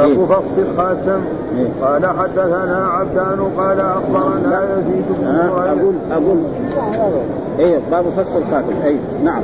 باب 0.00 0.26
فص 0.26 0.58
الخاتم 0.58 1.20
قال 1.82 2.06
حدثنا 2.06 2.88
عبدان 2.88 3.50
قال 3.58 3.80
أخبرنا 3.80 4.78
يزيد 4.78 5.04
بن 5.20 5.26
أقول 5.26 5.94
أقول. 6.12 6.38
اي 7.58 7.80
باب 7.90 8.04
فص 8.08 8.36
الخاتم 8.36 8.74
اي 8.84 8.98
نعم. 9.24 9.42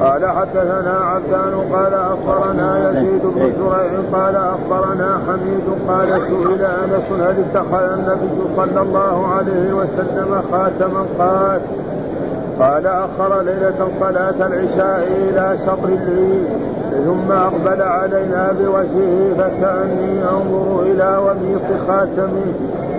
قال 0.00 0.26
حدثنا 0.26 0.98
عبدان 1.00 1.54
قال 1.72 1.94
أخبرنا 1.94 2.90
يزيد 2.90 3.22
بن 3.22 3.52
زريع 3.58 4.00
قال 4.12 4.36
أخبرنا 4.36 5.20
حميد 5.28 5.64
قال 5.88 6.22
سئل 6.22 6.64
أنس 6.64 7.12
هل 7.12 7.44
اتخذ 7.50 7.92
النبي 7.92 8.28
صلى 8.56 8.80
الله 8.82 9.26
عليه 9.26 9.72
وسلم 9.72 10.42
خاتما؟ 10.52 11.06
قال 11.18 11.60
قال 12.60 12.86
أخر 12.86 13.42
ليلة 13.42 13.88
صلاة 14.00 14.46
العشاء 14.46 15.08
إلى 15.28 15.58
شطر 15.66 15.88
الليل. 15.88 16.44
ثم 17.04 17.32
أقبل 17.32 17.82
علينا 17.82 18.52
بوجهه 18.58 19.34
فكأني 19.38 20.22
أنظر 20.22 20.82
إلى 20.82 21.18
وميص 21.18 21.66
خاتمه. 21.88 22.52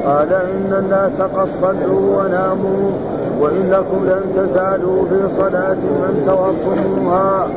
قال 0.05 0.33
إن 0.33 0.73
الناس 0.79 1.21
قد 1.21 1.47
صلوا 1.51 2.23
وناموا 2.23 2.91
وإنكم 3.39 4.05
لن 4.05 4.21
تزالوا 4.35 5.05
في 5.09 5.35
صلاة 5.37 5.73
من 5.75 6.23
توقفتموها 6.25 7.47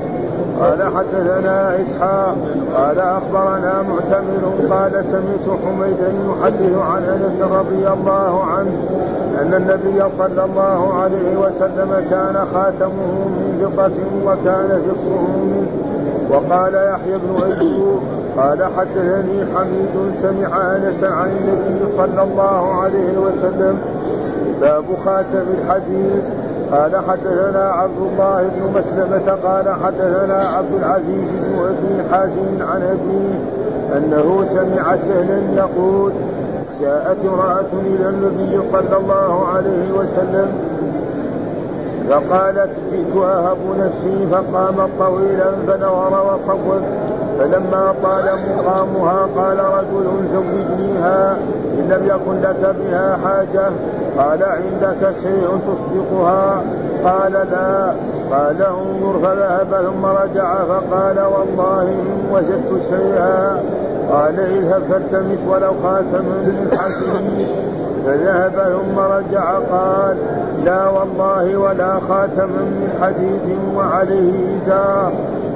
قال 0.61 0.83
حدثنا 0.97 1.81
إسحاق. 1.81 2.37
قال 2.77 3.01
أخبرنا 3.01 3.83
معتمر. 3.83 4.75
قال 4.75 5.05
سمعت 5.05 5.59
حميدا 5.65 6.13
يحدث 6.29 6.79
عن 6.79 7.03
أنس 7.03 7.53
رضي 7.53 7.89
الله 7.89 8.45
عنه 8.45 8.73
أن 9.43 9.55
النبي 9.55 10.05
صلى 10.19 10.45
الله 10.45 10.95
عليه 10.95 11.37
وسلم 11.37 12.07
كان 12.11 12.47
خاتمه 12.55 13.29
من 13.29 13.73
فضة 13.77 14.31
وكان 14.31 14.83
فقه 14.89 15.21
منه 15.45 15.80
وقال 16.31 16.75
يحيى 16.75 17.19
بن 17.19 17.43
أيوب 17.61 18.01
قال 18.37 18.65
حدثني 18.77 19.45
حميد 19.55 20.15
سمع 20.23 20.77
أنس 20.77 21.05
عن 21.05 21.31
النبي 21.31 21.93
صلى 21.97 22.23
الله 22.23 22.75
عليه 22.83 23.19
وسلم 23.19 23.79
باب 24.61 24.85
خاتم 25.05 25.45
الحديد 25.59 26.23
قال 26.73 26.97
حدثنا 27.09 27.71
عبد 27.71 27.99
الله 28.13 28.43
بن 28.43 28.81
مسلمة 28.81 29.33
قال 29.45 29.69
حدثنا 29.85 30.49
عبد 30.57 30.75
العزيز 30.79 31.29
بن 31.43 31.59
أبي 31.59 32.09
حازم 32.11 32.63
عن 32.73 32.83
ابيه 32.83 33.39
أنه 33.99 34.45
سمع 34.45 34.97
سهلا 34.97 35.41
يقول 35.57 36.13
جاءت 36.81 37.17
امرأة 37.25 37.71
إلى 37.87 38.09
النبي 38.09 38.61
صلى 38.73 38.97
الله 38.97 39.47
عليه 39.47 39.93
وسلم 39.93 40.49
فقالت 42.09 42.71
جئت 42.91 43.17
أهب 43.17 43.59
نفسي 43.79 44.27
فقام 44.33 44.89
طويلا 44.99 45.51
فنظر 45.67 46.25
وصوت 46.27 46.83
فلما 47.39 47.95
طال 48.03 48.25
مقامها 48.49 49.29
قال 49.37 49.59
رجل 49.59 50.29
زوجنيها 50.33 51.37
إن 51.79 51.89
لم 51.89 52.07
يكن 52.07 52.41
لك 52.41 52.75
بها 52.81 53.17
حاجة. 53.25 53.71
قال 54.19 54.43
عندك 54.43 55.15
شيء 55.23 55.61
تصدقها؟ 55.67 56.63
قال 57.05 57.33
لا. 57.33 57.93
قال 58.31 58.63
انظر 58.63 59.19
فذهب 59.19 59.83
ثم 59.87 60.07
رجع 60.07 60.55
فقال 60.55 61.21
والله 61.21 61.83
إن 61.83 62.23
وجدت 62.33 62.83
شيئا. 62.89 63.63
قال 64.13 64.41
اذهب 64.41 64.83
فالتمس 64.91 65.39
ولو 65.49 65.73
خاتما 65.83 66.21
من 66.23 66.79
حديد 66.79 67.49
فذهب 68.07 68.53
ثم 68.53 68.99
رجع 68.99 69.59
قال 69.59 70.17
لا 70.65 70.89
والله 70.89 71.57
ولا 71.57 71.99
خاتما 71.99 72.47
من 72.63 72.89
حديد 73.03 73.57
وعليه 73.77 74.57
إزار 74.63 75.13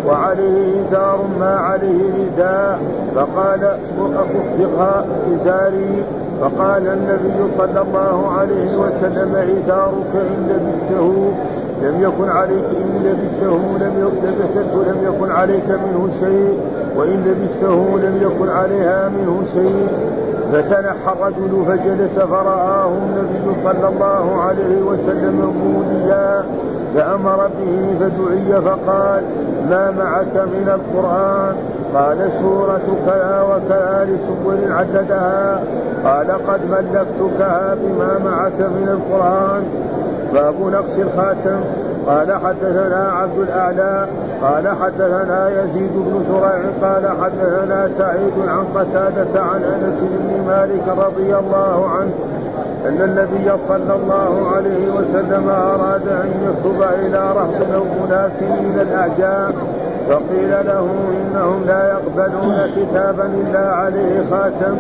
وعليه 0.08 0.80
إزار 0.80 1.18
ما 1.40 1.56
عليه 1.56 2.02
رداء 2.18 2.78
فقال 3.14 3.76
أصدقها 4.16 5.04
إزاري 5.34 6.02
فقال 6.40 6.86
النبي 6.88 7.52
صلى 7.58 7.80
الله 7.82 8.32
عليه 8.38 8.76
وسلم 8.76 9.34
إزارك 9.36 10.12
إن 10.14 10.48
لبسته 10.48 11.32
لم 11.82 12.02
يكن 12.02 12.28
عليك 12.28 12.64
إن 12.64 13.02
لبسته 13.04 13.58
لم 13.80 14.12
لبسته 14.24 14.82
لم 14.82 15.14
يكن 15.14 15.30
عليك 15.30 15.68
منه 15.70 16.08
شيء 16.20 16.58
وإن 16.96 17.24
لبسته 17.26 17.98
لم 17.98 18.18
يكن 18.22 18.48
عليها 18.48 19.08
منه 19.08 19.42
شيء. 19.54 19.88
فتنحى 20.54 21.12
الرجل 21.12 21.64
فجلس 21.68 22.18
فرآه 22.18 22.88
النبي 22.88 23.62
صلى 23.64 23.88
الله 23.88 24.40
عليه 24.42 24.82
وسلم 24.82 25.54
موليا 25.64 26.44
فأمر 26.94 27.48
به 27.58 27.94
فدعي 28.00 28.62
فقال 28.62 29.22
ما 29.70 29.90
معك 29.90 30.36
من 30.36 30.68
القرآن 30.74 31.54
قال 31.94 32.30
سورة 32.40 32.98
كذا 33.06 33.42
وكذا 33.42 34.08
لسور 34.08 34.72
عددها 34.72 35.62
قال 36.04 36.30
قد 36.30 36.60
ملكتكها 36.70 37.74
بما 37.74 38.18
معك 38.24 38.60
من 38.60 38.88
القرآن 38.88 39.62
باب 40.34 40.54
نقص 40.72 40.98
الخاتم 40.98 41.60
قال 42.06 42.32
حدثنا 42.32 43.12
عبد 43.12 43.38
الأعلى 43.38 44.06
قال 44.42 44.68
حدثنا 44.68 45.62
يزيد 45.62 45.92
بن 45.94 46.24
زريع 46.28 46.62
قال 46.82 47.08
حدثنا 47.22 47.88
سعيد 47.98 48.48
عن 48.48 48.64
قتادة 48.74 49.40
عن 49.42 49.62
أنس 49.62 50.00
بن 50.00 50.46
مالك 50.46 50.88
رضي 50.88 51.36
الله 51.36 51.88
عنه 51.88 52.12
أن 52.88 53.02
النبي 53.02 53.50
صلى 53.68 53.94
الله 53.94 54.52
عليه 54.56 54.90
وسلم 54.90 55.48
أراد 55.48 56.08
أن 56.08 56.30
يكتب 56.48 56.82
إلى 56.82 57.18
رهط 57.18 57.74
أو 57.74 57.84
من 58.50 58.78
الأعجام 58.80 59.52
فقيل 60.08 60.50
له 60.50 60.86
إنهم 61.20 61.64
لا 61.66 61.88
يقبلون 61.88 62.56
كتابا 62.76 63.26
إلا 63.26 63.72
عليه 63.72 64.22
خاتم 64.30 64.76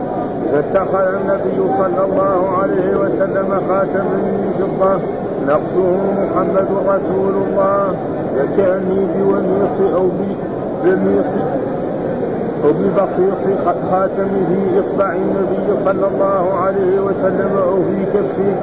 فاتخذ 0.52 1.06
النبي 1.20 1.58
صلى 1.78 2.04
الله 2.04 2.58
عليه 2.62 2.96
وسلم 2.96 3.60
خاتما 3.68 4.16
من 4.16 4.52
فضة. 4.60 5.00
نقصه 5.48 5.96
محمد 6.20 6.68
رسول 6.88 7.34
الله. 7.42 7.94
يكأني 8.36 9.06
بونيص 9.16 9.94
أو 9.94 10.08
بميص 10.84 11.26
وببصيص 12.64 13.44
خاتم 13.90 14.28
في 14.48 14.80
إصبع 14.80 15.12
النبي 15.12 15.80
صلى 15.84 16.06
الله 16.06 16.54
عليه 16.64 17.00
وسلم 17.00 17.50
أو 17.68 17.76
في 17.76 18.18
كفه. 18.18 18.54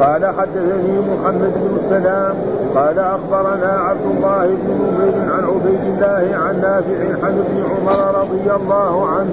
قال 0.00 0.26
حدثني 0.26 0.98
محمد 0.98 1.52
بن 1.56 1.76
السلام 1.76 2.34
قال 2.74 2.98
أخبرنا 2.98 3.78
عبد 3.88 4.06
الله 4.16 4.46
بن 4.46 4.68
نمير 4.80 5.32
عن 5.32 5.44
عبيد 5.44 5.80
الله 5.84 6.36
عن 6.36 6.60
نافع 6.60 7.26
عن 7.26 7.38
ابن 7.38 7.64
عمر 7.70 8.20
رضي 8.20 8.52
الله 8.56 9.06
عنه 9.06 9.30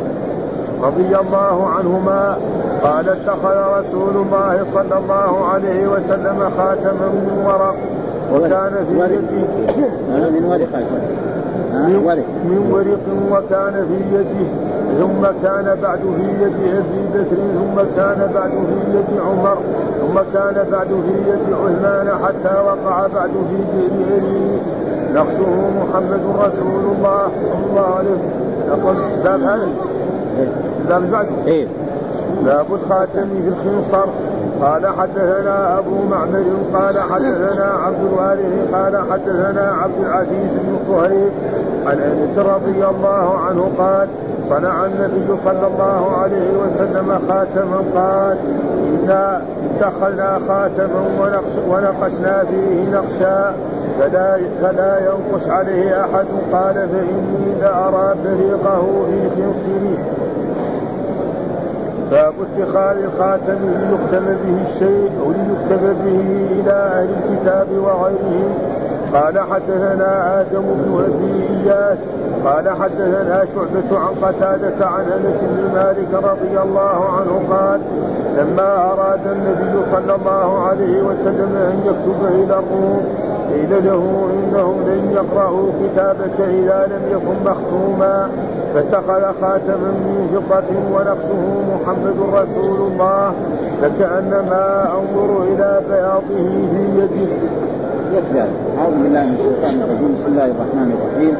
رضي 0.83 1.17
الله 1.17 1.67
عنهما 1.69 2.37
قال 2.83 3.09
اتخذ 3.09 3.79
رسول 3.79 4.15
الله 4.15 4.65
صلى 4.73 4.97
الله 4.97 5.45
عليه 5.45 5.87
وسلم 5.87 6.49
خاتما 6.57 7.07
من 7.13 7.43
ورق 7.45 7.75
وكان 8.33 8.85
في 8.87 8.93
يده 8.99 9.47
من 10.29 10.45
ورق. 10.45 12.25
من 12.45 12.71
ورق. 12.71 13.05
وكان 13.31 13.73
في 13.87 14.15
يده 14.15 14.47
ثم 14.99 15.23
كان 15.43 15.77
بعد 15.83 15.99
في 15.99 16.43
يد 16.43 16.53
أبي 16.77 17.01
بكر 17.13 17.35
ثم 17.57 17.95
كان 17.95 18.31
بعد 18.35 18.49
في 18.49 18.97
يد 18.97 19.19
عمر. 19.21 19.57
ثم 20.07 20.19
كان 20.33 20.67
بعد 20.71 20.87
في 20.87 21.29
يد 21.29 21.53
عثمان 21.53 22.17
حتى 22.25 22.61
وقع 22.61 23.07
بعد 23.07 23.29
في 23.29 23.57
بئر 23.73 24.15
اريس 24.15 24.61
نقصه 25.13 25.69
محمد 25.79 26.21
رسول 26.39 26.95
الله 26.95 27.27
صلى 27.41 27.65
الله 27.69 27.95
عليه 27.95 28.09
وسلم. 28.11 29.23
باب 29.23 29.41
هذا. 29.41 29.69
باب 30.89 31.11
بعد. 31.11 31.27
إيه. 31.47 31.67
باب 32.45 32.65
الخاتم 32.73 33.27
في 33.43 33.47
الخنصر. 33.47 34.09
قال 34.61 34.87
حدثنا 34.87 35.79
أبو 35.79 35.95
معمر 36.09 36.43
قال 36.73 36.99
حدثنا 36.99 37.71
عبد 37.85 37.99
الوارث 37.99 38.73
قال 38.73 39.11
حدثنا 39.11 39.75
عبد 39.83 40.05
العزيز 40.05 40.51
بن 40.53 40.77
صهيب 40.87 41.31
عن 41.85 41.99
أنس 41.99 42.37
رضي 42.37 42.85
الله 42.85 43.39
عنه 43.39 43.71
قال 43.77 44.07
صنع 44.49 44.85
النبي 44.85 45.27
صلى 45.45 45.67
الله 45.67 46.11
عليه 46.17 46.49
وسلم 46.63 47.19
خاتما 47.29 47.77
قال 47.95 48.37
إنا 49.03 49.41
اتخذنا 49.75 50.39
خاتما 50.47 51.01
ونقشنا 51.69 52.43
فيه 52.43 52.89
نقشا 52.91 53.53
فلا, 53.99 54.39
فلا 54.61 54.99
ينقش 54.99 55.47
عليه 55.47 56.01
أحد. 56.01 56.25
قال 56.53 56.73
فإني 56.73 57.61
لأرى 57.61 58.15
بريقه 58.25 58.87
في 59.09 59.29
خنصره 59.29 59.97
باب 62.11 62.33
اتخاذ 62.41 62.97
الخاتم 63.03 63.57
ليختم 63.89 64.25
به 64.25 64.61
الشيء 64.71 65.11
أو 65.23 65.31
ليكتب 65.31 65.95
به 66.05 66.47
إلى 66.59 66.71
أهل 66.71 67.09
الكتاب 67.09 67.67
وغيرهم. 67.71 68.53
قال 69.17 69.39
حدثنا 69.39 70.41
آدم 70.41 70.61
بن 70.61 71.03
أبي 71.05 71.47
إياس 71.49 71.99
قال 72.45 72.69
حدثنا 72.69 73.45
شعبة 73.55 73.99
عن 73.99 74.13
قتادة 74.21 74.85
عن 74.85 75.03
أنس 75.03 75.41
بن 75.41 75.73
مالك 75.73 76.13
رضي 76.13 76.61
الله 76.61 77.05
عنه 77.17 77.41
قال 77.51 77.81
لما 78.37 78.91
أراد 78.91 79.27
النبي 79.27 79.85
صلى 79.91 80.15
الله 80.15 80.67
عليه 80.67 81.01
وسلم 81.01 81.55
أن 81.55 81.81
يكتب 81.85 82.25
إلى 82.25 82.59
الروم 82.59 83.03
قيل 83.53 83.85
له 83.85 84.29
إنهم 84.33 84.81
لن 84.87 85.11
يقرأوا 85.11 85.71
كتابك 85.83 86.39
إذا 86.39 86.87
لم 86.91 87.01
يكن 87.11 87.51
مختوما 87.51 88.29
فاتخذ 88.73 89.41
خاتما 89.41 89.91
من 89.91 90.27
فضة 90.49 90.75
ونقشه 90.93 91.63
محمد 91.73 92.17
رسول 92.33 92.91
الله 92.91 93.33
فكأنما 93.81 94.89
أنظر 94.99 95.43
إلى 95.43 95.81
بياضه 95.89 96.67
في 96.71 96.83
يده. 96.97 97.31
يكفي 98.13 98.39
أعوذ 98.79 98.95
بالله 99.03 99.23
من 99.25 99.35
الشيطان 99.39 99.75
الرجيم. 99.83 100.11
بسم 100.15 100.27
الله 100.31 100.45
الرحمن 100.55 100.89
الرحيم. 100.95 101.35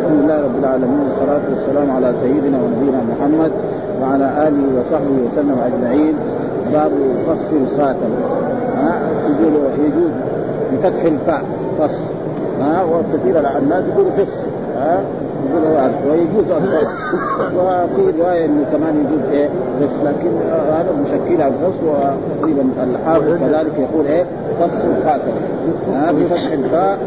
الحمد 0.00 0.18
لله 0.22 0.38
رب 0.46 0.56
العالمين. 0.62 1.00
والصلاة 1.04 1.44
والسلام 1.50 1.88
على 1.96 2.08
سيدنا 2.22 2.58
ونبينا 2.62 3.00
محمد 3.12 3.52
وعلى 4.00 4.26
آله 4.48 4.64
وصحبه 4.76 5.16
وسلم 5.26 5.56
أجمعين. 5.68 6.14
باب 6.72 6.92
قص 7.28 7.48
الخاتم. 7.62 8.12
ها 8.76 9.00
يجوز 9.86 10.12
بفتح 10.72 11.02
الفاء 11.04 11.42
قص 11.80 12.00
ها 12.60 12.84
وكثير 12.84 13.58
الناس 13.58 13.84
يقولوا 13.88 14.10
قص 14.18 14.36
ها 14.76 15.00
يقولوا 15.50 15.90
ويجوز 16.10 16.50
الفصل 16.50 16.88
وفي 17.56 18.18
رواية 18.20 18.44
إنه 18.44 18.64
كمان 18.72 18.94
يجوز 19.04 19.32
إيه؟ 19.32 19.48
قص 19.80 19.94
لكن 20.04 20.28
هذا 20.52 20.92
مشكل 21.04 21.42
على 21.42 21.52
القص 21.54 21.74
وتقريبا 21.86 22.64
الحافظ 22.82 23.28
كذلك 23.28 23.72
يقول 23.78 24.06
إيه؟ 24.06 24.24
قص 24.62 24.72
الخاتم 24.98 25.32
ها 25.94 26.12
بفتح 26.12 26.52
الفاء 26.52 26.98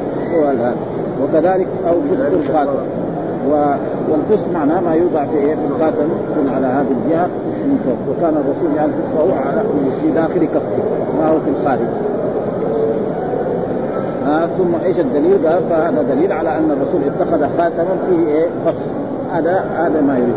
وكذلك 1.24 1.68
أو 1.88 1.94
قص 1.94 2.34
الخاتم 2.34 2.80
والقص 4.10 4.44
معناه 4.54 4.80
ما 4.80 4.94
يوضع 4.94 5.26
في 5.26 5.38
إيه؟ 5.38 5.56
في 5.56 5.62
الخاتم 5.72 6.08
يكون 6.32 6.50
على 6.56 6.68
هذه 6.68 6.96
الجهة 7.06 7.28
من 7.66 7.80
فوق. 7.86 8.16
وكان 8.18 8.34
الرسول 8.38 8.72
يجعل 8.74 8.90
قصه 8.90 9.36
على 9.36 9.64
في 10.02 10.12
داخل 10.12 10.46
كفه. 10.46 10.84
ما 11.20 11.30
هو 11.30 11.40
في 11.40 11.50
الخارج. 11.50 11.88
آه 14.28 14.46
ثم 14.58 14.86
إيش 14.86 15.00
الدليل؟ 15.00 15.48
قال 15.48 15.62
فهذا 15.70 16.02
دليل 16.16 16.32
على 16.32 16.58
أن 16.58 16.72
الرسول 16.72 17.02
اتخذ 17.08 17.58
خاتما 17.58 17.96
فيه 18.10 18.28
إيه؟ 18.34 18.48
قص 18.68 18.76
هذا 19.34 19.66
هذا 19.78 20.02
ما 20.02 20.18
يريد. 20.18 20.36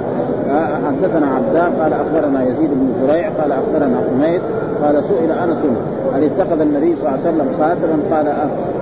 حدثنا 0.86 1.26
عبدان 1.26 1.72
قال 1.80 1.92
أخبرنا 1.92 2.42
يزيد 2.42 2.70
بن 2.70 3.06
زريع 3.06 3.28
قال 3.28 3.52
أخبرنا 3.52 3.96
حميد 4.10 4.42
قال 4.82 5.04
سئل 5.04 5.32
أنس 5.32 5.58
هل 6.14 6.24
اتخذ 6.24 6.60
النبي 6.60 6.96
صلى 6.96 7.08
الله 7.08 7.10
عليه 7.10 7.28
وسلم 7.28 7.48
خاتما؟ 7.58 7.96
قال 8.10 8.26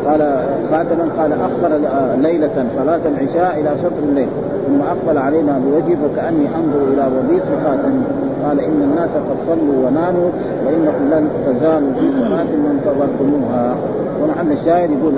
قال 0.06 0.44
خاتما 0.70 1.04
قال 1.18 1.32
اخر 1.32 1.76
ليلة 2.16 2.66
صلاة 2.76 3.00
العشاء 3.06 3.60
إلى 3.60 3.78
شطر 3.78 4.02
الليل 4.08 4.28
ثم 4.66 4.80
أقبل 4.80 5.18
علينا 5.18 5.60
بوجهه 5.64 5.96
فكأني 5.96 6.46
أنظر 6.56 6.92
إلى 6.92 7.06
وبيص 7.18 7.44
خاتم. 7.64 8.02
قال 8.46 8.60
إن 8.60 8.82
الناس 8.90 9.10
قد 9.10 9.36
صلوا 9.46 9.86
وناموا 9.86 10.28
وإنكم 10.66 11.04
لن 11.10 11.28
تزالوا 11.46 11.92
في 11.92 12.06
صلاه 12.18 12.44
من 12.44 12.70
انتظرتموها 12.80 13.74
ومحل 14.22 14.52
الشاهد 14.52 14.90
يقول 14.90 15.12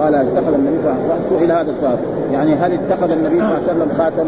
قال 0.00 0.14
اتخذ 0.14 0.54
النبي 0.54 0.78
صلى 0.82 0.92
الله 0.92 1.02
عليه 1.02 1.26
وسلم 1.26 1.38
سئل 1.38 1.52
هذا 1.52 1.70
السؤال. 1.70 1.98
يعني 2.32 2.54
هل 2.54 2.72
اتخذ 2.72 3.10
النبي 3.10 3.38
صلى 3.38 3.48
الله 3.48 3.60
عليه 3.68 3.72
وسلم 3.72 3.88
خاتم؟ 3.98 4.26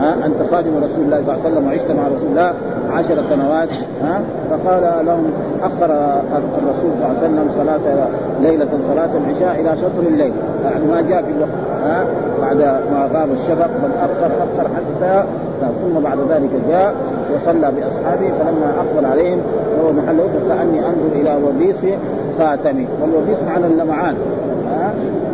ها 0.00 0.26
انت 0.26 0.50
خادم 0.50 0.70
رسول 0.76 1.04
الله 1.04 1.22
صلى 1.22 1.34
الله 1.34 1.44
عليه 1.44 1.52
وسلم 1.52 1.66
وعشت 1.66 1.90
مع 1.90 2.06
رسول 2.16 2.28
الله 2.30 2.52
عشر 2.92 3.22
سنوات 3.30 3.68
ها؟ 4.02 4.20
فقال 4.50 5.06
لهم 5.06 5.24
اخر 5.62 5.90
الرسول 6.36 6.90
صلى 6.98 7.06
الله 7.06 7.16
عليه 7.18 7.28
وسلم 7.28 7.46
صلاة 7.56 8.08
ليلة 8.42 8.68
صلاة 8.88 9.08
العشاء 9.24 9.60
إلى 9.60 9.76
شطر 9.76 10.08
الليل. 10.08 10.32
يعني 10.64 10.84
ما 10.84 11.00
جاء 11.00 11.22
في 11.22 11.30
الوقت 11.30 11.50
ها؟ 11.84 12.04
بعد 12.42 12.56
ما 12.92 13.08
غاب 13.14 13.28
الشفق 13.32 13.70
بل 13.82 13.90
اخر 13.98 14.26
اخر 14.26 14.68
حتى 14.76 15.24
ثم 15.60 16.00
بعد 16.04 16.18
ذلك 16.30 16.50
جاء 16.68 16.94
وصلى 17.34 17.72
بأصحابه 17.72 18.28
فلما 18.38 18.72
أقبل 18.78 19.06
عليهم 19.06 19.38
وهو 19.78 19.92
محل 19.92 20.16
كاني 20.48 20.86
أنظر 20.86 21.12
إلى 21.12 21.38
وبيص 21.46 21.94
خاتمي. 22.38 22.86
والوبيص 23.02 23.38
معنى 23.46 23.66
اللمعان. 23.66 24.14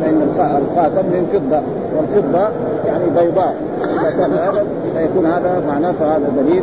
فإن 0.02 0.22
الخاتم 0.38 1.06
من 1.06 1.28
فضة 1.32 1.60
والفضة 1.96 2.48
يعني 2.86 3.04
بيضاء. 3.04 3.54
إذا 4.00 4.10
كان 4.10 4.30
هذا 4.32 4.64
فيكون 4.96 5.26
هذا 5.26 5.62
معناه 5.68 5.92
فهذا 5.92 6.32
دليل. 6.36 6.62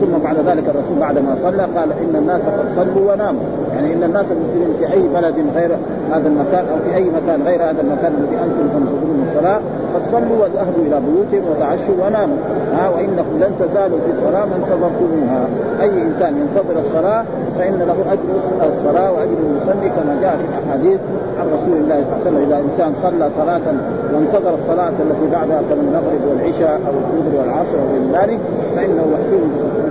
ثم 0.00 0.18
بعد 0.24 0.36
ذلك 0.36 0.64
الرسول 0.68 0.98
بعد 1.00 1.18
ما 1.18 1.36
صلى 1.42 1.62
قال 1.62 1.92
إن 1.92 2.16
الناس 2.16 2.40
قد 2.40 2.66
صلوا 2.76 3.12
وناموا. 3.12 3.42
يعني 3.74 3.94
إن 3.94 4.02
الناس 4.02 4.24
المسلمين 4.30 4.76
في 4.78 4.92
أي 4.92 5.02
بلد 5.14 5.34
غير 5.56 5.70
هذا 6.12 6.28
المكان 6.28 6.64
أو 6.72 6.76
في 6.84 6.96
أي 6.96 7.04
مكان 7.04 7.42
غير 7.42 7.62
هذا 7.62 7.80
المكان 7.80 8.12
الذي 8.18 8.36
أنتم 8.36 8.66
تنظرون 8.74 9.26
الصلاة 9.28 9.60
قد 9.94 10.02
صلوا 10.12 10.44
وذهبوا 10.44 10.82
إلى 10.86 11.00
بيوتهم 11.06 11.50
وتعشوا 11.50 11.94
وناموا. 12.06 12.36
ها 12.76 12.88
وإنكم 12.88 13.34
لن 13.40 13.52
تزالوا 13.60 13.98
في 13.98 14.10
الصلاة 14.16 14.44
ما 14.46 14.56
انتظرتموها 14.56 15.42
أي 15.80 16.02
إنسان 16.02 16.36
ينتظر 16.36 16.78
الصلاة 16.78 17.24
فإن 17.58 17.78
له 17.78 17.98
أجر 18.12 18.28
الصلاة 18.72 19.12
وأجر 19.12 19.38
المصلي 19.50 19.88
كما 19.96 20.18
جاء 20.22 20.36
في 20.36 20.44
الاحاديث 20.50 21.00
عن 21.40 21.46
رسول 21.56 21.76
الله 21.82 22.04
صلى 22.04 22.16
الله 22.16 22.16
عليه 22.16 22.26
وسلم. 22.26 22.42
إذا 22.46 22.56
إنسان 22.66 22.92
صلى 23.02 23.30
صلاة 23.36 23.66
وانتظر 24.14 24.54
الصلاة 24.54 24.92
التي 25.04 25.26
بعدها 25.32 25.60
كالمغرب 25.68 26.22
والعشاء 26.28 26.80
أو 26.88 26.92
الظهر 27.02 27.40
والعصر 27.40 27.76
وغير 27.82 28.04
ذلك 28.22 28.40
فإنه 28.76 29.04
يحسن 29.14 29.42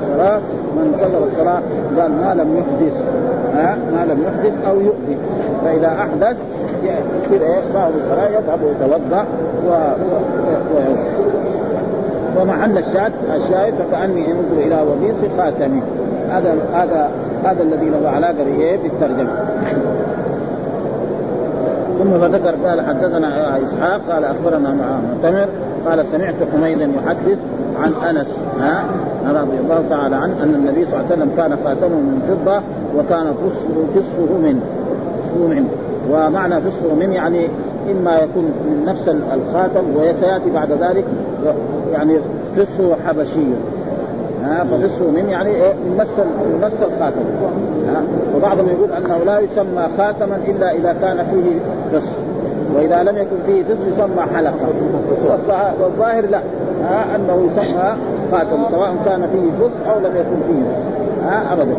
الصلاة. 0.02 0.40
من 0.76 0.94
انتظر 0.94 1.26
الصلاة 1.26 1.62
قال 1.98 2.12
ما 2.12 2.34
لم 2.34 2.58
يحدث 2.58 3.04
ها 3.56 3.78
ما 3.94 4.14
لم 4.14 4.20
يحدث 4.28 4.54
أو 4.68 4.76
يؤذي. 4.82 5.18
فإذا 5.66 5.88
أحدث 5.88 6.38
يصير 6.84 7.42
إيه 7.42 7.62
بعض 7.74 7.92
الصلاه 8.04 8.30
يذهب 8.30 8.60
ويتوضأ 8.64 9.26
و... 9.68 9.72
و... 10.76 10.80
ومحل 12.42 12.78
الشاهد 12.78 13.12
الشاهد 13.36 13.74
فكأني 13.74 14.32
انظر 14.32 14.58
إلى 14.58 14.82
وبيص 14.82 15.32
خاتمي 15.38 15.82
هذا 16.30 16.56
هذا 16.74 17.10
هذا 17.44 17.64
الذي 17.64 17.90
له 17.90 18.10
علاقة 18.10 18.44
بايه 18.44 18.78
بالترجمة. 18.78 19.32
ثم 22.00 22.20
فذكر 22.20 22.56
قال 22.68 22.82
حدثنا 22.82 23.64
إسحاق 23.64 24.02
قال 24.10 24.26
أخبرنا 24.26 24.70
مع 24.70 24.86
معتمر 25.00 25.48
قال 25.86 26.06
سمعت 26.12 26.36
حميدا 26.54 26.86
يحدث 26.86 27.38
عن 27.84 28.16
أنس 28.16 28.38
ها 28.60 28.84
رضي 29.42 29.58
الله 29.58 29.84
تعالى 29.90 30.16
عنه 30.16 30.44
أن 30.44 30.56
النبي 30.56 30.86
صلى 30.86 30.94
الله 30.94 31.06
عليه 31.12 31.16
وسلم 31.16 31.32
كان 31.38 31.58
خاتمه 31.66 31.88
من 31.88 32.22
فضة 32.28 32.62
وكان 32.98 33.34
فصه 33.34 34.02
فصه 34.02 34.38
من 35.36 35.50
من 35.50 35.66
ومعنى 36.12 36.62
فصه 36.62 36.94
من 37.00 37.12
يعني 37.12 37.48
إما 37.92 38.16
يكون 38.16 38.44
من 38.44 38.86
نفس 38.86 39.08
الخاتم 39.08 39.84
وسيأتي 39.96 40.50
بعد 40.50 40.72
ذلك 40.72 41.06
يعني 41.94 42.18
فصه 42.58 42.96
حبشي 43.08 43.46
ها 44.44 44.64
ففصه 44.64 45.06
من 45.12 45.30
يعني 45.30 45.50
إيه؟ 45.50 45.74
من 45.74 45.98
نفس 46.00 46.20
من 46.20 46.60
نفس 46.62 46.76
الخاتم. 46.82 47.22
وبعضهم 48.36 48.68
يقول 48.68 48.92
أنه 48.92 49.18
لا 49.26 49.40
يسمى 49.40 49.88
خاتما 49.98 50.40
إلا 50.48 50.72
إذا 50.72 50.96
كان 51.02 51.18
فيه 51.18 51.60
فص 52.00 52.08
وإذا 52.76 53.04
لم 53.04 53.18
يكن 53.18 53.36
فيه 53.46 53.64
فص 53.64 53.88
يسمى 53.94 54.22
حلقة. 54.36 54.54
والظاهر 55.82 56.26
لا. 56.26 56.42
أنه 57.16 57.48
يسمى 57.52 57.96
خاتم 58.32 58.66
سواء 58.72 58.96
كان 59.06 59.28
فيه 59.34 59.66
فص 59.66 59.90
أو 59.92 60.00
لم 60.00 60.16
يكن 60.16 60.38
فيه 60.48 60.62
فص 60.64 60.82
ابدا. 61.52 61.76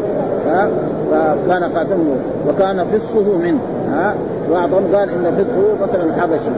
فكان 1.11 1.71
خاتمه 1.75 2.17
وكان 2.49 2.85
فصه 2.85 3.39
منه 3.39 3.59
ها؟ 3.93 4.15
بعضهم 4.51 4.85
قال 4.95 5.11
إن 5.11 5.45
فصه 5.45 5.87
مثلا 5.87 6.23
حبشي 6.23 6.51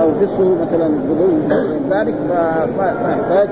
أو 0.00 0.08
فصه 0.14 0.48
مثلا 0.62 0.88
بدوي 0.88 1.62
ذلك 1.90 2.14
فما 2.28 3.12
يحتاج 3.12 3.48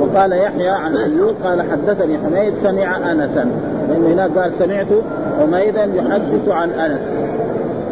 وقال 0.00 0.32
يحيى 0.32 0.68
عن 0.68 0.96
أيوب 0.96 1.34
قال 1.44 1.62
حدثني 1.62 2.18
حميد 2.18 2.54
سمع 2.54 3.12
انسا 3.12 3.48
لأنه 3.88 4.08
هناك 4.12 4.30
قال 4.38 4.52
سمعت 4.52 4.86
حميدا 5.40 5.84
يحدث 5.84 6.48
عن 6.48 6.70
أنس 6.70 7.10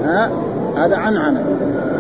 ها؟ 0.05 0.31
هذا 0.77 0.97
عن 0.97 1.17
عن 1.17 1.45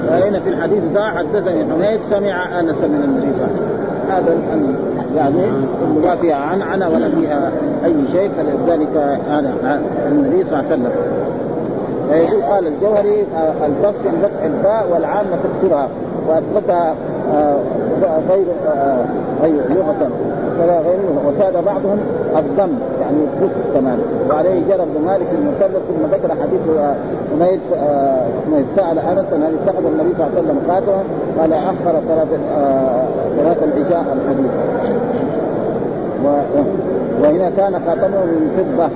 فهنا 0.09 0.41
في 0.41 0.49
الحديث 0.49 0.83
ذا 0.95 1.05
حدثني 1.05 1.65
حميد 1.65 2.01
سمع 2.01 2.61
أنس 2.61 2.77
من 2.79 3.03
النبي 3.05 3.33
صلى 3.35 3.47
الله 3.47 3.49
عليه 3.53 3.55
وسلم 3.55 3.85
هذا 4.11 4.33
يعني 5.17 5.47
ما 6.05 6.17
فيها 6.17 6.37
عنعنة 6.37 6.89
ولا 6.89 7.09
فيها 7.09 7.51
أي 7.85 7.95
شيء 8.13 8.31
فلذلك 8.31 9.19
هذا 9.31 9.81
النبي 10.09 10.45
صلى 10.45 10.61
الله 10.61 10.71
عليه 10.71 10.83
وسلم. 10.83 10.91
فيقول 12.11 12.43
قال 12.43 12.67
الجوهري 12.67 13.27
البص 13.65 13.95
بفتح 14.05 14.43
الباء 14.45 14.87
والعامة 14.93 15.31
تكسرها 15.45 15.89
وأثبتها 16.29 16.95
غير 18.31 18.47
غير 19.43 19.55
لغة. 19.71 20.11
كذا 20.59 20.79
غير 20.79 20.99
وساد 21.27 21.65
بعضهم 21.65 21.99
الضم 22.39 22.73
يعني 23.01 23.17
الكف 23.17 23.75
كمان. 23.75 23.99
وعليه 24.31 24.61
جرى 24.69 24.83
ابن 24.83 25.07
مالك 25.07 25.27
المثلث 25.33 25.83
ثم 25.89 26.07
ذكر 26.13 26.31
حديث 26.43 26.61
حميد 27.33 27.61
حميد 28.47 28.67
سأل 28.77 28.99
أنس 28.99 29.33
هل 29.33 29.55
اتخذ 29.63 29.87
النبي 29.87 30.15
صلى 30.19 30.27
الله 30.27 30.33
عليه 30.37 30.43
وسلم 30.43 30.59
خاتما 30.69 31.03
قال 31.39 31.53
أخر 31.53 32.01
صلاة 32.09 32.27
صلاة 33.37 33.57
العشاء 33.65 34.17
الحديث. 34.17 34.51
وهنا 37.23 37.51
كان 37.57 37.73
خاتمه 37.87 38.25
من 38.25 38.51
فضة 38.57 38.89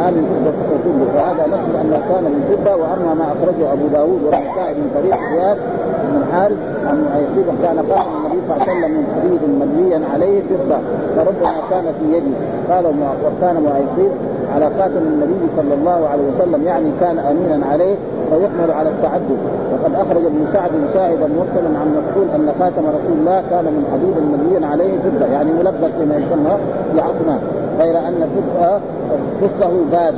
آه 0.00 0.10
من 0.10 0.22
فضة 0.44 0.76
كله 0.84 1.06
فهذا 1.14 1.46
نص 1.46 1.80
أنه 1.80 2.00
كان 2.08 2.24
من 2.24 2.42
فضة 2.50 2.74
وأما 2.76 3.14
ما 3.14 3.24
أخرجه 3.24 3.72
أبو 3.72 3.86
داود 3.92 4.22
والنسائي 4.22 4.74
من 4.74 4.90
طريق 4.94 5.18
زياد 5.32 5.56
بن 6.08 6.16
الحارث 6.22 6.56
عن 6.86 7.06
أيقيظ 7.16 7.46
كان 7.62 7.78
النبي 7.78 7.94
صلى 8.50 8.56
الله 8.56 8.68
عليه 8.68 8.80
وسلم 8.80 8.90
من 8.98 9.06
حديد 9.14 9.42
مليا 9.62 10.00
عليه 10.12 10.42
فضة 10.50 10.78
فربما 11.16 11.50
كان 11.70 11.86
في 11.98 12.16
يدي. 12.16 12.34
قال 12.70 12.84
وكان 12.86 13.56
معيقيظ 13.62 14.12
على 14.54 14.66
خاتم 14.78 15.02
النبي 15.12 15.46
صلى 15.56 15.74
الله 15.74 16.08
عليه 16.08 16.22
وسلم 16.30 16.60
يعني 16.64 16.90
كان 17.00 17.18
أمينا 17.18 17.66
عليه 17.66 17.94
فيحمل 18.30 18.70
على 18.70 18.88
التعدد. 18.88 19.40
وقد 19.72 19.94
أخرج 19.94 20.24
ابن 20.24 20.46
سعد 20.52 20.70
شاهدا 20.94 21.26
مرسلا 21.38 21.70
عن 21.80 21.88
مقتول 21.98 22.26
أن 22.34 22.52
خاتم 22.58 22.84
رسول 22.96 23.16
الله 23.20 23.42
كان 23.50 23.64
من 23.64 23.84
حديد 23.92 24.16
مبني 24.32 24.66
عليه 24.66 24.98
فضه 24.98 25.26
يعني 25.26 25.52
ملبس 25.52 25.92
كما 25.98 26.14
يسمى 26.16 26.54
بعصمان 26.96 27.40
غير 27.78 27.98
أن 27.98 28.14
قصه 29.42 29.70
باد 29.92 30.14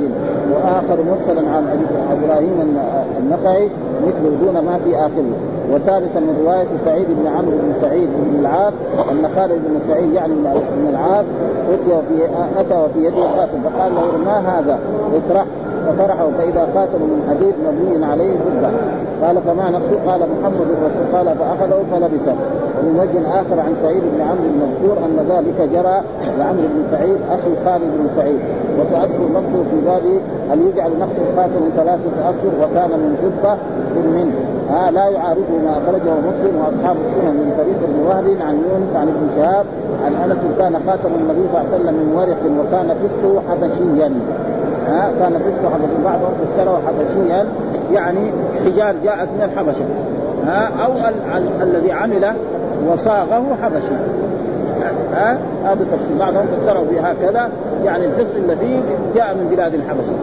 وآخر 0.53 0.97
مرسلا 1.09 1.49
عن 1.49 1.63
إبراهيم 2.11 2.77
النخعي 3.19 3.69
مثله 4.07 4.37
دون 4.45 4.65
ما 4.65 4.79
في 4.83 4.95
آخره. 4.95 5.33
وثالثا 5.71 6.19
من 6.19 6.43
رواية 6.45 6.67
سعيد 6.85 7.07
بن 7.09 7.27
عمرو 7.27 7.57
بن 7.57 7.73
سعيد 7.81 8.09
بن 8.09 8.39
العاص 8.39 8.73
أن 9.11 9.29
خالد 9.35 9.61
بن 9.67 9.79
سعيد 9.87 10.13
يعني 10.13 10.33
من 10.33 10.87
العاص 10.89 11.25
اتي 11.73 12.01
في 12.07 12.25
أتى 12.59 12.75
وفي 12.75 12.99
يده 12.99 13.27
خاتم 13.37 13.61
فقال 13.63 13.95
له 13.95 14.25
ما 14.25 14.59
هذا؟ 14.59 14.79
اطرح. 15.15 15.45
فطرحه 15.87 16.27
فإذا 16.37 16.67
خاتم 16.75 17.01
من 17.01 17.27
حديد 17.29 17.53
مبني 17.67 18.05
عليه 18.05 18.33
فضه 18.33 18.69
قال 19.27 19.41
فما 19.41 19.69
نفسه؟ 19.69 19.97
قال 20.07 20.19
محمد 20.19 20.67
الرسول. 20.77 21.05
قال 21.13 21.37
فأخذه 21.37 21.83
فلبسه. 21.91 22.35
ومن 22.83 22.99
وجه 22.99 23.41
آخر 23.41 23.59
عن 23.59 23.75
سعيد 23.81 24.03
بن 24.15 24.21
عمرو 24.21 24.47
المذكور 24.53 24.97
أن 25.05 25.17
ذلك 25.29 25.69
جرى 25.73 26.01
لعمرو 26.39 26.67
بن 26.73 26.83
سعيد 26.91 27.17
أخي 27.31 27.51
خالد 27.65 27.91
بن 27.99 28.09
سعيد. 28.15 28.39
وسأذكر 28.79 29.25
نفسه 29.35 29.63
في 29.71 29.77
باب 29.85 30.01
هل 30.51 30.61
يجعل 30.67 30.91
نفس 30.99 31.15
الخاتم 31.25 31.61
ثلاثة 31.75 32.29
أشهر 32.29 32.53
وكان 32.61 32.89
من 32.89 33.17
فضه 33.43 33.57
منه 34.15 34.33
آه 34.77 34.89
لا 34.89 35.09
يعارضه 35.09 35.57
ما 35.65 35.71
أخرجه 35.71 36.13
مسلم 36.29 36.55
وأصحاب 36.61 36.95
السنن 37.05 37.33
من 37.41 37.53
طريق 37.57 37.79
ابن 37.89 37.99
وهب 38.07 38.47
عن 38.47 38.55
يونس 38.55 38.95
عن 38.95 39.07
ابن 39.07 39.27
شهاب 39.35 39.65
عن 40.05 40.13
أنس 40.13 40.37
كان 40.59 40.73
خاتم 40.87 41.11
النبي 41.21 41.47
صلى 41.51 41.61
الله 41.61 41.73
عليه 41.73 41.75
وسلم 41.75 41.93
من 41.93 42.15
ورق 42.15 42.41
وكان 42.59 42.89
قصه 43.03 43.41
حبشيا. 43.49 44.11
ها 44.87 45.11
كان 45.19 45.33
قصه 45.33 45.69
حبشي 45.73 46.03
بعضهم 46.03 46.33
فسره 46.41 46.81
حبشيا. 46.87 47.45
يعني 47.91 48.31
حجار 48.65 48.95
جاءت 49.03 49.29
من 49.35 49.49
الحبشة. 49.53 49.85
ها 50.47 50.69
أو 50.85 50.91
ال 50.91 51.15
ال 51.37 51.61
الذي 51.61 51.91
عمله 51.91 52.33
وصاغه 52.91 53.43
حبشي. 53.63 53.95
ها 55.13 55.37
هذا 55.65 55.85
تفسير 55.91 56.17
بعضهم 56.19 56.45
فسروا 56.47 56.83
بهكذا 56.91 57.49
يعني 57.85 58.05
الحص 58.05 58.35
الذي 58.35 58.83
جاء 59.15 59.35
من 59.35 59.47
بلاد 59.51 59.73
الحبشه 59.73 60.13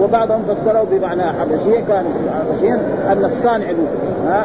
وبعضهم 0.00 0.42
فسروا 0.42 0.84
بمعنى 0.90 1.22
حبشيه 1.22 1.80
كان 1.88 2.04
حبشيا 2.40 2.80
أن 3.12 3.24
الصانع 3.24 3.66
ها 4.26 4.44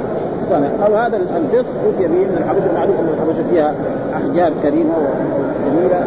صانع. 0.49 0.67
أو 0.87 0.95
هذا 0.95 1.17
الفص 1.17 1.69
اوتي 1.85 2.07
به 2.07 2.19
من 2.19 2.37
الحبشة 2.37 2.73
معروف 2.73 2.95
ان 2.99 3.07
الحبشة 3.13 3.49
فيها 3.51 3.73
أحجار 4.15 4.51
كريمة 4.63 4.93
وجميلة. 5.67 6.05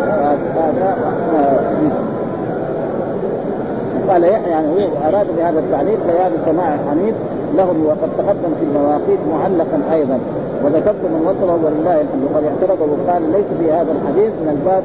قال 4.09 4.25
يعني 4.25 4.67
هو 4.67 5.09
أراد 5.09 5.27
بهذا 5.37 5.59
التعليق 5.59 5.99
بيان 6.07 6.33
سماع 6.47 6.77
حميد 6.91 7.15
لهم 7.57 7.87
وقد 7.87 8.11
تقدم 8.19 8.53
في 8.59 8.65
المواقيت 8.69 9.21
معلقا 9.33 9.79
أيضا. 9.93 10.19
وذكرت 10.65 11.03
من 11.15 11.23
وصله 11.29 11.59
ولله 11.65 12.01
الحمد. 12.01 12.23
وقد 12.35 12.45
اعترض 12.45 12.81
وقال 12.81 13.23
ليس 13.33 13.49
في 13.61 13.73
هذا 13.73 13.93
الحديث 13.93 14.33
من 14.43 14.49
الباب 14.57 14.83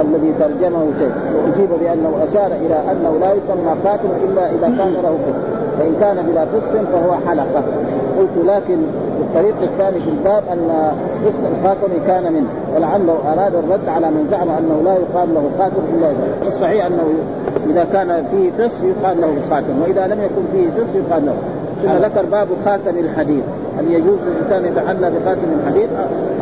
الذي 0.00 0.34
ترجمه 0.40 0.82
شيء 0.98 1.12
واجيب 1.46 1.70
بأنه 1.80 2.12
أشار 2.28 2.46
إلى 2.46 2.92
أنه 2.92 3.12
لا 3.20 3.32
يسمى 3.32 3.72
خاتم 3.84 4.08
إلا 4.24 4.50
إذا 4.50 4.68
كان 4.78 4.92
له 4.92 5.08
قص 5.08 5.38
فإن 5.78 5.94
كان 6.00 6.26
بلا 6.26 6.40
قص 6.40 6.70
فهو 6.92 7.14
حلقة. 7.28 7.62
قلت 8.18 8.46
لكن 8.46 8.78
الطريق 9.20 9.54
الثاني 9.62 10.00
في 10.00 10.10
الباب 10.10 10.42
أن 10.52 10.92
قص 11.26 11.40
الخاتم 11.52 11.92
كان 12.06 12.32
منه. 12.32 12.48
ولعله 12.76 13.18
أراد 13.32 13.54
الرد 13.54 13.88
على 13.88 14.06
من 14.06 14.26
زعم 14.30 14.48
أنه 14.50 14.82
لا 14.84 14.92
يقال 14.92 15.34
له 15.34 15.44
خاتم 15.58 15.82
إلا 15.94 16.10
إذا 16.10 16.48
الصحيح 16.48 16.86
أنه 16.86 17.04
إذا 17.70 17.84
كان 17.92 18.24
فيه 18.30 18.64
قص 18.64 18.82
يقال 18.82 19.20
له 19.20 19.34
خاتم 19.50 19.82
وإذا 19.82 20.06
لم 20.06 20.22
يكن 20.22 20.42
فيه 20.52 20.82
قص 20.82 20.94
يقال 20.94 21.26
له. 21.26 21.34
ثم 21.82 21.92
ذكر 22.04 22.26
باب 22.26 22.48
خاتم 22.64 22.98
الحديد 22.98 23.42
هل 23.78 23.92
يجوز 23.92 24.18
الانسان 24.26 24.64
يتحلى 24.64 25.10
بخاتم 25.10 25.46
الحديد؟ 25.60 25.88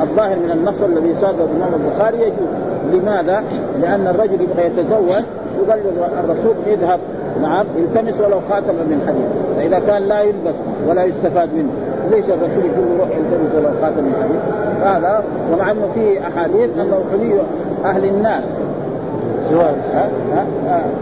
الظاهر 0.03 0.39
من 0.39 0.51
النص 0.51 0.83
الذي 0.83 1.15
صادر 1.15 1.45
الإمام 1.45 1.71
البخاري 1.75 2.19
يجوز 2.23 2.49
لماذا؟ 2.93 3.43
لأن 3.81 4.07
الرجل 4.07 4.41
يبغى 4.41 4.67
يتزوج 4.67 5.25
يقول 5.57 5.79
الرسول 6.25 6.55
اذهب 6.67 7.01
نعم 7.43 7.67
التمس 7.79 8.21
ولو 8.21 8.41
خاتما 8.51 8.83
من 8.91 9.01
حديد 9.09 9.29
فإذا 9.57 9.87
كان 9.87 10.03
لا 10.03 10.23
يلبس 10.23 10.55
ولا 10.89 11.05
يستفاد 11.05 11.49
منه 11.55 11.71
ليش 12.11 12.25
الرسول 12.25 12.65
يقول 12.65 13.01
روح 13.01 13.09
التمس 13.09 13.55
ولو 13.55 13.69
خاتم 13.83 14.05
من 14.05 14.15
حديد؟ 14.23 14.41
هذا 14.87 15.25
ومع 15.53 15.71
انه 15.71 15.89
في 15.95 16.21
أحاديث 16.21 16.71
أنه 16.81 17.01
حلي 17.13 17.41
أهل 17.85 18.05
النار 18.05 18.43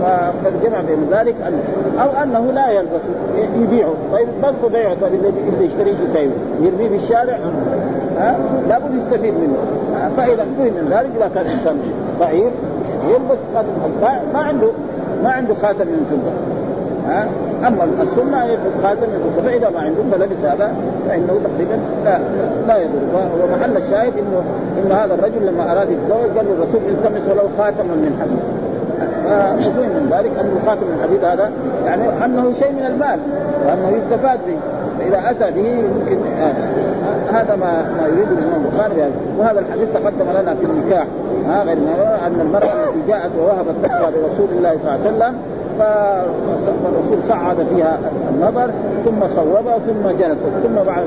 فقد 0.00 0.62
جمع 0.62 0.80
بين 0.80 0.98
ذلك 1.10 1.34
أو 2.02 2.22
أنه 2.22 2.52
لا 2.52 2.70
يلبس 2.70 3.02
يبيعه. 3.62 3.94
طيب 4.12 4.28
برضه 4.42 4.68
بيعه 4.68 4.94
طيب 4.94 5.20
اللي 5.54 5.64
يشتريه 5.64 5.92
يسوي؟ 5.92 6.30
يرميه 6.60 6.88
في 6.88 6.96
الشارع؟ 6.96 7.38
ها؟ 8.18 8.36
لابد 8.68 8.94
يستفيد 8.94 9.34
منه. 9.34 9.56
فإذا 10.16 10.46
فهم 10.58 10.72
من 10.72 10.88
ذلك 10.90 11.10
إذا 11.16 11.30
كان 11.34 11.46
إنسان 11.46 11.76
ضعيف 12.20 12.52
يلبس 13.08 13.38
ما 14.34 14.38
عنده 14.38 14.70
ما 15.22 15.30
عنده 15.30 15.54
خاتم 15.54 15.86
من 15.86 16.06
فضه 16.10 16.32
ها؟ 17.12 17.26
أما 17.66 17.84
السنة 18.02 18.44
يلبس 18.44 18.74
خاتم 18.82 19.08
من 19.12 19.32
فضه 19.36 19.48
فاذا 19.48 19.70
ما 19.70 19.80
عنده 19.80 20.02
فلبس 20.12 20.44
هذا 20.44 20.74
فإنه 21.08 21.40
تقريبا 21.44 21.80
لا 22.04 22.18
لا 22.68 22.76
يضر. 22.76 23.00
ومحل 23.42 23.76
الشاهد 23.76 24.12
إنه 24.18 24.42
ان 24.84 24.92
هذا 24.92 25.14
الرجل 25.14 25.46
لما 25.46 25.72
أراد 25.72 25.90
يتزوج 25.90 26.36
قال 26.36 26.46
للرسول 26.46 26.80
التمس 26.88 27.28
ولو 27.30 27.48
خاتما 27.58 27.94
من 27.94 28.12
حديد. 28.20 28.44
فمفهوم 29.24 29.88
من 29.88 30.08
ذلك 30.12 30.30
أن 30.40 30.50
خاتم 30.66 30.86
الحديد 30.98 31.24
هذا 31.24 31.50
يعني 31.86 32.24
أنه 32.24 32.52
شيء 32.58 32.72
من 32.72 32.86
المال 32.86 33.18
وأنه 33.66 33.96
يستفاد 33.96 34.38
به. 34.46 34.58
فإذا 34.98 35.30
أتى 35.30 35.50
به 35.50 35.68
يمكن 35.68 36.26
آه 36.26 36.54
هذا 37.32 37.56
ما 37.56 37.72
ما 37.82 38.06
يريد 38.06 38.28
الإمام 38.38 38.64
البخاري. 38.64 39.10
وهذا 39.38 39.60
الحديث 39.60 39.88
تقدم 39.94 40.40
لنا 40.40 40.54
في 40.54 40.64
النكاح. 40.64 41.06
ها 41.48 41.62
غير 41.64 41.76
أن 42.26 42.40
المرأة 42.40 42.88
التي 42.88 43.08
جاءت 43.08 43.30
ووهبت 43.38 43.74
نفسها 43.84 44.10
لرسول 44.10 44.48
الله 44.56 44.78
صلى 44.82 44.94
الله 44.94 45.06
عليه 45.06 45.16
وسلم 45.16 45.34
فالرسول 45.78 47.18
صعد 47.28 47.56
فيها 47.74 47.98
النظر 48.34 48.70
ثم 49.04 49.26
صوبها 49.36 49.78
ثم 49.78 50.08
جلست 50.18 50.46
ثم 50.62 50.74
بعد 50.86 51.04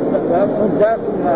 مدة 0.61 0.95
ثم 0.95 1.27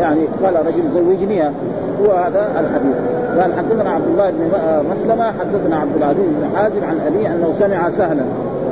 يعني 0.00 0.20
قال 0.44 0.66
رجل 0.66 0.82
زوجنيها. 0.94 1.52
هو 2.00 2.12
هذا 2.12 2.48
الحديث. 2.60 2.96
قال 3.40 3.54
حدثنا 3.58 3.90
عبد 3.90 4.06
الله 4.06 4.30
بن 4.30 4.50
مسلمة 4.90 5.24
حدثنا 5.24 5.76
عبد 5.76 5.96
العزيز 5.96 6.26
بن 6.26 6.56
حازم 6.56 6.84
عن 6.84 7.00
ابي 7.06 7.26
أنه 7.26 7.52
سمع 7.58 7.90
سهلا 7.90 8.22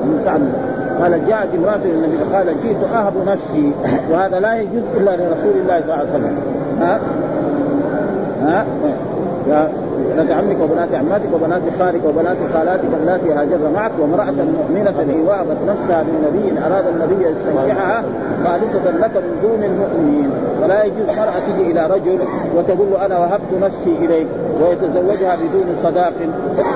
من 0.04 0.20
سعد. 0.24 0.40
قال 1.02 1.26
جاءت 1.26 1.54
امرأة 1.54 1.76
إلى 1.84 1.94
النبي 1.94 2.16
فقال 2.16 2.46
جئت 2.62 2.84
أهب 2.94 3.12
نفسي. 3.26 3.72
وهذا 4.10 4.40
لا 4.40 4.56
يجوز 4.56 4.82
إلا 4.96 5.16
لرسول 5.16 5.56
الله 5.60 5.80
صلى 5.80 5.94
الله 5.94 5.94
عليه 5.94 6.10
وسلم. 6.10 6.38
ها؟ 6.80 7.00
ها؟ 8.42 8.64
بنات 10.18 10.30
عمك 10.30 10.56
وبنات 10.62 10.94
عماتك 10.94 11.34
وبنات 11.34 11.62
خالك 11.78 12.04
وبنات 12.04 12.36
خالاتك 12.52 12.88
اللاتي 13.00 13.32
هاجر 13.32 13.58
معك 13.74 13.90
وامرأة 13.98 14.30
مؤمنة 14.30 14.90
إن 15.02 15.24
وهبت 15.26 15.56
نفسها 15.68 16.02
لنبي 16.02 16.66
أراد 16.66 16.84
النبي 16.86 17.28
أن 17.28 17.32
يستنكحها 17.32 18.02
خالصة 18.44 18.90
لك 18.90 19.16
من 19.16 19.38
دون 19.42 19.64
المؤمنين. 19.64 20.30
فلا 20.62 20.84
يجوز 20.84 21.18
مرأة 21.18 21.38
تجي 21.48 21.70
إلى 21.70 21.86
رجل 21.86 22.18
وتقول 22.56 22.90
له 22.90 23.06
أنا 23.06 23.18
وهبت 23.18 23.52
نفسي 23.62 23.96
إليك 23.96 24.26
ويتزوجها 24.60 25.36
بدون 25.36 25.76
صداق 25.82 26.12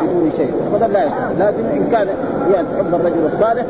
بدون 0.03 0.31
شيء. 0.37 0.53
هذا 0.75 0.89
لا 0.89 1.05
يصح 1.05 1.29
لازم 1.39 1.65
إن 1.75 1.89
كان 1.93 2.07
يعني 2.53 2.67
تحب 2.77 2.95
الرجل 2.95 3.27
الصالح 3.33 3.65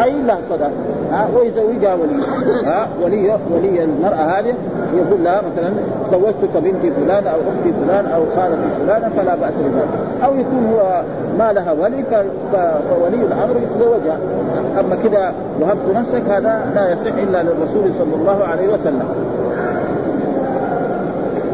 عين 0.00 0.26
له 0.26 0.38
صداق 0.50 0.70
ها 1.12 1.28
ويزوجها 1.36 1.94
ولي. 1.94 2.22
ها 2.64 2.88
ولي 3.02 3.38
ولي 3.50 3.84
المرأة 3.84 4.38
هذه 4.38 4.54
يقول 4.94 5.24
لها 5.24 5.42
مثلا 5.52 5.72
زوجتك 6.10 6.56
بنتي 6.56 6.90
فلان 6.90 7.26
أو 7.26 7.38
أختي 7.38 7.72
فلان 7.72 8.06
أو 8.06 8.22
خالتي 8.36 8.68
فلانة 8.78 9.08
فلا 9.16 9.34
بأس 9.34 9.54
بذلك 9.54 9.88
أو 10.24 10.34
يكون 10.34 10.72
هو 10.72 11.02
ما 11.38 11.52
لها 11.52 11.72
ولي 11.72 12.04
فولي 12.52 13.22
الأمر 13.26 13.56
يتزوجها. 13.62 14.18
أما 14.80 14.96
كذا 15.04 15.34
وهبت 15.60 15.96
نفسك 15.96 16.22
هذا 16.30 16.66
لا 16.74 16.92
يصح 16.92 17.12
إلا 17.12 17.42
للرسول 17.42 17.92
صلى 17.98 18.14
الله 18.14 18.44
عليه 18.44 18.68
وسلم. 18.68 19.08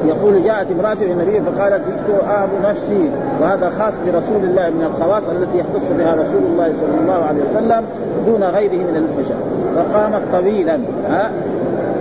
يقول 0.07 0.45
جاءت 0.45 0.67
امرأة 0.71 0.93
إلى 0.93 1.13
النبي 1.13 1.41
فقالت 1.41 1.83
جئت 1.87 2.25
أهب 2.25 2.49
نفسي. 2.65 3.11
وهذا 3.41 3.71
خاص 3.79 3.95
برسول 4.07 4.45
الله 4.45 4.71
من 4.71 4.83
الخواص 4.83 5.23
التي 5.29 5.59
يختص 5.59 5.91
بها 5.99 6.15
رسول 6.15 6.43
الله 6.53 6.73
صلى 6.81 7.01
الله 7.01 7.25
عليه 7.25 7.41
وسلم 7.51 7.85
دون 8.27 8.45
غيره 8.45 8.83
من 8.83 8.97
البشر 8.97 9.35
فقامت 9.77 10.23
طويلا 10.33 10.79
ها 11.09 11.31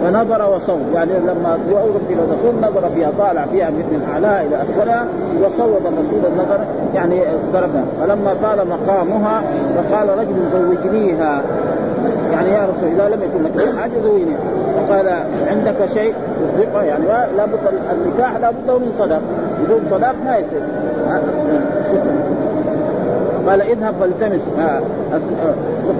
فنظر 0.03 0.55
وصوب 0.55 0.79
يعني 0.93 1.11
لما 1.19 1.57
يؤرد 1.69 2.01
إلى 2.09 2.19
الرسول 2.21 2.55
نظر 2.61 2.89
فيها 2.95 3.11
طالع 3.19 3.45
فيها 3.45 3.69
من 3.69 4.07
اعلاها 4.13 4.41
إلى 4.41 4.61
أسفلها 4.61 5.05
وصوب 5.43 5.81
الرسول 5.85 6.31
النظر 6.31 6.59
يعني 6.95 7.21
ضربها. 7.53 7.83
فلما 8.01 8.35
طال 8.43 8.67
مقامها 8.67 9.41
فقال 9.77 10.09
رجل 10.09 10.35
زوجنيها. 10.53 11.41
يعني 12.31 12.49
يا 12.49 12.63
رسول 12.63 12.89
الله 12.91 13.07
لم 13.09 13.21
يكن 13.23 13.43
لك 13.43 13.75
حاجة 13.79 13.91
زوجني 14.03 14.35
فقال 14.91 15.13
عندك 15.47 15.75
شيء 15.93 16.13
تصدقه 16.43 16.83
يعني 16.83 17.05
لابد 17.37 17.59
النكاح 17.91 18.37
لابد 18.37 18.81
من 18.81 18.93
صدق 18.97 19.21
بدون 19.63 19.81
صدق 19.89 20.15
ما 20.25 20.37
يصير. 20.37 20.61
قال 23.47 23.61
اذهب 23.61 23.93
فالتمس. 23.99 24.41
آه 24.59 24.81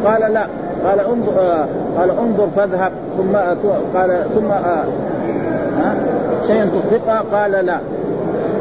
قال 0.06 0.34
لا. 0.34 0.46
قال 0.86 1.00
انظر 1.00 1.40
آه 1.40 1.66
قال 1.98 2.10
انظر 2.10 2.48
فاذهب. 2.56 2.92
ثم 3.18 3.36
قال 3.98 4.26
ثم 4.36 4.52
آه 4.52 4.84
شيئا 6.48 6.66
تصدقها 6.66 7.24
قال 7.32 7.52
لا. 7.52 7.78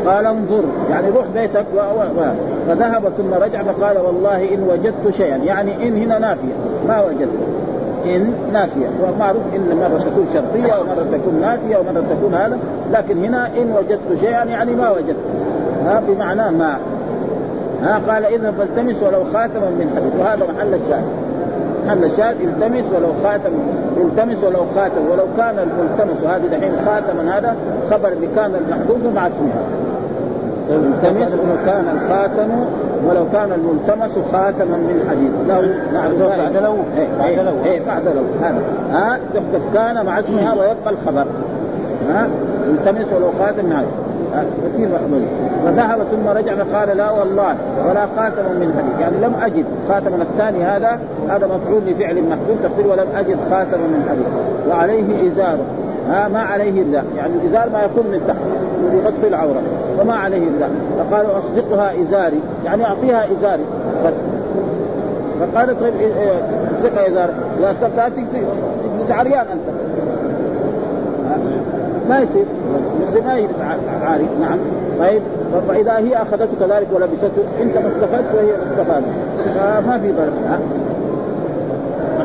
قال 0.07 0.27
انظر. 0.27 0.63
يعني 0.91 1.11
روح 1.11 1.27
بيتك 1.35 1.67
و... 1.75 1.79
و... 1.79 2.23
فذهب 2.69 3.03
ثم 3.19 3.35
رجع 3.35 3.63
فقال 3.63 3.99
والله 3.99 4.55
إن 4.55 4.69
وجدت 4.71 5.17
شيئا. 5.17 5.37
يعني 5.37 5.89
إن 5.89 5.97
هنا 5.97 6.19
نافية. 6.19 6.55
ما 6.89 7.03
وجدت. 7.03 7.60
إن 8.05 8.33
نافية. 8.53 8.89
ومعروف 9.03 9.43
إن 9.57 9.77
مرة 9.77 9.99
تكون 9.99 10.27
شرطية 10.35 10.75
ومرة 10.81 11.07
تكون 11.13 11.41
نافية 11.41 11.77
ومرة 11.77 12.05
تكون 12.11 12.35
هذا 12.35 12.59
لكن 12.93 13.25
هنا 13.25 13.47
إن 13.47 13.73
وجدت 13.73 14.21
شيئا 14.21 14.45
يعني 14.45 14.75
ما 14.75 14.91
وجدت. 14.91 15.17
ها 15.87 16.03
بمعنى 16.09 16.57
ما. 16.57 16.79
ها 17.83 18.01
قال 18.09 18.25
اذا 18.25 18.51
فالتمس 18.59 19.03
ولو 19.03 19.25
خاتما 19.25 19.71
من 19.71 19.93
حديد 19.97 20.21
وهذا 20.21 20.45
محل 20.55 20.75
الشاهد. 20.75 21.05
محل 21.87 22.05
الشاهد 22.05 22.37
التمس 22.41 22.85
ولو 22.95 23.13
خاتم. 23.25 23.51
التمس 23.97 24.45
ولو 24.45 24.65
خاتم. 24.75 25.11
ولو 25.11 25.25
كان 25.37 25.59
الملتمس 25.59 26.25
هذه 26.25 26.47
دحين 26.47 26.73
خاتما 26.87 27.39
هذا 27.39 27.57
خبر 27.91 28.09
اللي 28.09 28.29
كان 28.37 28.55
المحذوف 28.55 29.15
مع 29.15 29.27
اسمها. 29.27 29.63
التمس 30.71 31.33
ولو 31.33 31.57
كان 31.67 31.85
الخاتم 31.97 32.51
ولو 33.09 33.25
كان 33.33 33.53
الملتمس 33.53 34.19
خاتما 34.33 34.77
من 34.77 35.07
حديد. 35.11 35.31
له 35.49 35.61
نعم 35.93 36.39
بعد 36.39 36.57
لو 36.57 36.75
بعد 37.19 37.39
لو 37.39 37.65
إيه 37.65 37.81
بعد 37.87 38.05
لو 38.05 38.23
هذا. 38.43 38.63
ها؟ 38.93 39.19
تكتب 39.35 39.61
كان 39.75 40.07
مع 40.07 40.21
اسمها 40.21 40.55
ويبقى 40.55 40.91
الخبر. 40.91 41.27
ها؟ 42.11 42.29
التمس 42.67 43.13
ولو 43.13 43.31
خاتم 43.39 43.73
هذا 43.73 43.87
كثير 44.65 44.89
محمول 44.89 45.23
فذهب 45.65 45.99
ثم 46.11 46.29
رجع 46.29 46.55
فقال 46.55 46.97
لا 46.97 47.11
والله 47.11 47.55
ولا 47.89 48.07
خاتم 48.17 48.43
من 48.43 48.75
حديد. 48.79 49.01
يعني 49.01 49.17
لم 49.17 49.35
أجد 49.43 49.65
خاتما 49.89 50.23
الثاني 50.23 50.65
هذا. 50.65 50.99
هذا 51.29 51.47
مفعول 51.47 51.83
لفعل 51.87 52.23
محذوف 52.23 52.59
تقول 52.63 52.87
ولم 52.87 53.07
أجد 53.17 53.37
خاتما 53.51 53.87
من 53.87 54.07
حديد. 54.11 54.27
وعليه 54.71 55.29
إزاره. 55.29 55.65
ها 56.11 56.29
ما 56.29 56.41
عليه 56.41 56.83
رداء 56.83 57.05
يعني 57.17 57.33
الازار 57.35 57.71
ما 57.71 57.83
يكون 57.83 58.07
من 58.07 58.21
تحت 58.29 58.37
يغطي 58.95 59.29
العورة 59.29 59.63
وما 60.01 60.15
عليه 60.15 60.43
رداء 60.57 60.71
فقال 60.99 61.27
أصدقها 61.27 62.03
إزاري 62.03 62.41
يعني 62.65 62.85
أعطيها 62.85 63.25
إزاري 63.25 63.63
بس. 64.07 64.13
فقال 65.41 65.81
طيب 65.81 65.95
إيه، 66.01 66.07
إيه، 66.07 66.43
أصدقها 66.79 67.09
إزاري. 67.09 67.33
يا 67.63 67.71
أستاذ 67.71 67.91
تجلس 68.11 69.11
عريان 69.11 69.47
أنت. 69.53 69.81
ما 72.09 72.21
يصير. 72.21 72.45
المسلم 72.97 73.27
ما 73.27 73.39
يلبس 73.39 73.55
عاري 74.05 74.27
نعم. 74.41 74.59
طيب 75.01 75.23
فإذا 75.69 75.99
هي 75.99 76.23
أخذته 76.23 76.49
كذلك 76.61 76.87
ولبسته 76.93 77.43
أنت 77.63 77.75
ما 77.75 77.89
استفدت 77.89 78.35
وهي 78.35 78.47
ما 78.47 78.65
استفادت. 78.71 79.05
فما 79.59 79.99
في 79.99 80.13
ضرر. 80.13 80.59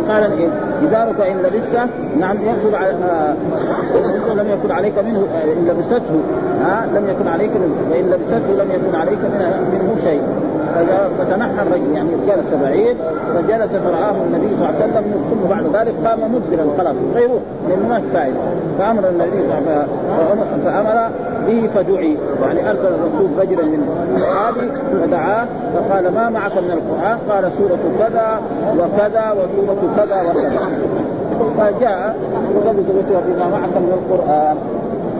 فقال 0.08 0.32
إيه؟ 0.32 0.48
إزارك 0.86 1.22
إن 1.22 1.38
لبسته 1.38 1.88
نعم 2.20 2.38
ياخذ 2.44 2.76
على 2.76 2.90
آه 2.90 3.36
لم 4.34 4.50
يكن 4.50 4.72
عليك 4.72 4.98
منه 4.98 5.28
آه 5.36 5.44
إن 5.44 5.68
لبسته. 5.68 6.20
ها 6.62 6.86
لم 6.94 7.10
يكن 7.10 7.28
عليك 7.28 7.52
منه. 7.52 7.76
وإن 7.92 8.10
لبسته 8.10 8.64
لم 8.64 8.72
يكن 8.72 8.96
عليك 8.96 9.20
منه 9.74 9.96
شيء. 10.04 10.22
فتنحى 11.18 11.62
الرجل 11.68 11.94
يعني 11.94 12.10
جلس 12.28 12.54
بعيد 12.64 12.98
فجلس 13.36 13.72
فرآه 13.72 14.16
النبي 14.28 14.56
صلى 14.56 14.70
الله 14.70 14.82
عليه 14.82 14.86
وسلم 14.86 15.06
ثم 15.30 15.50
بعد 15.50 15.66
ذلك 15.76 15.94
قام 16.06 16.20
مدبرا 16.36 16.66
خلاص 16.78 16.96
غيره 17.16 17.40
لأنه 17.70 17.88
ما 17.90 18.02
فائدة. 18.14 18.38
فأمر 18.80 19.10
النبي 19.10 19.32
صلى 19.32 19.58
الله 19.60 19.86
عليه 20.20 20.42
وسلم 20.42 20.62
فامر 20.66 21.10
به 21.48 21.70
فدعي. 21.76 22.18
يعني 22.42 22.70
أرسل 22.70 22.88
الرسول 22.88 23.28
رجلا 23.40 23.64
من 23.64 24.12
اصحابه 24.16 24.72
فدعاه 25.02 25.48
فقال 25.74 26.14
ما 26.14 26.30
معك 26.30 26.52
من 26.58 26.72
القرآن؟ 26.72 27.18
قال 27.30 27.52
سورة 27.58 27.80
كذا 28.00 28.42
وكذا 28.80 29.36
وسورة 29.38 29.82
كذا 29.98 30.22
وكذا. 30.22 30.62
فجاء 31.58 32.16
وقال 32.56 32.76
زوجته 32.76 33.20
بما 33.28 33.48
معك 33.50 33.76
من 33.76 33.92
القرآن؟ 34.00 34.58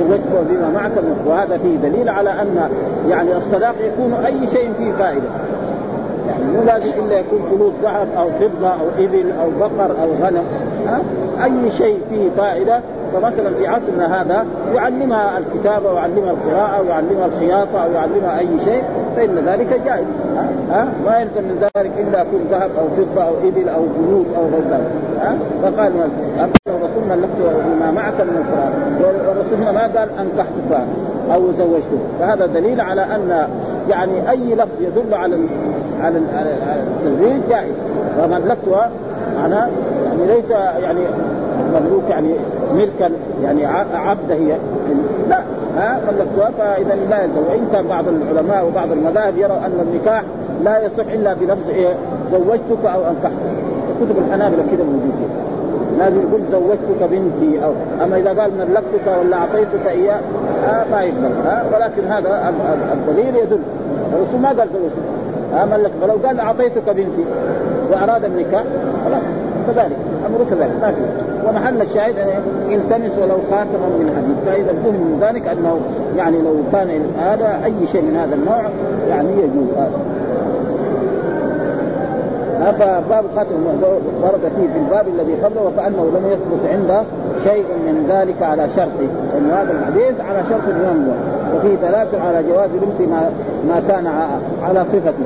زوجته 0.10 0.42
بما 0.50 0.70
معك 0.70 0.92
وهذا 1.26 1.58
فيه 1.58 1.90
دليل 1.90 2.10
على 2.10 2.30
أن 2.30 2.70
يعني 3.10 3.38
الصداق 3.38 3.76
يكون 3.82 4.14
أي 4.26 4.48
شيء 4.48 4.70
فيه 4.78 4.92
فائدة. 4.92 5.28
يعني 6.30 6.44
مو 6.58 6.64
لازم 6.64 6.92
إلا 7.06 7.20
يكون 7.20 7.42
فلوس 7.52 7.74
ذهب 7.84 8.08
أو 8.18 8.30
فضة 8.40 8.68
أو 8.68 9.06
إبل 9.06 9.26
أو 9.44 9.50
بقر 9.60 9.92
أو 10.04 10.26
غنم. 10.26 10.44
ها؟ 10.88 11.02
أي 11.44 11.72
شيء 11.72 12.00
فيه 12.10 12.30
فائدة. 12.38 12.80
فمثلا 13.14 13.54
في 13.54 13.68
عصرنا 13.68 14.22
هذا 14.22 14.46
يعلمها 14.76 15.38
الكتابة 15.38 15.92
ويعلمها 15.92 16.32
القراءة 16.32 16.82
ويعلمها 16.82 17.26
الخياطة 17.26 17.84
أو 17.86 17.92
يعلمها 17.92 18.40
أي 18.40 18.48
شيء 18.66 18.84
فإن 19.16 19.36
ذلك 19.46 19.82
جائز. 19.86 20.06
ها؟ 20.72 20.88
ما 21.06 21.20
يلزم 21.20 21.44
من 21.44 21.68
ذلك 21.76 21.92
إلا 21.98 22.22
يكون 22.22 22.40
ذهب 22.52 22.70
أو 22.80 22.88
فضة 22.98 23.24
أو 23.24 23.34
إبل 23.44 23.70
أو 23.70 23.82
بنود 23.98 24.26
أو 24.38 24.44
غير 24.44 24.64
ذلك. 24.72 24.92
ها؟ 25.22 25.36
فقال 25.64 25.92
الرسول 27.12 27.18
ملكت 27.18 27.80
ما 27.80 27.92
معك 27.92 28.22
من 28.22 28.38
القرآن. 28.38 28.72
والرسول 29.28 29.58
هنا 29.62 29.72
ما 29.72 29.82
قال 29.82 30.10
انكحتك 30.20 30.88
أو 31.34 31.52
زوجتك 31.52 32.04
فهذا 32.20 32.46
دليل 32.46 32.82
على 32.82 33.02
أن 33.02 33.48
يعني 33.90 34.30
أي 34.30 34.56
لفظ 34.56 34.82
يدل 34.82 35.14
على 35.14 35.38
على 36.04 36.20
التزويج 36.20 37.42
جائز. 37.50 37.76
وملكتها 38.24 38.90
معناه 39.38 39.70
يعني 40.06 40.36
ليس 40.36 40.50
يعني 40.80 41.00
مملوك 41.74 42.04
يعني 42.10 42.34
ملكا 42.74 43.10
يعني 43.44 43.66
عبده 43.96 44.36
هي. 44.36 44.58
لا 45.30 45.40
ها 45.78 46.00
ملكتها 46.08 46.52
فاذا 46.58 46.96
لا 47.10 47.24
يلزم. 47.24 47.42
وإن 47.50 47.68
كان 47.74 47.88
بعض 47.88 48.06
العلماء 48.08 48.66
وبعض 48.66 48.92
المذاهب 48.92 49.38
يروا 49.38 49.58
أن 49.58 49.88
النكاح 49.88 50.24
لا 50.64 50.86
يصح 50.86 51.06
إلا 51.14 51.34
بلفظ 51.34 51.70
إيه؟ 51.70 51.94
زوجتك 52.32 52.86
أو 52.86 53.00
انكحتك 53.10 53.56
كتب 54.02 54.18
الحنابلة 54.28 54.64
كده 54.72 54.84
موجود 54.84 55.25
لازم 56.00 56.22
يقول 56.22 56.42
زوجتك 56.52 57.10
بنتي 57.12 57.66
أو 57.66 57.72
أما 58.04 58.18
إذا 58.18 58.42
قال 58.42 58.52
ملكتك 58.58 59.18
ولا 59.20 59.38
أعطيتك 59.38 59.88
إياه 59.88 60.20
آه 60.70 60.86
ما 60.92 61.02
يقبل. 61.02 61.32
آه 61.48 61.64
ولكن 61.74 62.08
هذا 62.08 62.54
الدليل 62.94 63.36
يدل. 63.36 63.60
الرسول 64.14 64.40
ما 64.42 64.48
قال 64.48 64.58
زوجتك. 64.58 65.06
آه 65.54 65.66
ملك 65.66 65.92
فلو 66.02 66.28
قال 66.28 66.40
أعطيتك 66.40 66.90
بنتي 66.90 67.26
وأراد 67.92 68.26
النكاح 68.26 68.64
خلاص. 69.06 69.24
كذلك. 69.68 69.98
أمره 70.28 70.46
كذلك. 70.50 70.74
ما 70.82 70.92
في. 70.92 71.02
ومحل 71.48 71.82
الشاهد 71.82 72.16
التمس 72.70 73.18
ولو 73.18 73.38
خاتما 73.52 73.88
من 74.00 74.14
حديد. 74.18 74.38
فإذا 74.46 74.74
فهم 74.84 74.94
من 74.94 75.18
ذلك 75.22 75.48
أنه 75.48 75.80
يعني 76.18 76.38
لو 76.38 76.56
كان 76.72 77.02
هذا 77.20 77.60
أي 77.66 77.88
شيء 77.92 78.02
من 78.02 78.16
هذا 78.16 78.36
النوع 78.36 78.62
يعني 79.10 79.30
يجوز. 79.30 79.78
هذا 79.78 80.00
فباب 82.72 83.26
خاتم 83.36 83.66
ورد 84.22 84.52
فيه 84.56 84.68
في 84.74 84.80
الباب 84.80 85.08
الذي 85.08 85.36
قبله 85.36 85.62
وكأنه 85.62 86.12
لم 86.16 86.32
يثبت 86.32 86.72
عنده 86.72 87.04
شيء 87.44 87.66
من 87.86 88.06
ذلك 88.10 88.42
على 88.42 88.70
شرطه 88.70 89.10
لأن 89.34 89.52
هذا 89.52 89.72
الحديث 89.72 90.22
على 90.30 90.40
شرط 90.50 90.62
الامام 90.68 91.08
وفيه 91.56 91.76
ثلاث 91.76 92.16
على 92.16 92.44
جواز 92.44 92.70
لبس 92.70 93.10
ما 93.10 93.30
ما 93.68 93.82
كان 93.88 94.08
على 94.64 94.86
صفته. 94.86 95.26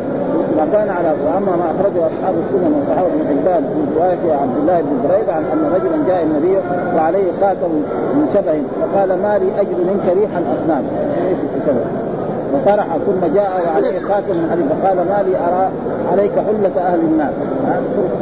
ما 0.58 0.68
كان 0.74 0.90
على 0.90 1.14
وأما 1.26 1.56
ما 1.56 1.72
أخرجه 1.72 2.08
أصحاب 2.08 2.36
السنن 2.46 2.74
وصحابه 2.82 3.08
ابن 3.08 3.28
حبان 3.28 3.64
من 3.64 3.94
رواية 3.96 4.34
عبد 4.42 4.58
الله 4.62 4.82
بن 4.82 5.10
بريده 5.10 5.34
عن 5.34 5.44
أن 5.44 5.72
رجلا 5.76 6.08
جاء 6.08 6.24
النبي 6.24 6.58
وعليه 6.96 7.32
خاتم 7.42 7.72
من 8.16 8.30
شبه 8.34 8.62
فقال 8.82 9.10
ما 9.22 9.38
لي 9.38 9.62
اجد 9.62 9.78
منك 9.88 10.18
ريحا 10.18 10.44
اصنام 10.56 10.84
إيش 11.30 11.38
فطرح 12.54 12.88
ثم 13.06 13.34
جاء 13.36 13.52
وعليه 13.66 14.00
خاتم 14.00 14.36
من 14.36 14.48
حديد 14.52 14.66
فقال 14.66 14.98
ما 14.98 15.24
لي 15.28 15.38
أرى 15.38 15.70
عليك 16.12 16.32
حلة 16.32 16.82
أهل 16.88 17.00
النار 17.00 17.34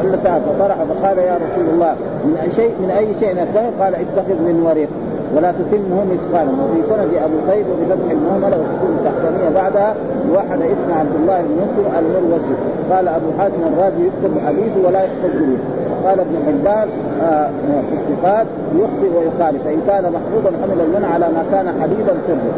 حلة 0.02 0.36
أهل. 0.36 0.42
فطرح 0.42 0.78
فقال 0.90 1.18
يا 1.18 1.36
رسول 1.36 1.66
الله 1.74 1.96
من 2.26 2.38
أي 2.44 2.52
شيء 2.52 2.74
من 2.82 2.90
أي 2.90 3.16
شيء 3.20 3.32
أتخذ 3.32 3.82
قال 3.82 3.96
اتخذ 3.96 4.38
من 4.48 4.64
ورق. 4.66 4.88
ولا 5.36 5.52
تتمه 5.52 6.00
مثقالا 6.14 6.52
وفي 6.52 6.80
سند 6.90 7.12
أبو 7.28 7.52
قيد 7.52 7.66
وبفتح 7.72 8.10
المهملة 8.12 8.58
وسكون 8.62 8.92
التحتانيه 8.98 9.50
بعدها 9.56 9.96
وحد 10.34 10.62
اسم 10.62 10.90
عبد 11.00 11.16
الله 11.22 11.42
بن 11.42 11.54
مسلم 11.64 11.86
المروزي. 12.00 12.56
قال 12.92 13.08
أبو 13.08 13.30
حاتم 13.40 13.62
الرازي 13.72 14.02
يكتب 14.08 14.34
حديثه 14.48 14.88
ولا 14.88 15.00
يحتج 15.04 15.36
به. 15.50 15.58
قال 16.06 16.20
ابن 16.20 16.36
حبان 16.48 16.88
آه 17.24 17.50
في 17.90 17.96
الصفات 18.00 18.48
يخطئ 18.76 19.18
ويخالف. 19.18 19.64
فإن 19.64 19.82
كان 19.88 20.04
محفوظا 20.16 20.52
حمل 20.62 20.80
المنع 20.86 21.08
على 21.14 21.28
ما 21.36 21.44
كان 21.52 21.68
حديدا 21.82 22.14
سره. 22.28 22.52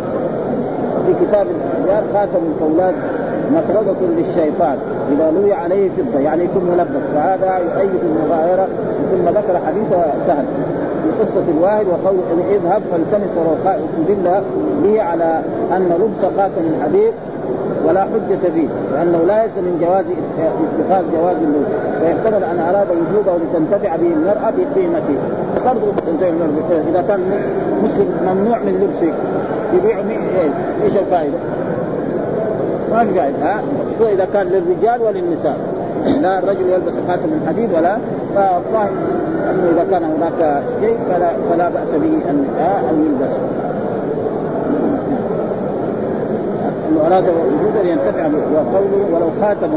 في 1.13 1.25
كتاب 1.25 1.47
الاحجار 1.47 2.03
خاتم 2.13 2.39
الفولاد 2.53 2.95
مطردة 3.51 4.07
للشيطان 4.17 4.77
إذا 5.11 5.31
لوي 5.31 5.53
عليه 5.53 5.89
فضة 5.89 6.19
يعني 6.19 6.43
يكون 6.43 6.63
ملبس 6.63 7.05
فهذا 7.15 7.57
يؤيد 7.57 7.99
المغايرة 8.03 8.67
ثم 9.11 9.29
ذكر 9.29 9.59
حديث 9.67 9.89
سهل 10.27 10.45
في 11.03 11.23
قصة 11.23 11.43
الواحد 11.57 11.85
وقول 11.87 12.15
اذهب 12.51 12.81
فالتمس 12.91 13.37
ولو 13.37 13.55
استدل 13.65 14.41
به 14.83 15.01
على 15.01 15.41
أن 15.71 15.83
لبس 15.83 16.33
خاتم 16.37 16.61
الحديد 16.77 17.13
ولا 17.87 18.01
حجة 18.01 18.49
فيه 18.53 18.67
لأنه 18.93 19.17
لا 19.27 19.43
يلزم 19.43 19.63
من 19.63 19.77
جواز 19.81 20.05
اتخاذ 20.79 21.03
جواز 21.13 21.35
اللبس 21.35 21.71
ويحتمل 22.01 22.43
أن 22.43 22.59
أراد 22.59 22.87
وجوده 22.91 23.31
لتنتفع 23.37 23.95
به 23.95 24.13
المرأة 24.13 24.53
بقيمته. 24.57 25.17
برضه 25.65 25.87
إذا 26.89 27.01
كان 27.07 27.19
مسلم 27.83 28.07
ممنوع 28.25 28.59
من 28.59 28.73
لبسه 28.83 29.13
يبيع 29.73 29.97
إيش 30.83 30.97
الفائدة؟ 30.97 31.37
ما 32.91 33.05
في 33.05 33.19
قاعد 33.19 33.33
ها؟ 33.41 33.61
إذا 34.13 34.27
كان 34.33 34.47
للرجال 34.47 35.01
وللنساء. 35.01 35.57
لا 36.21 36.39
الرجل 36.39 36.69
يلبس 36.69 36.93
خاتم 37.07 37.29
من 37.29 37.45
حديد 37.47 37.73
ولا؟ 37.73 37.97
فالظاهر 38.35 38.89
أنه 39.49 39.71
إذا 39.71 39.83
كان 39.91 40.03
هناك 40.03 40.63
شيء 40.81 40.97
فلا 41.09 41.29
فلا 41.49 41.69
بأس 41.69 41.89
به 41.89 42.29
ان 42.29 42.45
أن 42.89 43.05
يلبس. 43.05 43.35
انه 46.89 47.01
اراد 47.07 47.23
وجودا 47.23 47.89
ينتفع 47.89 48.27
وقوله 48.27 49.05
ولو 49.13 49.29
خاتم 49.41 49.69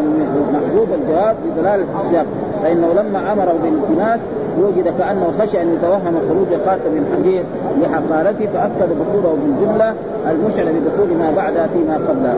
محدود 0.52 0.88
الجواب 0.92 1.36
بدلاله 1.46 1.84
السياق 2.00 2.26
فإنه 2.62 2.92
لما 2.92 3.32
أمره 3.32 3.54
بالالتماس 3.62 4.20
وجد 4.58 4.94
كأنه 4.98 5.32
خشى 5.40 5.62
أن 5.62 5.74
يتوهم 5.74 6.14
خروج 6.28 6.60
خاتم 6.66 6.92
الحديد 6.96 7.44
لحقارته 7.80 8.46
فاكد 8.46 8.90
دخوله 9.00 9.36
بالجملة 9.42 9.94
المشعر 10.30 10.64
بدخول 10.64 11.18
ما 11.18 11.32
بعدها 11.36 11.66
فيما 11.66 11.94
قبلها. 12.08 12.34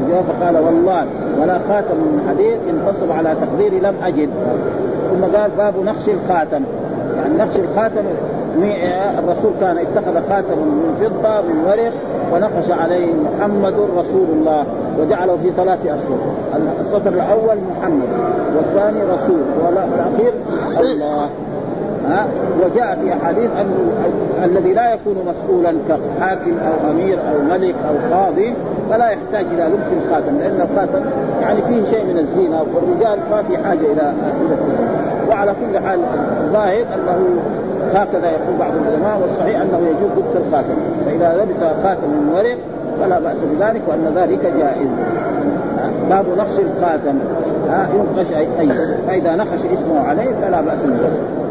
الجواب 0.00 0.24
فقال 0.24 0.56
والله 0.56 1.06
ولا 1.40 1.58
خاتم 1.58 1.96
من 1.96 2.26
حديد 2.28 2.58
ينتصب 2.68 3.12
على 3.12 3.36
تقديري 3.40 3.80
لم 3.80 3.94
أجد. 4.02 4.30
ثم 5.10 5.36
قال 5.38 5.50
باب 5.58 5.74
نقش 5.84 6.08
الخاتم. 6.08 6.62
يعني 7.16 7.34
نقش 7.38 7.56
الخاتم 7.56 8.04
الرسول 9.18 9.52
كان 9.60 9.78
اتخذ 9.78 10.28
خاتم 10.28 10.58
من 10.58 10.94
فضة 11.00 11.40
من 11.40 11.64
ورق 11.66 11.92
ونقش 12.32 12.70
عليه 12.70 13.12
محمد 13.14 13.74
رسول 13.96 14.26
الله 14.32 14.66
وجعله 15.00 15.36
في 15.42 15.50
ثلاث 15.56 15.78
اشهر 15.86 16.18
السطر 16.80 17.08
الأول 17.08 17.58
محمد 17.70 18.08
والثاني 18.56 19.02
رسول 19.02 19.40
والأخير 19.64 20.32
الله. 20.80 21.28
ها؟ 22.08 22.26
وجاء 22.64 22.98
في 23.02 23.12
احاديث 23.12 23.50
انه 23.60 23.76
الذي 24.44 24.72
لا 24.72 24.94
يكون 24.94 25.16
مسؤولا 25.28 25.74
كحاكم 25.88 26.52
أو 26.66 26.90
أمير 26.90 27.18
أو 27.18 27.42
ملك 27.50 27.74
أو 27.88 28.16
قاضي 28.16 28.54
فلا 28.90 29.08
يحتاج 29.08 29.46
إلى 29.46 29.64
لبس 29.64 29.86
الخاتم 30.04 30.38
لأن 30.38 30.60
الخاتم 30.70 31.04
يعني 31.40 31.62
فيه 31.62 31.90
شيء 31.90 32.04
من 32.04 32.18
الزينه 32.18 32.64
والرجال 32.74 33.18
ما 33.30 33.42
في 33.42 33.58
حاجة 33.58 33.92
إلى 33.92 34.12
وعلى 35.28 35.52
كل 35.52 35.78
حال 35.78 36.00
الظاهر 36.44 36.84
أنه 36.94 37.36
هكذا 37.94 38.30
يقول 38.30 38.56
بعض 38.58 38.72
العلماء 38.72 39.18
والصحيح 39.22 39.60
أنه 39.60 39.78
يجوز 39.78 40.10
لبس 40.18 40.46
الخاتم. 40.46 40.74
فإذا 41.06 41.44
لبس 41.44 41.82
خاتم 41.82 42.08
من 42.08 42.32
ورق 42.34 42.58
فلا 43.00 43.18
بأس 43.20 43.36
بذلك 43.36 43.82
وأن 43.88 44.12
ذلك 44.16 44.52
جائز. 44.58 44.88
باب 46.10 46.24
نقش 46.38 46.58
الخاتم. 46.58 47.18
ينقش 47.66 48.32
اي 48.32 48.68
فإذا 49.06 49.36
نقش 49.36 49.60
اسمه 49.78 50.00
عليه 50.00 50.34
فلا 50.42 50.60
بأس 50.60 50.82
بذلك 50.82 51.46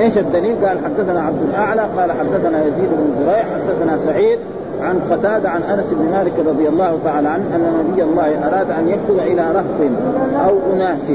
إيش 0.00 0.18
الدليل؟ 0.18 0.66
قال 0.66 0.78
حدثنا 0.84 1.20
عبد 1.20 1.42
الأعلى 1.48 1.82
قال 1.96 2.12
حدثنا 2.12 2.58
يزيد 2.64 2.88
بن 2.90 3.24
زريع 3.24 3.44
حدثنا 3.44 3.98
سعيد 3.98 4.38
عن 4.82 5.00
قتادة 5.10 5.50
عن 5.50 5.62
أنس 5.62 5.86
بن 5.92 6.10
مالك 6.10 6.32
رضي 6.46 6.68
الله 6.68 6.98
تعالى 7.04 7.28
عنه 7.28 7.44
أن 7.54 7.84
نبي 7.90 8.02
الله 8.02 8.48
أراد 8.48 8.70
أن 8.70 8.88
يكتب 8.88 9.18
إلى 9.18 9.42
رهط 9.52 9.90
أو 10.48 10.58
أناس. 10.72 11.10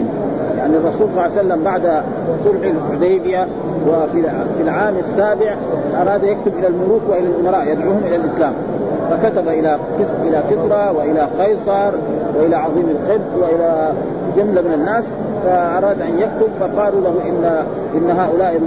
يعني 0.57 0.77
الرسول 0.77 1.07
صلى 1.09 1.11
الله 1.11 1.21
عليه 1.21 1.33
وسلم 1.33 1.63
بعد 1.63 2.03
صلح 2.43 2.61
الحديبية 2.63 3.47
وفي 3.87 4.21
في 4.57 4.63
العام 4.63 4.93
السابع 4.97 5.55
أراد 6.01 6.23
يكتب 6.23 6.53
إلى 6.59 6.67
الملوك 6.67 7.01
وإلى 7.09 7.27
الأمراء 7.27 7.67
يدعوهم 7.67 8.01
إلى 8.05 8.15
الإسلام. 8.15 8.53
فكتب 9.11 9.47
إلى 9.47 9.77
إلى 10.23 10.43
كسرى 10.51 10.93
وإلى 10.97 11.27
قيصر 11.39 11.91
وإلى 12.37 12.55
عظيم 12.55 12.89
القبط 12.89 13.41
وإلى 13.41 13.93
جملة 14.37 14.61
من 14.61 14.73
الناس 14.73 15.03
فأراد 15.45 16.01
أن 16.01 16.19
يكتب 16.19 16.49
فقالوا 16.59 17.01
له 17.01 17.15
ان 17.29 17.65
إن 17.95 18.11
هؤلاء 18.11 18.61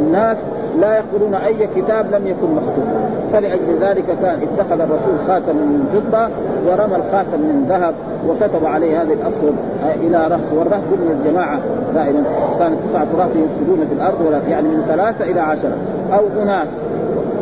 الناس 0.00 0.36
لا 0.80 0.98
يقولون 0.98 1.34
أي 1.34 1.68
كتاب 1.76 2.06
لم 2.14 2.26
يكن 2.26 2.54
مكتوب. 2.54 2.84
فلأجل 3.32 3.78
ذلك 3.80 4.04
كان 4.22 4.38
اتخذ 4.42 4.80
الرسول 4.80 5.14
خاتما 5.26 5.52
من 5.52 5.88
فضة 5.92 6.28
ورمى 6.66 6.96
الخاتم 6.96 7.40
من 7.40 7.66
ذهب 7.68 7.94
وكتب 8.28 8.66
عليه 8.66 9.02
هذه 9.02 9.12
الاسود 9.12 9.54
إلى 10.00 10.28
رهط 10.28 10.52
والرهط 10.58 10.82
من 10.92 11.18
الجماعة 11.20 11.58
دائما. 11.94 12.22
كانت 12.58 12.76
تسعة 12.88 13.06
رهط 13.18 13.30
يفسدون 13.36 13.86
في 13.88 13.94
الأرض 13.94 14.20
ولا 14.26 14.40
يعني 14.48 14.68
من 14.68 14.84
ثلاثة 14.88 15.30
إلى 15.30 15.40
عشرة. 15.40 15.76
أو 16.12 16.42
أناس 16.42 16.68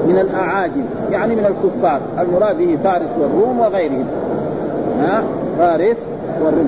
من 0.08 0.18
الأعاجم 0.18 0.84
يعني 1.10 1.36
من 1.36 1.46
الكفار. 1.46 2.00
المراد 2.18 2.58
به 2.58 2.78
فارس 2.84 3.10
والروم 3.20 3.60
وغيرهم. 3.60 4.06
ها؟ 5.00 5.22
فارس 5.58 5.96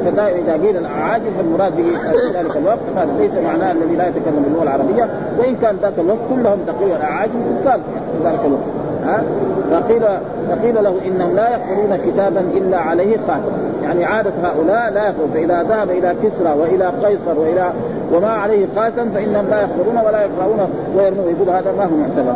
فدائما 0.04 0.38
اذا 0.38 0.52
قيل 0.52 0.76
الأعاجم 0.76 1.30
فالمراد 1.38 1.76
به 1.76 1.82
في 1.82 2.38
ذلك 2.38 2.56
الوقت 2.56 2.78
هذا 2.96 3.12
ليس 3.18 3.34
معناه 3.34 3.72
الذي 3.72 3.96
لا 3.96 4.08
يتكلم 4.08 4.44
اللغة 4.46 4.62
العربية. 4.62 5.08
وإن 5.38 5.56
كان 5.56 5.76
ذاك 5.82 5.98
الوقت 5.98 6.18
كلهم 6.30 6.58
تقريبا 6.66 7.02
أعاجم 7.02 7.32
كفار 7.60 7.80
في 8.12 8.28
ذلك 8.28 8.40
الوقت. 8.44 8.62
ها؟ 9.04 9.22
فقيل 9.70 10.02
فقيل 10.48 10.84
له 10.84 10.94
إنهم 11.06 11.36
لا 11.36 11.48
يقرؤون 11.48 11.96
كتابا 11.96 12.40
إلا 12.40 12.78
عليه 12.78 13.16
خاتم 13.16 13.52
يعني 13.82 14.04
عادة 14.04 14.32
هؤلاء 14.42 14.92
لا 14.92 15.08
يقرؤون 15.08 15.30
فإذا 15.34 15.62
ذهب 15.62 15.90
إلى 15.90 16.14
كسرى 16.22 16.52
وإلى 16.60 16.86
قيصر 16.86 17.38
والى 17.38 17.72
وما 18.12 18.28
عليه 18.28 18.66
خاتم 18.76 19.10
فإنهم 19.10 19.46
لا 19.50 19.60
يقرؤون 19.60 19.96
ولا 20.06 20.22
يقرؤون 20.22 20.68
ويرمون. 20.96 21.24
يقول 21.28 21.48
هذا 21.48 21.72
ما 21.78 21.84
هو 21.84 21.96
معتبر. 21.96 22.34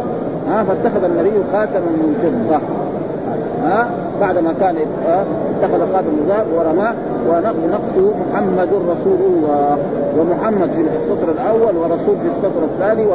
ها؟ 0.49 0.65
فاتخذ 0.65 1.05
النبي 1.05 1.33
خاتما 1.53 1.81
من 1.81 2.15
فضة. 2.23 2.61
ها؟ 3.69 3.89
بعد 4.21 4.39
ما 4.39 4.55
كان 4.61 4.77
اتخذ 5.07 5.93
خاتم 5.93 6.13
الذهب 6.23 6.47
ورماه 6.57 6.95
ونقصه 7.29 8.13
محمد 8.21 8.69
رسول 8.91 9.19
الله. 9.27 9.79
ومحمد 10.19 10.71
في 10.71 10.81
السطر 10.81 11.29
الأول 11.33 11.77
ورسول 11.77 12.17
في 12.17 12.29
السطر 12.37 12.65
الثاني 12.65 13.07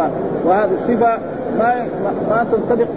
وهذه 0.45 0.69
الصفة 0.73 1.17
ما 1.59 1.85
ما 2.29 2.45
تنطبق 2.51 2.87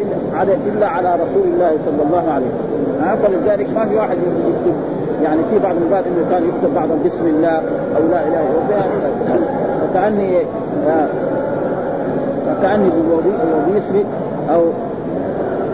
الا 0.66 0.88
على 0.88 1.14
رسول 1.14 1.44
الله 1.54 1.70
صلى 1.86 2.02
الله 2.06 2.32
عليه 2.32 2.46
وسلم. 2.46 3.04
ها 3.04 3.16
فلذلك 3.16 3.68
ما 3.76 3.84
في 3.84 3.96
واحد 3.96 4.16
يكتب. 4.18 4.74
يعني 5.22 5.40
في 5.50 5.58
بعض 5.58 5.74
المرات 5.76 6.04
إنه 6.06 6.30
كان 6.30 6.42
يكتب 6.44 6.74
بعضهم 6.74 6.98
بسم 7.04 7.26
الله 7.26 7.56
أو 7.96 8.02
لا 8.10 8.28
إله 8.28 8.40
إلا 8.40 8.58
الله. 8.62 8.84
فكأني 9.80 10.38
فكأني 12.46 12.90
بوبيص 13.66 13.92
أو 14.54 14.62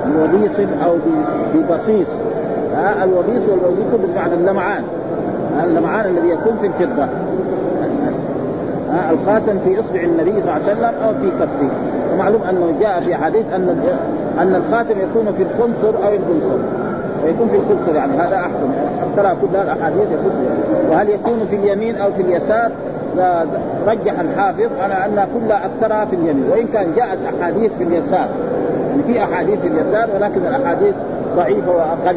بوبيص 0.07 0.61
أو 0.61 0.97
ببصيص. 1.55 2.09
ها 2.77 3.05
الوبيص 3.05 3.43
والوبيص 3.49 4.11
بمعنى 4.12 4.35
اللمعان. 4.35 4.83
اللمعان 5.65 6.07
الذي 6.07 6.29
يكون 6.29 6.57
في 6.61 6.67
الفضة. 6.67 7.07
الخاتم 9.11 9.59
في 9.65 9.81
إصبع 9.81 10.01
النبي 10.01 10.31
صلى 10.31 10.41
الله 10.41 10.53
عليه 10.53 10.65
وسلم 10.65 10.95
أو 11.05 11.12
في 11.12 11.31
كفه. 11.31 11.71
ومعلوم 12.15 12.43
أنه 12.43 12.75
جاء 12.81 13.01
في 13.01 13.15
حديث 13.15 13.45
أن 13.55 13.77
أن 14.41 14.55
الخاتم 14.55 15.01
يكون 15.01 15.33
في 15.33 15.43
الخنصر 15.43 15.88
أو 15.88 16.12
البنصر. 16.12 16.59
ويكون 17.25 17.49
في 17.49 17.57
الخنصر 17.57 17.97
يعني 17.97 18.12
هذا 18.12 18.37
أحسن. 18.37 18.69
ترى 19.17 19.37
كل 19.43 19.57
الأحاديث 19.57 20.03
يكون 20.12 20.33
وهل 20.91 21.11
يكون 21.11 21.47
في 21.51 21.57
اليمين 21.57 21.97
أو 21.97 22.12
في 22.12 22.23
اليسار؟ 22.23 22.71
رجح 23.87 24.21
الحافظ 24.21 24.71
على 24.83 24.95
أن 24.95 25.27
كلها 25.35 25.67
أكثرها 25.67 26.05
في 26.05 26.17
اليمين. 26.17 26.45
وإن 26.51 26.67
كان 26.67 26.93
جاءت 26.97 27.19
أحاديث 27.41 27.73
في 27.79 27.85
اليسار. 27.85 28.29
يعني 28.93 29.03
في 29.03 29.25
أحاديث 29.25 29.61
في 29.61 29.69
اليسار 29.69 30.09
ولكن 30.15 30.41
الأحاديث 30.47 30.95
ضعيفة 31.37 31.71
وأقل. 31.71 32.17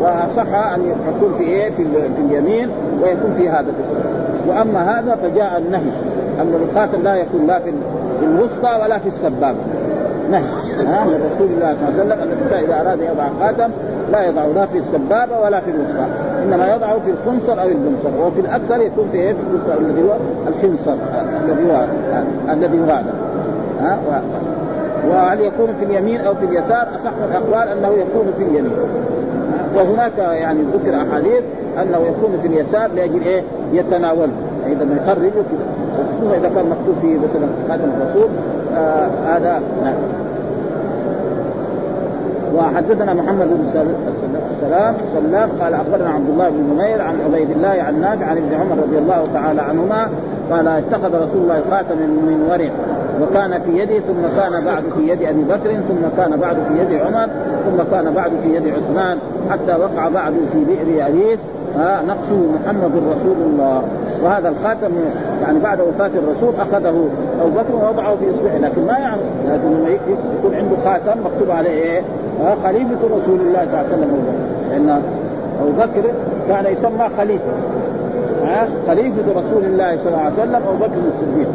وصح 0.00 0.74
أن 0.74 0.94
يكون 1.08 1.34
في 1.38 1.44
إيه؟ 1.44 1.70
في, 1.70 1.84
في 2.16 2.22
اليمين 2.28 2.68
ويكون 3.02 3.34
في 3.38 3.48
هذا 3.48 3.66
الاسم. 3.78 3.94
وأما 4.46 4.98
هذا 4.98 5.14
فجاء 5.14 5.58
النهي 5.58 5.90
أن 6.40 6.68
الخاتم 6.68 7.02
لا 7.02 7.14
يكون 7.14 7.46
لا 7.46 7.58
في 7.58 7.72
الوسطى 8.22 8.78
ولا 8.82 8.98
في 8.98 9.08
السبابه 9.08 9.58
نهي 10.30 10.42
ها 10.86 11.04
من 11.04 11.30
رسول 11.34 11.48
الله 11.54 11.74
صلى 11.74 11.88
الله 11.88 12.00
عليه 12.00 12.04
وسلم 12.04 12.12
أن 12.12 12.32
الانسان 12.32 12.64
إذا 12.64 12.80
أراد 12.80 13.00
يضع 13.00 13.28
خاتم 13.40 13.70
لا 14.12 14.22
يضع 14.22 14.44
لا 14.44 14.66
في 14.66 14.78
السبابه 14.78 15.40
ولا 15.40 15.60
في 15.60 15.70
الوسطى. 15.70 16.06
إنما 16.44 16.74
يضعه 16.74 16.98
في 16.98 17.10
الخنصر 17.10 17.62
أو 17.62 17.68
البنصر. 17.68 18.26
وفي 18.26 18.40
الأكثر 18.40 18.80
يكون 18.80 19.08
في 19.12 19.18
إيه؟ 19.18 19.32
في 19.32 19.38
الخنصر 19.54 19.80
الذي 19.80 20.02
هو 20.02 20.14
الخنصر 20.48 20.94
الذي 21.44 21.72
هو 21.72 21.84
الذي 22.52 22.76
يراد 22.76 23.04
ها 23.80 23.98
وهل 25.12 25.40
يكون 25.40 25.68
في 25.78 25.84
اليمين 25.84 26.20
أو 26.20 26.34
في 26.34 26.44
اليسار؟ 26.44 26.88
أصح 26.96 27.12
الأقوال 27.30 27.68
أنه 27.68 27.88
يكون 27.88 28.32
في 28.38 28.42
اليمين. 28.42 28.72
وهناك 29.76 30.18
يعني 30.18 30.62
ذكر 30.62 30.96
أحاديث 30.96 31.42
أنه 31.82 31.98
يكون 31.98 32.38
في 32.42 32.48
اليسار 32.48 32.90
لأجل 32.92 33.22
إيه؟ 33.22 33.42
يتناول 33.72 34.28
إذا 34.66 34.86
يخرج 34.96 35.32
خصوصا 36.08 36.36
إذا 36.36 36.48
كان 36.48 36.64
مكتوب 36.64 36.94
في 37.02 37.14
مثلا 37.14 37.48
خاتم 37.68 37.90
الرسول. 38.00 38.28
آه 38.76 39.08
هذا 39.26 39.62
نعم. 39.84 39.94
وحدثنا 42.56 43.14
محمد 43.14 43.48
بن 43.48 43.66
سلام 44.60 44.94
سلام. 45.12 45.48
قال 45.60 45.74
أخبرنا 45.74 46.10
عبد 46.10 46.28
الله 46.28 46.48
بن 46.48 46.74
نمير 46.74 47.02
عن 47.02 47.16
عبيد 47.26 47.50
الله 47.50 47.82
عن 47.82 48.00
نافع 48.00 48.26
عن 48.26 48.36
ابن 48.36 48.54
عمر 48.54 48.82
رضي 48.82 48.98
الله 48.98 49.26
تعالى 49.34 49.62
عنهما 49.62 50.08
قال 50.50 50.68
اتخذ 50.68 51.14
رسول 51.14 51.42
الله 51.42 51.60
خاتما 51.70 52.06
من 52.06 52.46
ورع 52.50 52.70
وكان 53.22 53.60
في 53.60 53.78
يده 53.78 53.98
ثم 53.98 54.40
كان 54.40 54.64
بعد 54.64 54.82
في 54.96 55.08
يد 55.08 55.22
أبي 55.22 55.42
بكر 55.44 55.74
ثم 55.88 56.16
كان 56.16 56.36
بعد 56.36 56.56
في 56.56 56.80
يد 56.80 57.00
عمر 57.00 57.28
ثم 57.64 57.82
كان 57.90 58.14
بعد 58.14 58.30
في 58.42 58.54
يد 58.56 58.62
عثمان 58.66 59.18
حتى 59.50 59.76
وقع 59.76 60.08
بعد 60.08 60.32
في 60.52 60.64
بئر 60.64 61.06
اريس 61.06 61.38
نقشه 61.78 62.36
محمد 62.54 62.92
رسول 62.96 63.36
الله. 63.46 63.82
وهذا 64.24 64.48
الخاتم 64.48 64.90
يعني 65.42 65.58
بعد 65.58 65.80
وفاة 65.80 66.10
الرسول 66.24 66.54
أخذه 66.60 67.08
أبو 67.40 67.50
بكر 67.50 67.74
ووضعه 67.74 68.16
في 68.16 68.30
إصبعه. 68.30 68.58
لكن 68.58 68.86
ما 68.86 68.98
يعني 68.98 69.20
لكن 69.48 69.96
يكون 70.38 70.54
عنده 70.54 70.76
خاتم 70.84 71.20
مكتوب 71.20 71.50
عليه 71.50 71.70
إيه؟ 71.70 72.02
خليفة 72.64 72.98
رسول 73.04 73.40
الله 73.40 73.64
صلى 73.64 73.74
الله 73.74 73.78
عليه 73.78 73.88
وسلم. 73.88 74.24
لأن 74.70 75.02
أبو 75.62 75.72
بكر 75.72 76.10
كان 76.48 76.72
يسمى 76.72 77.08
خليفة. 77.18 77.52
ها 78.44 78.68
خليفة 78.88 79.30
رسول 79.30 79.64
الله 79.64 79.98
صلى 79.98 80.06
الله 80.06 80.18
عليه 80.18 80.34
وسلم 80.34 80.54
أبو 80.54 80.84
بكر 80.84 81.00
الصديق. 81.08 81.48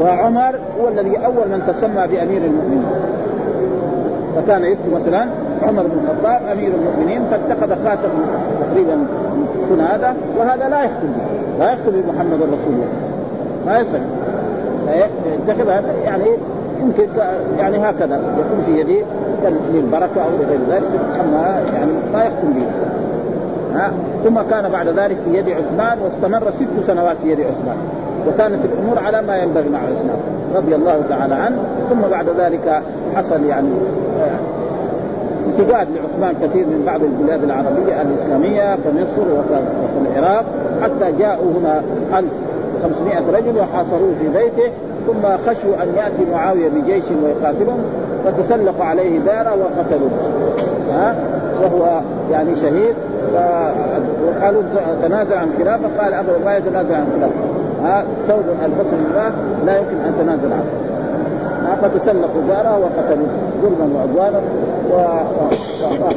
وعمر 0.00 0.54
هو 0.80 0.88
الذي 0.88 1.16
أول 1.16 1.48
من 1.48 1.62
تسمى 1.66 2.06
بأمير 2.06 2.44
المؤمنين. 2.44 2.84
فكان 4.36 4.64
يكتب 4.64 4.92
مثلا 4.92 5.26
عمر 5.62 5.82
بن 5.82 5.98
الخطاب 6.04 6.40
أمير 6.52 6.72
المؤمنين 6.74 7.22
فاتخذ 7.30 7.84
خاتم 7.84 8.08
تقريبا 8.60 9.06
يكون 9.64 9.80
هذا 9.80 10.16
وهذا 10.38 10.68
لا 10.68 10.84
يختم 10.84 11.08
لا 11.58 11.72
يختم 11.72 11.90
بمحمد 11.90 12.42
رسول 12.42 12.74
الله 12.74 12.86
ما 13.66 13.78
يصح. 13.78 13.98
يتخذ 15.48 15.70
هذا 15.70 15.94
يعني 16.04 16.24
يمكن 16.80 17.06
يعني 17.58 17.76
هكذا 17.76 18.20
يكون 18.38 18.64
في 18.66 18.80
يدي 18.80 19.04
للبركه 19.72 20.24
أو 20.24 20.28
لغير 20.42 20.60
ذلك 20.70 20.90
يعني 21.74 21.92
ما 22.12 22.24
يختم 22.24 22.52
به. 22.52 22.66
ثم 24.24 24.40
كان 24.50 24.68
بعد 24.68 24.88
ذلك 24.88 25.16
في 25.24 25.38
يد 25.38 25.48
عثمان 25.48 25.98
واستمر 26.04 26.50
ست 26.50 26.86
سنوات 26.86 27.16
في 27.22 27.32
يد 27.32 27.40
عثمان. 27.40 27.76
وكانت 28.28 28.64
الأمور 28.64 28.98
على 28.98 29.22
ما 29.22 29.36
ينبغي 29.36 29.68
مع 29.68 29.78
عثمان 29.78 30.18
رضي 30.54 30.74
الله 30.74 31.00
تعالى 31.08 31.34
عنه. 31.34 31.64
ثم 31.90 32.00
بعد 32.10 32.26
ذلك 32.38 32.82
حصل 33.16 33.44
يعني 33.44 33.68
انتقاد 35.46 35.88
لعثمان 35.90 36.34
كثير 36.42 36.66
من 36.66 36.82
بعض 36.86 37.00
البلاد 37.02 37.42
العربية 37.42 38.02
الإسلامية 38.02 38.76
كمصر 38.76 39.22
وفي 39.22 40.18
العراق 40.18 40.44
حتى 40.82 41.12
جاءوا 41.18 41.52
هنا 41.52 41.82
1500 42.18 43.30
رجل 43.32 43.58
وحاصروه 43.58 44.14
في 44.20 44.28
بيته 44.28 44.72
ثم 45.06 45.22
خشوا 45.46 45.82
أن 45.82 45.88
يأتي 45.96 46.30
معاوية 46.32 46.68
بجيش 46.68 47.04
ويقاتلهم 47.24 47.78
فتسلقوا 48.24 48.84
عليه 48.84 49.18
داره 49.18 49.50
وقتلوه. 49.50 50.10
ها؟ 50.92 51.14
وهو 51.62 52.00
يعني 52.30 52.56
شهيد 52.56 52.94
وقالوا 54.26 54.62
تنازع 55.02 55.38
عن 55.38 55.48
خلافه 55.58 55.88
قال 56.02 56.14
ابدا 56.14 56.44
ما 56.44 56.56
يتنازع 56.56 56.96
عن 56.96 57.06
خلافه. 57.16 57.63
ها 57.84 58.04
ثوب 58.28 58.44
البصر 58.64 58.96
الله 58.96 59.32
لا 59.66 59.78
يمكن 59.78 59.96
أن 60.06 60.12
تنازل 60.18 60.52
عنه. 60.52 60.94
فتسلقوا 61.82 62.42
داره 62.48 62.78
وقتلوه 62.78 63.28
ظلما 63.62 63.86
وعدوانا 63.96 64.40
ولا 64.90 65.08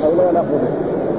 حول 0.02 0.26
ولا 0.30 0.40
قوه 0.40 0.68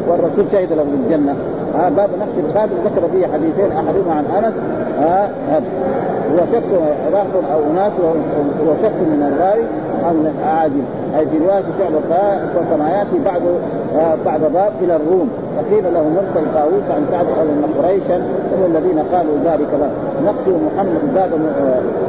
والرسول 0.09 0.45
شهد 0.53 0.73
له 0.73 0.83
بالجنه 0.83 1.35
ها 1.75 1.89
باب 1.89 2.11
نقش 2.21 2.39
الخادم 2.49 2.77
ذكر 2.85 3.09
فيه 3.13 3.27
حديثين 3.27 3.73
أحدهما 3.73 4.15
عن 4.15 4.45
أنس. 4.45 4.55
ها 5.01 5.31
هذا 5.51 5.67
هو 6.33 6.47
شك 6.53 6.63
راق 7.13 7.27
أو 7.53 7.61
اناس 7.71 7.93
وهو 8.01 8.75
شك 8.83 8.99
من 9.01 9.33
الراوي 9.33 9.65
عن 10.05 10.35
عادل 10.47 10.83
اي 11.19 11.27
في 11.27 11.39
روايه 11.39 11.65
شعبه 11.79 12.01
كما 12.71 12.91
ياتي 12.91 13.19
بعد 13.25 13.43
بعد 14.27 14.41
باب 14.41 14.73
إلى 14.83 14.97
الروم. 14.97 15.31
فقيل 15.57 15.85
له 15.95 16.03
مرسل 16.03 16.47
طاووس 16.55 16.87
عن 16.91 17.07
سعد 17.11 17.27
ان 17.27 17.83
قريشا 17.83 18.17
هم 18.17 18.65
الذين 18.67 18.99
قالوا 19.13 19.35
ذلك 19.45 19.91
نقص 20.25 20.49
محمد 20.49 21.03
زاد 21.15 21.31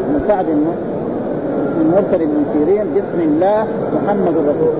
من 0.10 0.24
سعد 0.28 0.46
من 0.46 1.92
مرسل 1.96 2.26
بن 2.26 2.46
سيرين 2.54 2.86
باسم 2.96 3.20
الله 3.20 3.68
محمد 4.04 4.36
رسول 4.38 4.74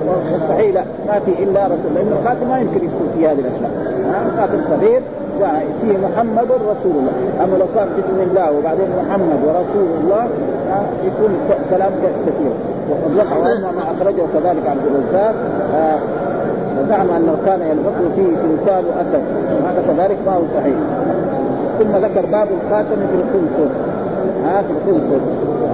لا 0.74 0.84
ما 1.08 1.18
في 1.26 1.42
إلا 1.42 1.64
رسول. 1.66 1.90
لأن 1.94 2.12
الخاتم 2.20 2.48
ما 2.48 2.58
يمكن 2.58 2.76
يكون 2.76 3.08
في 3.16 3.26
هذه 3.26 3.38
الاشياء 3.38 3.70
خاتم 4.36 4.60
صغير 4.68 5.02
فيه 5.80 5.96
محمد 6.06 6.50
رسول 6.72 6.94
الله. 7.00 7.44
أما 7.44 7.56
لو 7.56 7.66
كان 7.76 7.88
بسم 7.98 8.18
الله 8.30 8.52
وبعدين 8.58 8.88
محمد 9.00 9.40
ورسول 9.46 9.88
الله 10.00 10.24
يكون 11.04 11.30
كلام 11.70 11.92
كثير. 12.26 12.52
وقد 12.90 13.16
وقع 13.16 13.36
ما 13.76 13.82
أخرجه 13.92 14.24
كذلك 14.34 14.66
عبد 14.66 14.84
الرزاق. 14.90 15.34
وزعم 16.80 17.10
انه 17.16 17.36
كان 17.46 17.60
يلبس 17.60 17.96
فيه 18.16 18.30
تمثال 18.42 18.84
اسد 19.00 19.22
وهذا 19.62 19.82
كذلك 19.88 20.18
ما 20.26 20.32
هو 20.32 20.42
صحيح. 20.54 20.76
ثم 21.78 21.96
ذكر 21.96 22.26
باب 22.26 22.48
الخاتم 22.58 22.96
في 23.10 23.16
الخنصر. 23.16 23.70
ها 24.44 24.62
في 24.62 24.72
الخنصر. 24.72 25.20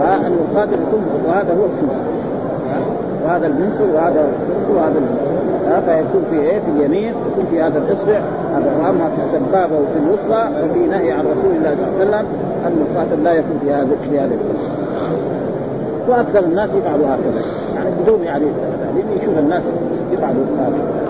ها 0.03 0.27
أن 0.27 0.37
الخاتم 0.51 0.79
وهذا 1.29 1.53
هو 1.59 1.65
الخنصر. 1.65 2.07
وهذا 3.25 3.47
المنصر 3.47 3.85
وهذا 3.95 4.21
الخنصر 4.21 4.73
وهذا 4.77 4.99
المنصر 4.99 5.36
فيكون 5.67 6.25
في 6.31 6.41
إيه؟ 6.41 6.59
في 6.59 6.71
اليمين 6.77 7.15
يكون 7.33 7.47
في 7.51 7.63
هذا 7.63 7.79
الإصبع 7.79 8.21
واما 8.55 9.11
في 9.17 9.23
السبابة 9.23 9.75
وفي 9.77 9.99
الوسطى 10.07 10.49
ففي 10.55 10.79
نهي 10.79 11.13
عن 11.13 11.21
رسول 11.21 11.57
الله 11.57 11.77
صلى 11.77 12.03
الله 12.03 12.17
عليه 12.17 12.27
وسلم 12.27 12.27
ان 12.67 12.87
الخاتم 12.91 13.23
لا 13.25 13.33
يكون 13.33 13.59
في 13.63 13.73
هذا 13.73 13.89
في 14.11 14.21
هذا 14.21 14.37
وأكثر 16.09 16.45
الناس 16.45 16.71
يفعلوا 16.71 17.07
هكذا. 17.07 17.43
يعني 17.75 17.91
بدون 18.03 18.25
يعني 18.25 18.45
يشوف 19.17 19.39
الناس 19.39 19.63
يفعلوا 20.13 20.45
هذا. 20.59 21.07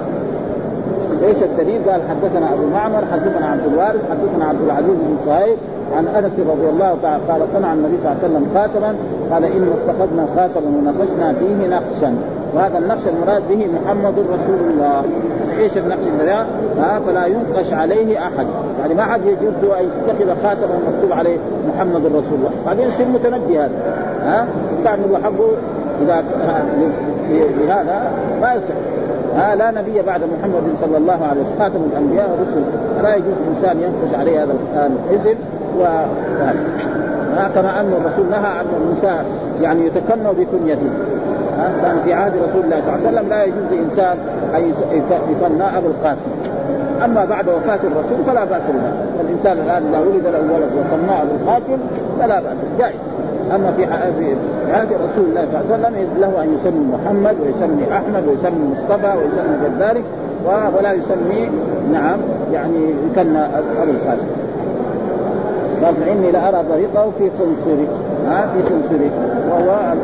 إيش 1.26 1.36
الدليل؟ 1.42 1.90
قال 1.90 2.00
حدثنا 2.10 2.52
أبو 2.52 2.66
معمر 2.72 3.04
حدثنا 3.12 3.46
عبد 3.46 3.66
الوارث 3.72 4.00
حدثنا 4.10 4.44
عبد 4.44 4.60
العزيز 4.62 4.90
بن 4.90 5.16
صهيب 5.26 5.56
عن 5.96 6.06
أنس 6.06 6.32
رضي 6.38 6.68
الله 6.68 6.96
تعالى 7.02 7.22
قال 7.28 7.42
صنع 7.54 7.72
النبي 7.72 7.96
صلى 8.02 8.12
الله 8.12 8.22
عليه 8.22 8.34
وسلم 8.34 8.46
خاتما 8.54 8.94
قال 9.30 9.44
انا 9.44 9.66
اتخذنا 9.74 10.26
خاتما 10.36 10.68
ونقشنا 10.78 11.32
فيه 11.32 11.66
نقشا 11.66 12.14
وهذا 12.56 12.78
النقش 12.78 13.00
المراد 13.06 13.42
به 13.48 13.68
محمد 13.82 14.14
رسول 14.18 14.58
الله. 14.70 15.02
إيش 15.58 15.78
النقش 15.78 16.02
هذا؟ 16.20 16.46
ها 16.80 17.00
فلا 17.06 17.26
ينقش 17.26 17.72
عليه 17.72 18.18
أحد. 18.18 18.46
يعني 18.80 18.94
ما 18.94 19.02
حد 19.02 19.20
يجوز 19.24 19.70
أن 19.78 19.84
يتخذ 19.84 20.42
خاتما 20.42 20.78
مكتوب 20.88 21.18
عليه 21.18 21.38
محمد 21.74 22.06
رسول 22.06 22.34
الله. 22.38 22.50
بعدين 22.66 22.88
يصير 22.88 23.06
متنبي 23.08 23.58
هذا. 23.58 23.70
ها 24.22 24.46
تعمل 24.84 25.16
حقه 25.24 25.48
إذا 26.02 26.24
لهذا 27.30 28.10
ما 28.40 28.54
يصح. 28.54 28.74
ها 29.36 29.54
لا 29.54 29.70
نبي 29.70 30.02
بعد 30.02 30.20
محمد 30.20 30.62
صلى 30.80 30.96
الله 30.96 31.26
عليه 31.26 31.40
وسلم. 31.40 31.58
خاتم 31.58 31.80
الأنبياء 31.92 32.30
والرسل. 32.30 32.62
لا 33.02 33.14
يجوز 33.14 33.34
الانسان 33.44 33.82
ينقش 33.82 34.20
عليه 34.20 34.42
هذا 34.42 34.54
الحزب 34.74 35.36
و 35.80 35.84
كما 37.54 37.80
أن 37.80 37.92
الرسول 38.00 38.26
نهى 38.30 38.50
عن 38.58 38.64
النساء 38.82 39.24
يعني 39.62 39.86
يتكنوا 39.86 40.32
بكنيته. 40.32 40.90
كان 41.82 41.96
في 42.04 42.12
عهد 42.12 42.32
رسول 42.48 42.64
الله 42.64 42.80
صلى 42.80 42.94
الله 42.94 43.06
عليه 43.06 43.08
وسلم 43.08 43.28
لا 43.28 43.44
يجوز 43.44 43.64
لإنسان 43.70 44.16
أن 44.54 44.72
يكنى 45.30 45.78
أبو 45.78 45.86
القاسم. 45.86 46.30
أما 47.04 47.24
بعد 47.24 47.48
وفاة 47.48 47.78
الرسول 47.84 48.18
فلا 48.26 48.44
بأس 48.44 48.62
به 48.62 49.20
الإنسان 49.20 49.58
الآن 49.58 49.82
إذا 49.88 49.98
ولد 49.98 50.26
له 50.26 50.54
ولد 50.54 50.70
وسماه 50.72 51.22
أبو 51.22 51.30
القاسم 51.40 51.78
فلا 52.20 52.40
بأس 52.40 52.56
جائز. 52.78 53.00
أما 53.54 53.72
في 53.76 53.84
عهد 54.72 54.88
رسول 54.92 55.24
الله 55.28 55.44
صلى 55.52 55.60
الله 55.60 55.86
عليه 55.86 55.86
وسلم 55.86 56.20
له 56.20 56.42
أن 56.42 56.54
يسمي 56.54 56.86
محمد 56.92 57.36
ويسمي 57.42 57.84
أحمد 57.92 58.28
ويسمي 58.28 58.72
مصطفى 58.72 59.12
ويسمي 59.18 59.56
غير 59.62 59.90
ذلك 59.90 60.04
ولا 60.78 60.92
يسمي 60.92 61.50
نعم 61.92 62.18
يعني 62.52 62.94
يكن 63.10 63.36
أبو 63.36 63.90
القاسم. 63.90 64.28
قال 65.84 65.94
فإني 65.94 66.30
لأرى 66.32 66.64
طريقه 66.70 67.10
في 67.18 67.30
خنصري 67.38 67.88
ها 68.28 68.46
في 68.46 68.62
خنصري 68.62 69.10
وهو 69.50 69.94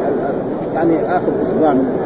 يعني 0.75 1.17
آخر 1.17 1.33
أسبوع. 1.43 1.73
من 1.73 2.03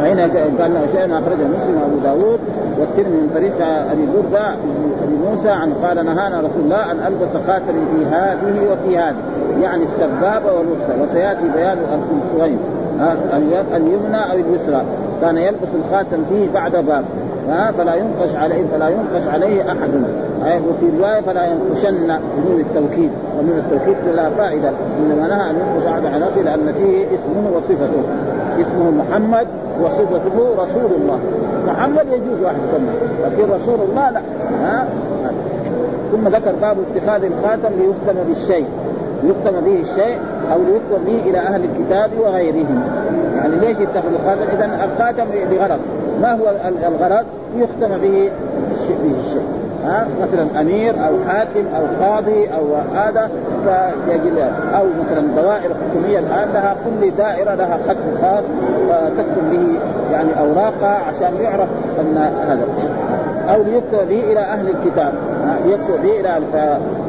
وهنا 0.00 0.22
قال 0.62 0.90
شيئا 0.92 1.18
أخرجه 1.18 1.48
مسلم 1.56 1.82
وأبو 1.82 1.98
داود 2.02 2.40
والترمذي 2.78 3.16
من 3.16 3.30
طريق 3.34 3.66
أبي 3.92 4.06
برده 4.06 4.54
أبي 5.02 5.16
موسى 5.30 5.50
عن 5.50 5.72
قال 5.72 6.06
نهانا 6.06 6.40
رسول 6.40 6.62
الله 6.64 6.90
أن 6.90 6.96
ألبس 7.06 7.36
خاتم 7.46 7.86
في 7.94 8.06
هذه 8.06 8.72
وفي 8.72 8.98
هذه 8.98 9.16
يعني 9.62 9.84
السبابه 9.84 10.52
والوسطى 10.52 11.00
وسيأتي 11.02 11.48
بيان 11.54 11.78
الخنصرين 11.78 12.58
اليمنى 13.76 14.32
أو 14.32 14.36
اليسرى 14.36 14.82
كان 15.20 15.38
يلبس 15.38 15.68
الخاتم 15.74 16.24
فيه 16.28 16.50
بعد 16.54 16.72
باب 16.72 17.04
ها 17.48 17.72
فلا 17.72 17.94
ينقش 17.94 18.36
عليه 18.36 18.64
فلا 18.66 18.88
ينقش 18.88 19.28
عليه 19.28 19.62
أحد. 19.62 19.90
وفي 20.68 20.86
روايه 20.98 21.20
فلا 21.20 21.44
ينقشن 21.44 22.18
بدون 22.38 22.60
التوكيد. 22.60 23.10
ومن 23.38 23.64
التوكيد 23.64 23.96
لا 24.16 24.30
فائدة 24.30 24.70
إنما 24.98 25.28
نهى 25.28 25.50
أن 25.50 25.56
ينقش 25.56 25.86
على 25.86 26.18
نفسه 26.18 26.40
لأن 26.40 26.72
فيه 26.72 27.06
اسمه 27.06 27.56
وصفته. 27.56 28.02
اسمه 28.60 28.90
محمد 28.90 29.46
وصفته 29.82 30.62
رسول 30.64 30.90
الله. 31.00 31.18
محمد 31.66 32.06
يجوز 32.06 32.40
واحد 32.44 32.56
يسمى 32.68 32.92
لكن 33.24 33.52
رسول 33.52 33.78
الله 33.88 34.10
لا. 34.10 34.20
ها؟ 34.62 34.86
ثم 36.12 36.28
ذكر 36.28 36.52
باب 36.62 36.76
اتخاذ 36.80 37.24
الخاتم 37.24 37.68
ليختم 37.78 38.22
بالشيء 38.28 38.66
يختم 39.24 39.60
به 39.60 39.80
الشيء 39.80 40.18
أو 40.52 40.58
ليختم 40.58 41.04
به 41.06 41.30
إلى 41.30 41.38
أهل 41.38 41.60
الكتاب 41.64 42.10
وغيرهم. 42.20 42.82
يعني 43.36 43.56
ليش 43.56 43.80
يتخذ 43.80 44.12
الخاتم؟ 44.20 44.42
اذا 44.56 44.70
الخاتم 44.84 45.24
لغرض 45.50 45.78
ما 46.22 46.32
هو 46.32 46.54
الغرض؟ 46.88 47.24
يختم 47.56 47.88
به 47.88 48.30
به 48.88 49.14
الشيء. 49.26 49.42
ها؟ 49.84 50.06
مثلا 50.22 50.60
أمير 50.60 50.94
أو 51.08 51.14
حاكم 51.28 51.64
أو 51.76 52.04
قاضي 52.04 52.48
أو 52.48 52.64
هذا 52.94 53.30
فيجب 53.64 54.38
أو 54.74 54.84
مثلا 55.00 55.42
دوائر 55.42 55.70
حكومية 55.74 56.18
الآن 56.18 56.48
لها 56.54 56.76
كل 56.84 57.10
دائرة 57.10 57.54
لها 57.54 57.78
ختم 57.88 58.22
خاص 58.22 58.44
تكتب 59.18 59.50
به 59.50 59.78
يعني 60.12 60.28
أوراقها 60.40 61.02
عشان 61.08 61.34
يعرف 61.42 61.68
أن 62.00 62.16
هذا. 62.48 62.64
أو 63.54 63.62
ليكتب 63.62 64.08
به 64.08 64.32
إلى 64.32 64.40
أهل 64.40 64.68
الكتاب. 64.68 65.12
يكتب 65.66 66.02
به 66.02 66.20
إلى 66.20 66.28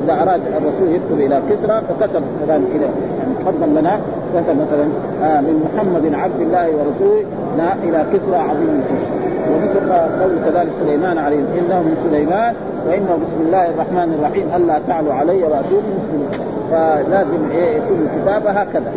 اذا 0.04 0.14
اراد 0.22 0.42
الرسول 0.58 0.96
يكتب 0.96 1.20
إلى 1.20 1.42
كسرى 1.50 1.82
فكتب 1.90 2.24
كذلك 2.48 2.68
كذا. 2.74 2.90
يعني 3.20 3.34
قدم 3.46 3.80
لنا 3.80 4.00
كتب 4.34 4.56
مثلا 4.62 4.88
آه 5.24 5.42
من 5.42 5.70
محمد 5.74 6.14
عبد 6.14 6.42
الله 6.42 6.68
ورسوله. 6.68 7.26
إلى 7.60 8.06
كسرى 8.14 8.36
عظيم 8.36 8.82
الفرس 8.82 9.08
ومثل 9.54 9.92
قول 9.94 10.32
كذلك 10.46 10.72
سليمان 10.80 11.18
عليه 11.18 11.38
انه 11.38 11.82
من 11.82 11.98
سليمان 12.10 12.56
وانه 12.88 13.20
بسم 13.22 13.42
الله 13.46 13.70
الرحمن 13.70 14.14
الرحيم 14.20 14.48
ألا 14.56 14.80
تعلوا 14.88 15.14
علي 15.14 15.44
واتوني 15.44 15.92
مسلمين. 16.00 16.30
فلازم 16.72 17.52
إيه 17.52 17.78
يكون 17.78 18.08
الكتابة 18.08 18.52
هكذا. 18.52 18.92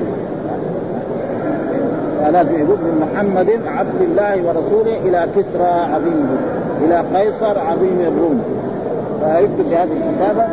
فلازم 2.25 2.55
يقول 2.55 2.79
من 2.79 3.07
محمد 3.07 3.51
عبد 3.67 4.01
الله 4.01 4.47
ورسوله 4.47 4.99
إلى 5.05 5.29
كسرى 5.37 5.73
عظيم 5.95 6.29
إلى 6.85 7.05
قيصر 7.15 7.59
عظيم 7.59 8.01
الروم. 8.01 8.43
فيكتب 9.21 9.71
بهذه 9.71 9.93
الكتابة. 9.93 10.45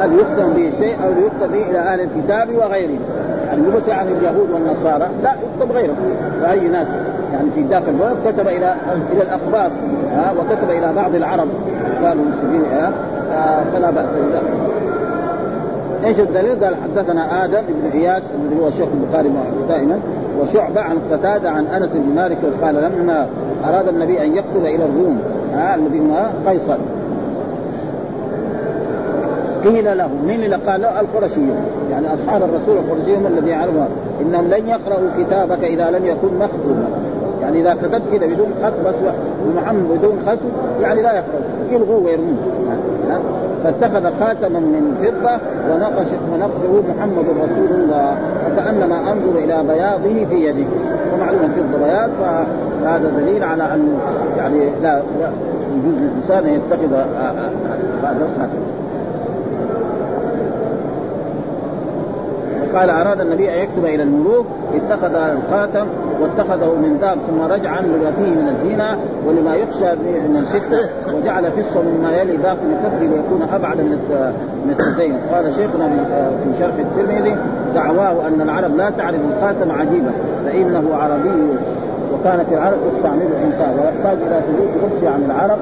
هذا 0.00 0.14
يختم 0.14 0.52
به 0.52 0.72
شيء 0.78 0.96
أو 1.04 1.10
يكتب 1.10 1.52
به 1.52 1.70
إلى 1.70 1.78
أهل 1.78 2.00
الكتاب 2.00 2.48
وغيرهم؟ 2.54 3.00
يعني 3.56 3.88
يعني 3.88 4.10
اليهود 4.10 4.50
والنصارى. 4.50 5.08
لا 5.22 5.32
يكتب 5.32 5.72
غيرهم. 5.72 5.96
واي 6.42 6.68
ناس 6.68 6.88
يعني 7.32 7.50
في 7.50 7.62
ذاك 7.62 7.82
الوقت 7.88 8.16
كتب 8.26 8.48
إلى 8.48 8.74
إلى 9.12 9.22
الأخبار 9.22 9.70
ها 10.12 10.32
وكتب 10.32 10.70
إلى 10.70 10.92
بعض 10.92 11.14
العرب 11.14 11.48
قالوا 12.04 12.24
المسلمين 12.24 12.64
آه 12.64 13.64
فلا 13.72 13.90
بأس 13.90 14.08
بذلك 14.08 14.76
إيش 16.04 16.20
الدليل؟ 16.20 16.64
قال 16.64 16.76
حدثنا 16.76 17.44
آدم 17.44 17.60
بن 17.68 17.98
إياس 17.98 18.22
الذي 18.34 18.60
هو 18.60 18.70
شيخ 18.70 18.88
البخاري 18.94 19.32
دائما 19.68 20.00
وشعبة 20.40 20.80
عن 20.80 20.98
قتادة 21.12 21.50
عن 21.50 21.66
أنس 21.66 21.92
بن 21.92 22.14
مالك 22.14 22.38
قال 22.62 22.74
لما 22.74 23.26
أراد 23.64 23.88
النبي 23.88 24.24
أن 24.24 24.34
يقتل 24.34 24.66
إلى 24.66 24.84
الروم 24.84 25.20
ها 25.54 25.74
الذي 25.74 26.00
هو 26.00 26.50
قيصر 26.50 26.76
قيل 29.66 29.98
له 29.98 30.08
من 30.08 30.42
اللي 30.44 30.56
قال؟ 30.56 30.80
له 30.80 31.00
القرشيون. 31.00 31.56
يعني 31.90 32.14
أصحاب 32.14 32.42
الرسول 32.42 32.76
القرشيون 32.76 33.26
الذي 33.26 33.50
يعلمون 33.50 33.88
إنهم 34.20 34.44
لن 34.48 34.68
يقرأوا 34.68 35.10
كتابك 35.18 35.64
إذا 35.64 35.90
لم 35.90 36.06
يكن 36.06 36.38
مختوما 36.38 36.88
يعني 37.42 37.60
إذا 37.60 37.74
كتبت 37.74 38.02
كذا 38.12 38.26
بدون 38.26 38.48
خط 38.62 38.72
بس 38.86 38.94
ومحمد 39.46 39.98
بدون 39.98 40.18
خط 40.26 40.38
يعني 40.82 41.02
لا 41.02 41.12
يقرأ. 41.12 41.40
يلغوه 41.70 42.04
ويرموه 42.04 42.36
فاتخذ 43.64 44.20
خاتما 44.20 44.58
من 44.60 44.96
فضة 45.02 45.38
ونقش 45.70 46.06
ونقشه 46.32 46.82
محمد 46.88 47.24
رسول 47.44 47.80
الله. 47.80 48.16
وكانما 48.46 49.12
أنظر 49.12 49.38
إلى 49.38 49.62
بياضه 49.62 50.24
في 50.24 50.46
يده. 50.46 50.66
ومعلوم 51.14 51.40
الفضه 51.44 51.84
بياض 51.84 52.10
فهذا 52.20 53.12
دليل 53.18 53.44
على 53.44 53.62
ان 53.62 53.98
يعني 54.36 54.60
لا, 54.82 55.02
لا 55.20 55.30
يجوز 55.76 56.02
للإنسان 56.02 56.44
أن 56.44 56.52
يتخذ 56.52 56.94
هذا 58.02 58.28
الخاتم. 58.34 58.75
قال 62.76 62.90
أراد 62.90 63.20
النبي 63.20 63.54
أن 63.54 63.58
يكتب 63.58 63.84
إلى 63.84 64.02
الملوك 64.02 64.46
اتخذ 64.74 65.14
الخاتم 65.14 65.86
واتخذه 66.20 66.74
من 66.74 66.98
ذهب 67.00 67.18
ثم 67.28 67.42
رجعا 67.42 67.80
لما 67.80 68.10
فيه 68.10 68.30
من 68.30 68.48
الزينه 68.48 68.98
ولما 69.26 69.54
يخشى 69.54 69.94
من 70.04 70.36
الفتنة 70.36 70.90
وجعل 71.16 71.52
فصة 71.52 71.82
مما 71.82 72.12
يلي 72.12 72.36
ذاك 72.36 72.58
من 72.62 72.98
ليكون 73.00 73.42
أبعد 73.54 73.80
من 73.80 73.98
من 74.66 74.74
قال 75.32 75.54
شيخنا 75.54 75.88
في 76.44 76.58
شرح 76.60 76.74
الترمذي 76.78 77.36
دعواه 77.74 78.26
أن 78.28 78.40
العرب 78.40 78.76
لا 78.76 78.90
تعرف 78.90 79.20
الخاتم 79.34 79.70
عجيبه 79.70 80.10
فإنه 80.44 80.94
عربي 80.94 81.56
وكانت 82.14 82.52
العرب 82.52 82.78
تستعمل 82.92 83.22
الإنسان 83.22 83.74
ويحتاج 83.78 84.18
إلى 84.26 84.40
ثبوت 84.42 84.68
خبز 84.82 85.04
عن 85.04 85.24
العرب 85.24 85.58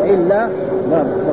وإلا 0.00 0.48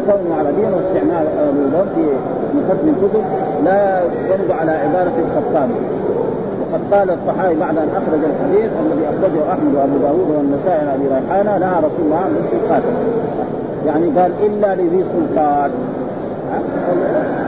فكونه 0.08 0.36
عربيا 0.36 0.70
واستعمال 0.70 1.28
الولد 1.50 2.18
في 2.52 2.60
ختم 2.70 2.88
الكتب 2.88 3.24
لا 3.66 4.02
يرد 4.30 4.52
على 4.60 4.72
عبارة 4.72 5.14
الخطاب. 5.26 5.70
وقد 6.62 6.82
قال 6.94 7.10
الطحاوي 7.10 7.56
بعد 7.56 7.78
أن 7.78 7.90
أخرج 7.90 8.20
الحديث 8.32 8.72
الذي 8.86 9.06
أخرجه 9.06 9.52
أحمد 9.52 9.76
وأبو 9.76 9.98
داوود 9.98 10.30
والنسائي 10.38 10.80
عن 10.80 10.88
ابي 10.88 11.08
ريحانه 11.08 11.58
نهى 11.58 11.78
رسول 11.78 12.06
الله 12.06 12.18
عن 12.18 12.36
الخاتم 12.64 12.94
يعني 13.86 14.06
قال 14.20 14.32
إلا 14.46 14.76
لذي 14.76 15.04
سلطان. 15.04 15.72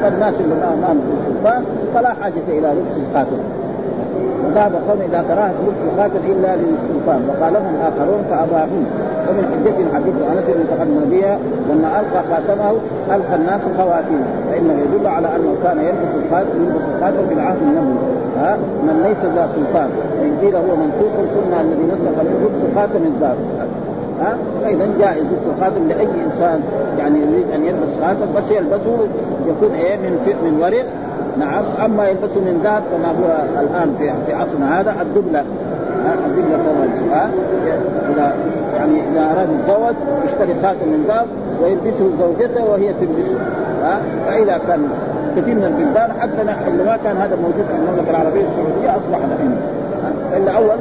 فالناس 0.03 0.33
اللي 0.39 0.55
ما 0.55 0.75
ما 0.81 0.95
سلطان 1.27 1.63
فلا 1.93 2.13
حاجة 2.21 2.43
إلى 2.47 2.67
لبس 2.67 2.97
الخاتم 3.09 3.37
وذهب 4.53 4.73
قوم 4.89 4.99
إلى 5.09 5.19
كراهه 5.27 5.53
لبس 5.65 5.81
الخاتم 5.89 6.21
إلا 6.31 6.51
للسلطان. 6.61 7.21
وقالهم 7.29 7.65
الآخرون 7.75 8.21
فاباحوه 8.29 8.85
ومن 9.27 9.43
حجة 9.51 9.77
حديث 9.95 10.15
أنس 10.31 10.45
بن 10.47 10.81
النبي 10.83 11.25
لما 11.69 11.99
ألقى 11.99 12.21
خاتمه 12.29 12.71
ألقى 13.15 13.35
الناس 13.35 13.61
خواتيمه 13.77 14.27
فإنه 14.49 14.75
يدل 14.83 15.07
على 15.07 15.27
أنه 15.35 15.55
كان 15.63 15.77
يلبس 15.77 16.13
الخاتم 16.23 16.55
يلبس 16.63 16.85
الخاتم 16.95 17.27
في 17.27 17.33
العهد 17.33 17.57
النبوي. 17.61 17.97
ها؟ 18.39 18.57
من 18.87 18.95
ليس 19.07 19.21
ذا 19.35 19.49
سلطان. 19.55 19.89
فإن 20.19 20.33
قيل 20.41 20.55
هو 20.55 20.75
منسوخ 20.83 21.13
السنة 21.25 21.61
الذي 21.61 21.85
نسخ 21.93 22.15
منه 22.25 22.37
لبس 22.45 22.61
خاتم 22.75 23.03
الذهب 23.11 23.37
ها؟ 24.21 24.37
فإذا 24.63 24.87
جائز 24.99 25.23
لبس 25.23 25.45
الخاتم 25.55 25.87
لأي 25.89 26.07
إنسان. 26.25 26.59
يعني 26.99 27.19
يريد 27.19 27.51
أن 27.55 27.65
يلبس 27.65 27.91
خاتم 28.01 28.27
بس 28.37 28.51
يلبسه 28.51 28.97
يكون 29.47 29.71
إيه؟ 29.75 29.95
من 29.95 30.13
من 30.45 30.53
ورق. 30.63 30.85
نعم 31.39 31.63
أما 31.85 32.07
يلبسه 32.07 32.39
من 32.39 32.61
ذهب 32.63 32.83
كما 32.91 33.07
هو 33.07 33.61
الآن 33.61 33.95
في 33.97 34.13
في 34.25 34.33
عصرنا 34.33 34.79
هذا 34.79 34.95
الدبلة 35.01 35.43
الدبلة 36.25 36.57
كما 36.97 37.29
إذا 38.09 38.33
يعني 38.75 39.01
إذا 39.11 39.21
أراد 39.21 39.49
يتزوج 39.51 39.95
يشتري 40.25 40.55
خاتم 40.61 40.87
من 40.87 41.05
ذهب 41.07 41.27
ويلبسه 41.63 42.09
زوجته 42.19 42.63
وهي 42.65 42.93
تلبسه 42.93 43.37
فإذا 44.27 44.59
كان 44.67 44.89
كثير 45.37 45.55
من 45.55 45.63
البلدان 45.63 46.11
حتى 46.19 46.41
اللي 46.67 46.83
ما 46.83 46.97
كان 47.03 47.17
هذا 47.17 47.35
موجود 47.35 47.65
في 47.65 47.75
المملكة 47.75 48.09
العربية 48.09 48.41
السعودية 48.41 48.97
أصبح 48.97 49.17
الحين 49.17 49.55
الا 50.37 50.51
أول 50.57 50.77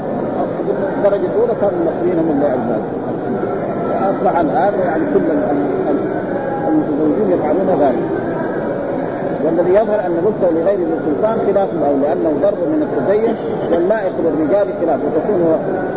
الدرجة 0.99 1.27
الأولى 1.27 1.55
كانوا 1.61 1.79
المصريين 1.81 2.19
هم 2.19 2.31
اللي 2.31 2.47
يعملون 2.47 2.83
أصبح 4.11 4.39
الآن 4.39 4.75
يعني 4.87 5.05
كل 5.15 5.21
المتزوجون 6.69 7.31
يفعلون 7.31 7.79
ذلك. 7.81 8.22
والذي 9.45 9.71
يظهر 9.71 10.01
أن 10.07 10.13
لبسه 10.19 10.51
لغير 10.51 10.79
ذي 10.79 10.95
السلطان 11.01 11.37
خلاف 11.47 11.69
أو 11.89 11.95
لأنه 12.03 12.33
ضرب 12.43 12.61
من 12.73 12.81
التدين 12.89 13.35
واللائق 13.73 14.13
بالرجال 14.25 14.67
خلاف. 14.81 15.01
وتكون 15.05 15.41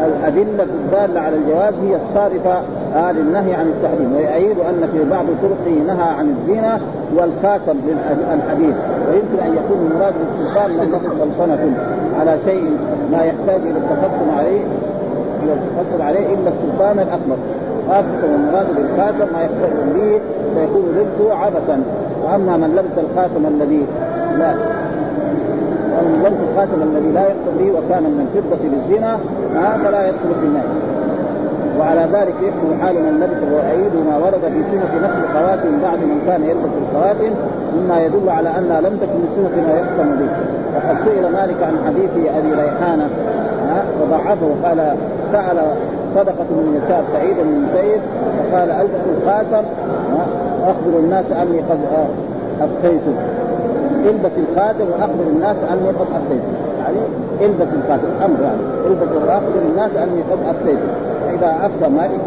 الأدلة 0.06 0.64
الدالة 0.64 1.20
على 1.20 1.36
الجواز 1.36 1.74
هي 1.84 1.96
الصارفة 1.96 2.56
آه 2.96 3.12
للنهي 3.12 3.54
عن 3.54 3.68
التحريم. 3.68 4.16
ويؤيد 4.16 4.60
أن 4.60 4.90
في 4.94 5.10
بعض 5.10 5.26
طرقه 5.42 5.76
نهى 5.88 6.10
عن 6.20 6.36
الزينة 6.36 6.80
والخاتم 7.16 7.78
للحديث. 7.88 8.76
ويمكن 9.08 9.40
أن 9.46 9.52
يكون 9.60 9.92
المراد 9.92 10.14
بالسلطان 10.20 10.72
من 10.72 10.92
له 10.92 11.00
سلطنة 11.20 11.64
على 12.20 12.38
شيء 12.46 12.72
ما 13.12 13.24
يحتاج 13.24 13.62
إلى 13.62 13.78
التفصل 13.78 14.28
عليه 14.38 14.62
إلى 15.44 15.54
التفصل 15.54 16.02
عليه 16.02 16.26
إلا 16.34 16.50
السلطان 16.56 17.00
الأكبر. 17.00 17.38
خاصة 17.90 18.36
المراد 18.36 18.68
بالخاتم 18.76 19.34
ما 19.34 19.42
يحتاج 19.42 19.72
به 19.96 20.20
فيكون 20.56 20.86
لبسه 20.98 21.34
عبثا. 21.34 21.84
واما 22.26 22.58
من 22.58 22.70
لبس 22.78 22.96
الخاتم 23.06 23.46
الذي 23.54 23.84
لا. 24.40 24.52
ومن 25.96 26.20
لبس 26.26 26.42
الخاتم 26.50 26.80
الذي 26.90 27.12
لا 27.18 27.24
يدخل 27.32 27.54
به 27.60 27.70
وكان 27.78 28.04
من 28.04 28.22
الفضة 28.26 28.62
بالزنا 28.72 29.12
هذا 29.66 29.88
لا 29.92 30.02
يدخل 30.10 30.32
في 30.40 30.46
النار. 30.50 30.70
وعلى 31.80 32.04
ذلك 32.14 32.36
يحكم 32.48 32.70
حال 32.82 32.96
من 32.96 33.14
لبس 33.24 33.40
ويعيد 33.54 33.96
ما 34.10 34.16
ورد 34.24 34.44
في 34.54 34.62
سنة 34.72 34.92
نفس 35.06 35.18
الخواتم 35.26 35.72
بعد 35.86 36.00
من 36.12 36.20
كان 36.28 36.42
يلبس 36.44 36.74
الخواتم 36.84 37.32
مما 37.76 37.98
يدل 38.06 38.30
على 38.30 38.50
انها 38.58 38.82
لم 38.82 38.98
تكن 39.02 39.22
سنة 39.36 39.56
ما 39.68 39.74
يختم 39.82 40.10
به. 40.20 40.32
وقد 40.76 40.98
سئل 41.06 41.26
مالك 41.38 41.60
عن 41.68 41.76
حديث 41.88 42.12
أبي 42.38 42.52
ريحانة 42.64 43.10
وضعفه 44.02 44.46
وقال 44.52 44.80
سأل 45.32 45.58
صدقة 46.16 46.50
بن 46.50 46.82
يسار 46.84 47.04
سعيد 47.14 47.36
بن 47.38 47.50
المسيب 47.50 48.02
فقال 48.38 48.72
ألبس 48.72 49.04
الخاتم. 49.18 49.64
واخبر 50.68 51.00
الناس 51.00 51.26
أني 51.32 51.60
قد 51.60 51.80
افتيت 52.62 53.02
البس 54.06 54.32
الخاتم 54.38 54.86
وأخبر 54.92 55.24
الناس 55.36 55.56
أني 55.72 55.90
قد 55.90 56.08
افتيت 56.16 56.42
يعني 56.80 56.98
البس 57.42 57.68
الخاتم 57.74 58.08
أمر 58.26 58.42
يعني. 58.42 58.62
البس 58.88 59.12
وأخبر 59.12 59.62
الناس 59.72 59.92
أني 59.96 60.22
قد 60.32 60.40
افتيت 60.50 60.80
فاذا 61.26 61.66
افتى 61.66 61.90
مالك 61.90 62.20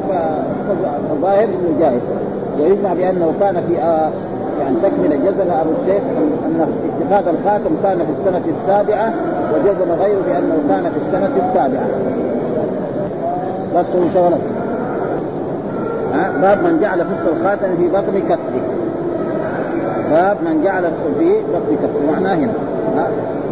فالظاهر 1.11 1.45
إنه 1.45 1.81
جائز 1.81 2.01
ويجمع 2.61 2.95
بأنه 2.95 3.33
كان 3.41 3.55
في 3.69 3.83
آه 3.83 4.11
يعني 4.61 4.77
تكمل 4.83 5.25
جزم 5.25 5.51
أبو 5.51 5.71
الشيخ 5.83 6.03
ان 6.47 6.67
اتخاذ 7.01 7.35
الخاتم 7.35 7.71
كان 7.83 7.99
في 7.99 8.13
السنة 8.19 8.43
السابعة 8.61 9.13
وجزم 9.55 9.93
غيره 10.01 10.21
بأنه 10.27 10.59
كان 10.69 10.83
في 10.83 10.99
السنة 11.07 11.31
السابعة. 11.49 11.87
بس 13.77 14.13
شغلته 14.15 14.58
باب 16.43 16.63
من 16.65 16.79
جعل 16.81 17.05
فص 17.05 17.27
الخاتم 17.27 17.77
في 17.77 17.89
بطن 17.89 18.21
كفه 18.29 18.61
باب 20.11 20.37
من 20.45 20.63
جعل 20.63 20.83
في 21.19 21.33
بطن 21.55 21.77
كفه 21.77 22.13
معناه 22.13 22.35
هنا. 22.35 22.53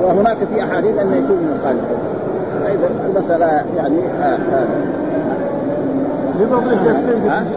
وهناك 0.02 0.38
في 0.54 0.64
أحاديث 0.64 0.98
انه 0.98 1.16
يكون 1.16 1.36
من 1.36 1.58
الخالق 1.58 1.84
فاذا 2.64 2.90
المسألة 3.06 3.46
يعني 3.76 4.00
هذا 4.20 4.66
لبطن 6.40 6.70
كف 6.70 7.08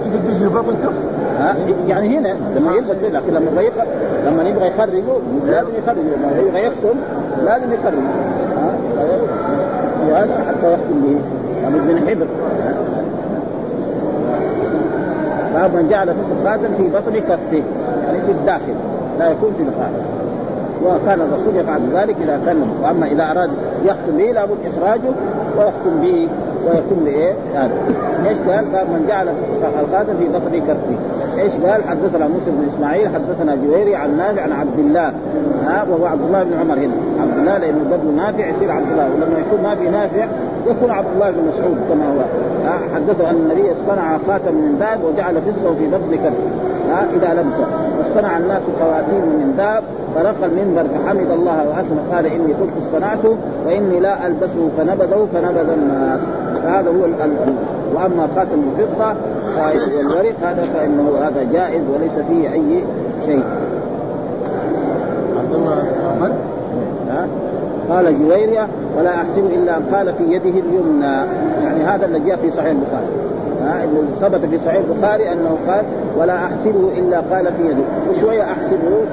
يقدس 0.05 0.43
بطن 0.43 0.75
كف 0.83 0.93
ها؟ 1.39 1.55
يعني 1.87 2.17
هنا 2.17 2.35
لما 2.55 2.71
يلبس 2.75 2.97
لكن 3.13 3.33
لما 3.33 3.61
يبغى 3.61 3.85
لما 4.27 4.43
يبغى 4.43 4.67
يخرجه 4.67 5.03
لازم 5.47 5.69
يخرجه. 5.77 5.99
لما 5.99 6.39
يبغى 6.47 6.65
يختم 6.65 6.99
لازم 7.45 7.73
يخرجه. 7.73 8.07
ها؟ 8.57 8.73
وهذا 10.09 10.43
حتى 10.47 10.73
يختم 10.73 11.01
به. 11.03 11.19
يعني 11.63 11.79
من 11.79 12.07
حبر. 12.07 12.27
باب 15.59 15.75
من 15.75 15.89
جعل 15.89 16.07
فسق 16.07 16.49
خاتم 16.49 16.73
في 16.77 16.87
بطن 16.87 17.19
كفه 17.19 17.63
يعني 18.05 18.21
في 18.25 18.31
الداخل 18.31 18.75
لا 19.19 19.31
يكون 19.31 19.53
في 19.57 19.63
الخارج 19.63 20.03
وكان 20.85 21.21
الرسول 21.21 21.55
يفعل 21.55 21.81
ذلك 21.93 22.15
إذا 22.21 22.39
كان 22.45 22.63
وأما 22.83 23.07
إذا 23.07 23.23
أراد 23.31 23.49
يختم 23.85 24.17
به 24.17 24.31
لابد 24.31 24.57
إخراجه 24.65 25.11
ويختم 25.57 26.01
به 26.01 26.27
ويكون 26.65 27.03
بايه؟ 27.05 27.33
هذا. 27.55 27.73
إيش 28.29 28.37
قال؟ 28.37 28.75
قال 28.75 28.87
من 28.87 29.05
جعل 29.07 29.27
الخاتم 29.83 30.17
في 30.17 30.27
بطن 30.27 30.59
كفه. 30.67 31.41
إيش 31.41 31.53
قال؟ 31.53 31.83
حدثنا 31.83 32.27
موسى 32.27 32.51
بن 32.51 32.67
إسماعيل 32.75 33.07
حدثنا 33.07 33.55
جويري 33.55 33.95
عن 33.95 34.17
نافع 34.17 34.41
عن 34.41 34.51
عبد 34.51 34.79
الله. 34.79 35.13
ها 35.65 35.85
وهو 35.89 36.05
عبد 36.05 36.21
الله 36.21 36.43
بن 36.43 36.53
عمر 36.59 36.73
هنا. 36.73 36.93
عبد 37.21 37.37
الله 37.37 37.57
لأنه 37.57 37.79
قبل 37.91 38.15
نافع 38.15 38.47
يصير 38.47 38.71
عبد 38.71 38.91
الله. 38.91 39.09
ولما 39.15 39.39
يكون 39.39 39.63
ما 39.63 39.75
في 39.75 39.89
نافع 39.89 40.27
يكون 40.67 40.91
عبد 40.91 41.07
الله 41.15 41.31
بن 41.31 41.47
مسعود 41.47 41.77
كما 41.89 42.05
هو. 42.05 42.21
حدثه 42.95 43.29
أن 43.29 43.35
النبي 43.35 43.73
صنع 43.87 44.17
خاتم 44.27 44.55
من 44.55 44.77
ذهب 44.79 45.03
وجعل 45.03 45.35
فسه 45.41 45.73
في 45.73 45.87
بطن 45.87 46.33
ها 46.89 47.05
إذا 47.15 47.41
لبسه 47.41 47.67
واصطنع 47.97 48.37
الناس 48.37 48.61
خواتيم 48.79 49.21
من 49.21 49.53
ذهب 49.57 49.83
فرق 50.15 50.43
المنبر 50.43 50.83
فحمد 50.83 51.31
الله 51.31 51.67
وأثنى 51.69 51.99
قال 52.13 52.25
إني 52.25 52.53
كنت 52.53 52.69
اصطنعته 52.83 53.37
وإني 53.65 53.99
لا 53.99 54.27
ألبسه 54.27 54.69
فنبذه 54.77 55.27
فنبذ 55.33 55.69
الناس. 55.69 56.21
فهذا 56.63 56.89
هو 56.89 57.05
ال 57.05 57.13
وأما 57.95 58.27
خاتم 58.35 58.61
الفضة 58.79 59.15
والورق 59.57 60.35
هذا 60.41 60.67
فإنه 60.73 61.11
هذا 61.21 61.43
جائز 61.53 61.83
وليس 61.93 62.25
فيه 62.27 62.53
أي 62.53 62.83
شيء. 63.25 63.43
عبد 65.37 65.53
الله 65.53 65.83
محمد 66.05 66.31
قال 67.89 68.19
جويرية 68.19 68.67
ولا 68.97 69.15
أحسب 69.15 69.45
إلا 69.45 69.77
أن 69.77 69.83
قال 69.93 70.13
في 70.13 70.23
يده 70.23 70.59
اليمنى. 70.59 71.25
يعني 71.63 71.83
هذا 71.83 72.05
الذي 72.05 72.25
جاء 72.25 72.37
في 72.37 72.51
صحيح 72.51 72.71
البخاري. 72.71 73.07
ثبت 74.21 74.45
في 74.45 74.59
صحيح 74.65 74.81
البخاري 74.89 75.31
أنه 75.31 75.57
قال 75.67 75.85
ولا 76.17 76.35
أحسبه 76.35 76.91
إلا 76.97 77.19
قال 77.19 77.45
في 77.45 77.63
يده. 77.63 77.83
وشوية 78.09 78.43
أحسبه 78.43 79.05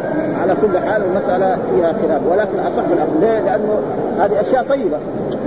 على 0.43 0.55
كل 0.63 0.79
حال 0.79 1.03
المسألة 1.03 1.59
فيها 1.75 1.93
خلاف 1.93 2.21
ولكن 2.31 2.59
أصح 2.59 2.83
الاقوال؟ 2.93 3.45
لأنه 3.45 3.79
هذه 4.19 4.41
أشياء 4.41 4.65
طيبة. 4.69 4.99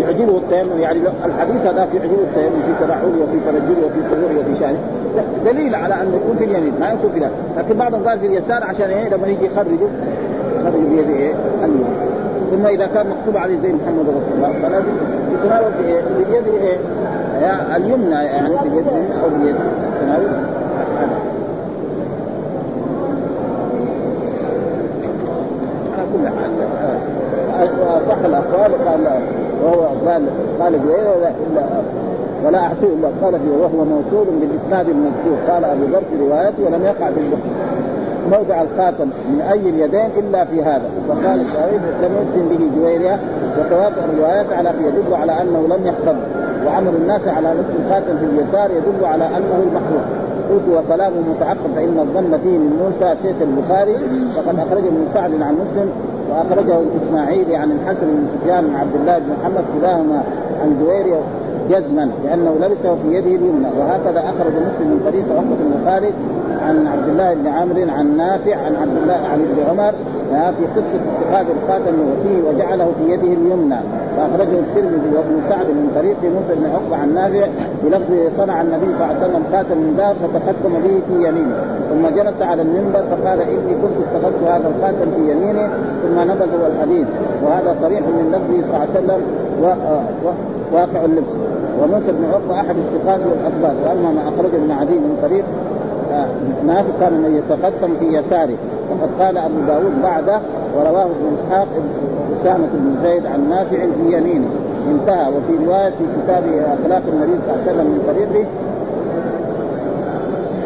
يعجبه 0.02 0.38
التيمم 0.38 0.80
يعني 0.80 1.00
الحديث 1.26 1.62
هذا 1.62 1.86
في 1.86 1.98
يعجبه 1.98 2.22
التيمم 2.24 2.62
في 2.68 2.86
ترحله 2.86 3.14
وفي 3.22 3.40
ترجله 3.46 3.86
وفي 3.86 4.00
طهوره 4.12 4.40
وفي 4.40 4.60
شانه 4.60 4.80
دليل 5.46 5.76
على 5.76 5.94
أنه 5.94 6.16
يكون 6.16 6.36
في 6.38 6.44
اليمين 6.44 6.74
ما 6.80 6.88
يكون 6.88 7.12
في 7.12 7.18
اليمين 7.18 7.36
لكن 7.58 7.78
بعضهم 7.78 8.04
قال 8.04 8.20
في 8.20 8.26
اليسار 8.26 8.64
عشان 8.64 8.90
إيه؟ 8.90 9.10
لما 9.10 9.28
يجي 9.28 9.46
يخرجه. 9.46 9.88
يخرج 10.60 10.82
بيده 10.82 11.14
إيه؟ 11.14 11.34
ثم 12.52 12.66
إذا 12.66 12.88
كان 12.88 13.06
مكتوب 13.10 13.38
عليه 13.38 13.60
زي 13.60 13.74
محمد 13.74 14.06
رسول 14.10 14.34
الله 14.38 14.54
فلازم 14.62 14.88
يتناول 15.34 15.72
بيد 16.32 16.48
إيه؟ 16.48 16.78
اليمنى 17.76 18.16
يعني 18.16 18.50
بيد 18.50 18.88
أو 19.24 19.30
بيد 19.30 19.56
يتناول 19.96 20.30
على 25.98 26.06
كل 26.14 26.28
حال 26.28 26.70
صح 28.10 28.18
الأقوال 28.26 28.88
قال 28.88 29.08
وهو 29.64 29.82
قال 30.10 30.26
قال 30.60 30.76
إلا 30.76 31.64
ولا 32.46 32.60
احسب 32.60 32.84
إلا 32.84 33.10
قال 33.22 33.40
وهو 33.60 33.86
موصول 33.86 34.28
بالإسناد 34.42 34.90
المذكور. 34.90 35.38
قال 35.48 35.64
أبو 35.66 35.84
ذر 35.84 36.02
في 36.12 36.18
روايته 36.22 36.64
ولم 36.66 36.84
يقع 36.84 37.12
في 37.12 37.20
البخاري. 37.20 37.79
موضع 38.32 38.62
الخاتم 38.62 39.10
من 39.30 39.42
أي 39.42 39.70
اليدين 39.70 40.10
إلا 40.18 40.46
في 40.46 40.64
هذا. 40.64 40.90
وقال 41.10 41.42
الشعيب 41.42 41.82
لم 42.04 42.12
يحسن 42.16 42.50
به 42.50 42.70
جويريا 42.76 43.20
وتواتر 43.60 44.04
الروايات 44.14 44.54
على 44.54 44.70
يدل 44.70 45.14
على 45.14 45.42
أنه 45.42 45.68
لم 45.68 45.88
يحفظ 45.88 46.16
وعمل 46.66 46.96
الناس 47.02 47.28
على 47.28 47.50
نصف 47.54 47.86
الخاتم 47.86 48.18
في 48.18 48.26
اليسار 48.26 48.72
يدل 48.72 49.06
على 49.06 49.26
أنه 49.28 49.64
المحروم 49.64 50.04
قلت 50.50 50.64
وكلامه 50.78 51.16
متعقب 51.36 51.70
فإن 51.76 52.00
الظن 52.00 52.38
فيه 52.44 52.58
من 52.58 52.82
موسى 52.84 53.16
شيخ 53.22 53.36
البخاري 53.42 53.98
فقد 54.36 54.60
أخرجه 54.60 54.90
من 54.90 55.10
سعد 55.14 55.32
عن 55.42 55.54
مسلم 55.54 55.90
وأخرجه 56.30 56.80
الإسماعيلي 56.80 57.56
عن 57.56 57.72
الحسن 57.72 58.08
بن 58.08 58.28
سفيان 58.34 58.58
عن 58.58 58.76
عبد 58.76 58.96
الله 58.96 59.20
بن 59.20 59.30
محمد 59.42 59.64
كلاهما 59.80 60.24
عن 60.62 60.80
جويريا 60.82 61.20
جزما 61.70 62.10
لأنه 62.24 62.56
لبسه 62.62 62.96
في 62.96 63.16
يده 63.16 63.36
اليمنى. 63.40 63.68
وهكذا 63.80 64.20
أخرج 64.20 64.54
مسلم 64.68 64.88
من 64.92 65.02
طريق 65.06 65.26
عقبه 65.38 65.60
بن 65.70 65.74
خالد 65.86 66.14
عن 66.68 66.88
عبد 66.88 67.08
الله 67.10 67.34
بن 67.34 67.48
عامر 67.48 67.92
عن 67.98 68.18
نافع 68.18 68.56
عن 68.56 68.76
عبد 68.76 68.98
الله 69.02 69.20
عن 69.32 69.40
ابن 69.48 69.70
عمر. 69.70 69.94
في 70.30 70.66
قصة 70.76 71.00
اتخاذ 71.10 71.46
الخاتم 71.58 71.96
وفيه 72.10 72.38
وجعله 72.48 72.92
في 72.98 73.14
يده 73.14 73.34
اليمنى. 73.40 73.80
فأخرجه 74.18 74.60
الترمذي 74.60 75.10
وابن 75.16 75.36
سعد 75.50 75.66
من 75.66 75.92
طريق 75.96 76.18
موسى 76.36 76.54
بن 76.60 76.66
عقبة 76.76 76.96
عن 77.02 77.14
نافع 77.14 77.48
بلفظ 77.84 78.38
صنع 78.38 78.62
النبي 78.62 78.86
صلى 78.86 79.06
الله 79.06 79.16
عليه 79.16 79.26
وسلم 79.26 79.44
خاتم 79.52 79.78
من 79.78 79.94
ذهب 79.98 80.16
فتختم 80.34 80.74
به 80.84 80.96
في 81.08 81.16
يمينه. 81.28 81.58
ثم 81.90 82.04
جلس 82.18 82.42
على 82.42 82.62
المنبر 82.62 83.04
فقال 83.12 83.42
إني 83.42 83.74
كنت 83.82 83.98
اتخذت 84.06 84.44
هذا 84.48 84.68
الخاتم 84.76 85.08
في 85.16 85.32
يمينه 85.32 85.70
ثم 86.04 86.20
نبذه 86.32 86.68
الحديث. 86.72 87.08
وهذا 87.44 87.76
صريح 87.82 88.02
من 88.02 88.26
لفظه 88.34 88.68
صلى 88.68 88.78
الله 88.78 88.88
عليه 88.88 89.00
وسلم 89.00 89.22
واقع 90.74 91.06
اللبس. 91.06 91.34
وموسى 91.84 92.12
بن 92.12 92.26
عقبه 92.34 92.56
أحد 92.60 92.76
الثقات 92.78 93.20
والأخبار 93.20 93.76
وأما 93.86 94.12
ما 94.12 94.22
أخرجه 94.30 94.56
ابن 94.56 94.72
عدي 94.72 94.94
من 94.94 95.18
طريق 95.22 95.44
نافع 96.66 96.90
كان 97.00 97.14
من 97.14 97.36
يتقدم 97.38 97.94
في 98.00 98.06
يساره. 98.18 98.58
وقد 98.90 99.10
قال 99.20 99.38
أبو 99.38 99.60
داود 99.68 100.02
بعده 100.04 100.40
ورواه 100.78 101.04
ابن 101.04 101.38
إسحاق 101.40 101.68
أسامة 102.34 102.68
بن 102.74 102.98
زيد 103.04 103.26
عن 103.26 103.50
نافع 103.50 103.78
في 103.78 104.18
يمينه. 104.18 104.48
انتهى. 104.92 105.28
وفي 105.30 105.66
رواية 105.66 105.90
في 105.90 106.04
كتاب 106.24 106.44
أخلاق 106.46 107.02
النبي 107.14 107.34
صلى 107.46 107.54
الله 107.54 107.62
عليه 107.62 107.72
وسلم 107.72 107.86
من 107.86 108.02
طريقه 108.08 108.46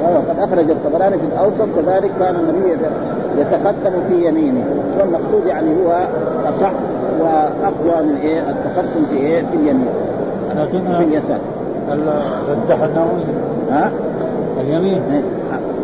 وقد 0.03 0.39
أخرج 0.39 0.71
الطبراني 0.71 1.17
في 1.17 1.25
الأوسط 1.25 1.67
كذلك 1.75 2.11
كان 2.19 2.35
النبي 2.35 2.77
يتقدم 3.37 3.93
في 4.09 4.27
يمينه. 4.27 4.63
والمقصود 4.99 5.45
يعني 5.45 5.67
هو 5.67 6.07
أصح 6.49 6.71
وأقوى 7.19 8.05
من 8.05 8.15
إيه؟ 8.21 8.39
التقدم 8.39 9.05
في 9.09 9.17
إيه؟ 9.17 9.41
في 9.41 9.55
اليمين. 9.55 9.87
لكن 10.57 10.93
في 10.97 11.03
اليسار. 11.03 11.39
رجح 12.49 12.83
النووي. 12.83 13.23
ها؟ 13.71 13.91
اليمين. 14.61 15.01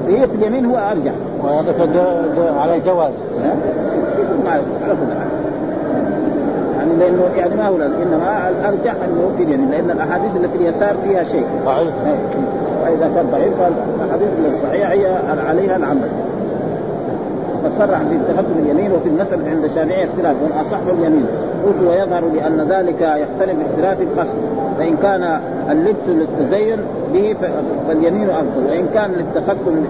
هي 0.07 0.27
في 0.27 0.35
اليمين 0.35 0.65
هو 0.65 0.77
ارجح 0.77 1.11
وهذا 1.43 1.73
على 2.59 2.75
الجواز 2.75 3.13
على 4.47 4.61
كل 4.93 5.13
حال 5.19 5.29
يعني 6.77 6.95
لأنه 6.99 7.23
يعني 7.37 7.55
ما 7.55 7.67
هو 7.67 7.75
إنما 7.75 8.49
الأرجح 8.49 8.93
إنه 8.93 9.31
في 9.37 9.43
اليمين 9.43 9.71
لأن 9.71 9.91
الأحاديث 9.91 10.35
اللي 10.35 10.47
في 10.47 10.55
اليسار 10.55 10.95
فيها 11.03 11.23
شيء. 11.23 11.45
ضعيف. 11.65 11.93
وإذا 12.83 13.11
كان 13.15 13.25
ضعيف 13.31 13.53
فالأحاديث 13.59 14.29
الصحيحه 14.53 14.91
هي 14.91 15.19
عليها 15.47 15.75
العمل. 15.75 16.09
وقد 17.63 17.71
صرح 17.77 17.99
في 17.99 18.15
التقدم 18.15 18.59
اليمين 18.59 18.91
وفي 18.91 19.09
المسألة 19.09 19.49
عند 19.49 19.63
الشافعية 19.63 20.05
اختلاف 20.05 20.35
والأصح 20.43 20.77
اليمين. 20.97 21.25
قلت 21.65 21.87
ويظهر 21.87 22.23
لأن 22.35 22.67
ذلك 22.69 23.01
يختلف 23.01 23.57
باختلاف 23.59 24.01
القصد. 24.01 24.37
فإن 24.77 24.97
كان 24.97 25.39
اللبس 25.71 26.07
للتزين 26.07 26.79
به 27.13 27.35
فاليمين 27.87 28.29
أفضل 28.29 28.65
وإن 28.69 28.87
كان 28.93 29.11
للتقدم 29.11 29.85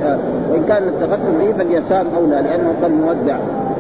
وإن 0.51 0.63
كان 0.67 0.83
للتقدم 0.83 1.37
به 1.39 1.53
فاليسار 1.57 2.05
أولى 2.17 2.35
لأنه 2.35 2.73
قد 2.83 2.91
مودع 2.91 3.37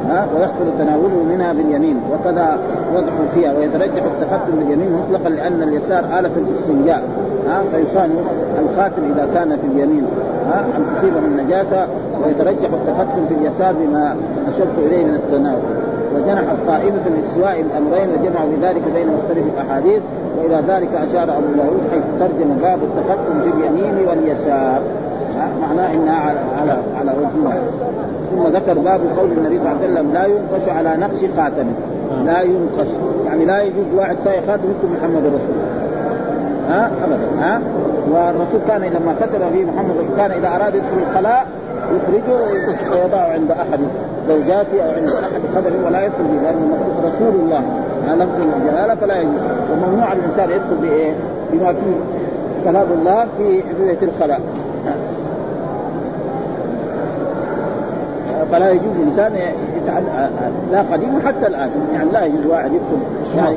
ها؟ 0.09 0.27
ويحصل 0.35 0.65
تناوله 0.79 1.23
منها 1.29 1.53
باليمين. 1.53 1.99
وكذا 2.11 2.57
وضع 2.95 3.11
فيها 3.33 3.53
ويترجح 3.53 4.03
التقدم 4.03 4.59
باليمين 4.59 4.89
مطلقا 4.93 5.29
لأن 5.29 5.63
اليسار 5.63 5.99
آلة 6.19 6.31
الاستنجاء 6.37 7.03
ها؟ 7.47 7.63
فيصان 7.73 8.09
الخاتم 8.59 9.01
إذا 9.15 9.27
كان 9.33 9.57
في 9.57 9.67
اليمين 9.67 10.05
ها؟ 10.47 10.65
أن 10.77 10.85
تصيبه 10.97 11.19
النجاسة 11.19 11.87
ويترجح 12.25 12.69
التقدم 12.73 13.25
في 13.29 13.33
اليسار 13.33 13.73
بما 13.73 14.15
أشرت 14.47 14.77
إليه 14.77 15.05
من 15.05 15.15
التناول. 15.15 15.89
وجنح 16.15 16.51
الطائفة 16.51 17.09
لاستواء 17.09 17.61
الأمرين 17.61 18.09
وجمعوا 18.09 18.49
بذلك 18.49 18.81
بين 18.95 19.07
مختلف 19.07 19.45
الأحاديث 19.53 20.01
وإلى 20.37 20.63
ذلك 20.67 20.89
أشار 20.93 21.23
أبو 21.23 21.47
داود 21.57 21.81
حيث 21.91 22.03
ترجم 22.19 22.53
باب 22.61 22.79
التقدم 22.83 23.41
في 23.41 23.49
اليمين 23.49 24.07
واليسار 24.07 24.81
معناه 25.61 25.93
انها 25.93 26.15
على 26.15 26.39
على 26.61 26.77
على 26.99 27.11
وجهها 27.11 27.57
ثم 28.31 28.47
ذكر 28.47 28.73
باب 28.73 29.01
قول 29.17 29.31
النبي 29.37 29.59
صلى 29.59 29.71
الله 29.71 29.81
عليه 29.81 29.93
وسلم 29.93 30.13
لا 30.13 30.25
ينقش 30.25 30.69
على 30.69 30.97
نقش 30.97 31.19
خاتمه 31.37 31.73
لا 32.25 32.41
ينقش 32.41 32.87
يعني 33.25 33.45
لا 33.45 33.61
يجوز 33.61 33.85
واحد 33.97 34.15
ساي 34.23 34.41
خاتم 34.47 34.63
يكتب 34.63 34.91
محمد 34.99 35.25
رسول 35.25 35.55
ها؟ 36.69 36.91
ابدا. 37.03 37.41
ها؟ 37.41 37.61
والرسول 38.11 38.59
كان 38.67 38.81
لما 38.81 39.15
كتب 39.21 39.39
في 39.53 39.65
محمد 39.65 39.95
كان 40.17 40.31
إذا 40.31 40.47
أراد 40.55 40.75
يدخل 40.75 40.97
الخلاء 41.09 41.47
يخرجه 41.95 42.33
ويضعه 42.91 43.31
عند 43.33 43.51
أحد 43.51 43.79
زوجاته 44.27 44.83
أو 44.83 44.91
عند 44.91 45.09
أحد 45.09 45.41
خدمه 45.55 45.87
ولا 45.87 46.05
يدخل 46.05 46.23
به 46.23 46.41
لأنه 46.43 46.77
رسول 47.05 47.33
الله. 47.41 47.63
على 48.07 48.23
لفظ 48.23 48.41
الجلاله 48.57 48.95
فلا 48.95 49.17
يجوز. 49.21 49.41
وممنوع 49.71 50.13
الإنسان 50.13 50.49
يدخل 50.49 50.75
بايه؟ 50.81 51.13
بما 51.51 51.73
فيه 51.73 51.97
كلام 52.63 52.87
الله 52.99 53.27
في 53.37 53.63
بيت 53.83 54.03
الخلاء. 54.03 54.41
فلا 58.51 58.71
يجوز 58.71 58.95
الإنسان 58.95 59.31
لا 60.71 60.81
قديم 60.81 61.21
حتى 61.25 61.47
الآن. 61.47 61.69
يعني 61.93 62.11
لا 62.11 62.25
يجوز 62.25 62.45
واحد 62.45 62.71
يكتب 62.73 62.99
يعني 63.35 63.55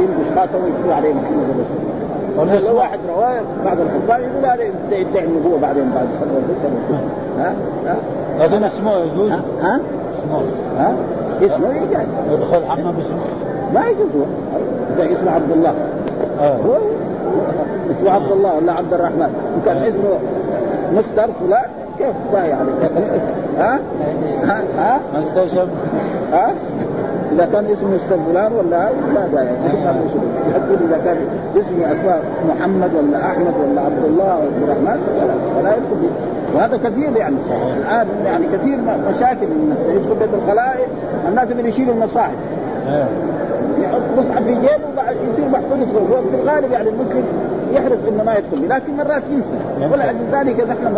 يلبس 0.00 0.28
خاتم 0.36 0.64
ويكتب 0.64 0.90
عليه 0.90 1.14
محمد 1.14 1.50
رسول 1.50 1.78
الله. 1.82 1.93
لو 2.36 2.76
واحد 2.76 2.98
رواه 3.08 3.40
بعض 3.64 3.76
الحكام 3.80 4.30
يقول 4.30 4.46
هذا 4.46 4.62
يدعي 4.90 5.24
النبوه 5.24 5.58
بعدين 5.58 5.90
بعد 5.94 6.06
سنه 6.62 7.00
ها؟ 7.38 7.54
ها؟ 7.86 7.96
هذا 8.40 8.66
اسمه 8.66 8.96
يجوز؟ 8.96 9.30
ها؟ 9.30 9.40
ها؟ 9.62 9.80
ها؟ 10.78 10.94
اسمه 11.42 11.70
يجوز 11.70 11.96
يدخل 12.30 12.64
عمه 12.64 12.92
باسمه. 12.92 13.24
ما 13.74 13.86
يجوز 13.88 14.08
هو. 14.16 14.24
إذا 14.96 15.12
اسمه 15.12 15.30
عبد 15.30 15.50
الله. 15.50 15.74
آه. 16.40 16.56
هو 16.56 16.78
اسمه 17.90 18.10
عبد 18.10 18.32
الله 18.32 18.56
ولا 18.56 18.72
عبد 18.72 18.94
الرحمن. 18.94 19.22
ان 19.56 19.62
كان 19.64 19.76
اسمه 19.76 20.18
مستر 20.92 21.28
فلان. 21.40 21.70
كيف؟ 21.98 22.14
ما 22.32 22.38
يعني. 22.38 22.70
ها؟ 23.58 23.78
ها؟ 24.42 24.62
ها؟ 24.78 25.00
ها؟ 26.32 26.50
إذا 27.34 27.48
كان 27.52 27.64
اسمه 27.72 27.94
مستر 27.94 28.16
فلان 28.30 28.52
ولا 28.52 28.88
لا 29.14 29.26
داعي 29.32 29.46
يقول 29.46 30.78
إذا 30.88 31.00
كان 31.04 31.16
اسمه 31.56 31.92
أسماء 31.92 32.22
محمد 32.48 32.90
ولا 32.94 33.26
أحمد 33.26 33.54
ولا 33.62 33.80
عبد 33.80 34.04
الله 34.04 34.32
أو 34.32 34.40
عبد 34.40 34.62
الرحمن 34.62 34.98
ولا 35.20 35.60
ولا 35.60 35.76
يدخل 35.76 36.08
وهذا 36.54 36.76
كثير 36.76 37.16
يعني. 37.16 37.36
الآن 37.78 38.06
يعني 38.24 38.46
كثير 38.46 38.78
مشاكل 39.10 39.46
الناس. 39.46 39.78
يدخل 39.88 40.14
بيت 40.14 40.28
الخلائق 40.34 40.88
الناس 41.28 41.50
اللي 41.50 41.68
يشيلوا 41.68 41.94
المصاحف. 41.94 42.34
يحط 43.80 44.02
مصحف 44.18 44.42
في 44.42 44.54
جيبه 44.54 44.88
وبعد 44.92 45.16
يصير 45.32 45.48
محفوظ 45.48 45.78
في 45.78 46.30
في 46.30 46.36
الغالب 46.42 46.72
يعني 46.72 46.88
المسلم 46.88 47.24
يحرص 47.72 47.98
إنه 48.08 48.24
ما 48.24 48.34
يدخل 48.34 48.68
لكن 48.68 48.96
مرات 48.96 49.22
ينسى. 49.30 49.58
ولأجل 49.92 50.18
ذلك 50.32 50.60
نحن 50.60 50.96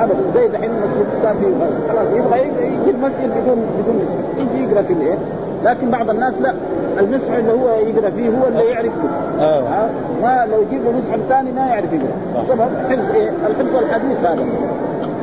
أبدا. 0.00 0.18
زي 0.34 0.48
دحين 0.48 0.70
المسجد 0.70 1.06
صار 1.22 1.34
فيه 1.34 1.46
خلاص 1.88 2.06
يبغى 2.14 2.40
يجي 2.40 2.90
المسجد 2.90 3.30
بدون 3.42 3.58
بدون 3.78 4.00
يجي 4.38 4.64
يقرأ 4.64 4.82
في 4.82 4.92
الإيه؟ 4.92 5.18
لكن 5.64 5.90
بعض 5.90 6.10
الناس 6.10 6.34
لا. 6.40 6.54
المصحف 7.00 7.38
اللي 7.38 7.52
هو 7.52 7.68
يقرأ 7.68 8.10
فيه 8.10 8.28
هو 8.28 8.48
اللي 8.48 8.64
يعرف 8.64 8.92
فيه. 8.92 9.44
آه. 9.44 9.88
ما 10.22 10.46
لو 10.52 10.62
يجيب 10.62 10.84
له 10.84 10.90
مصحف 10.92 11.20
ثاني 11.28 11.52
ما 11.52 11.66
يعرف 11.66 11.92
يقرأ. 11.92 12.42
السبب 12.42 12.68
حفظ 12.90 13.14
إيه؟ 13.14 13.30
الحفظ 13.50 13.76
الحديث 13.76 14.18
هذا. 14.24 14.44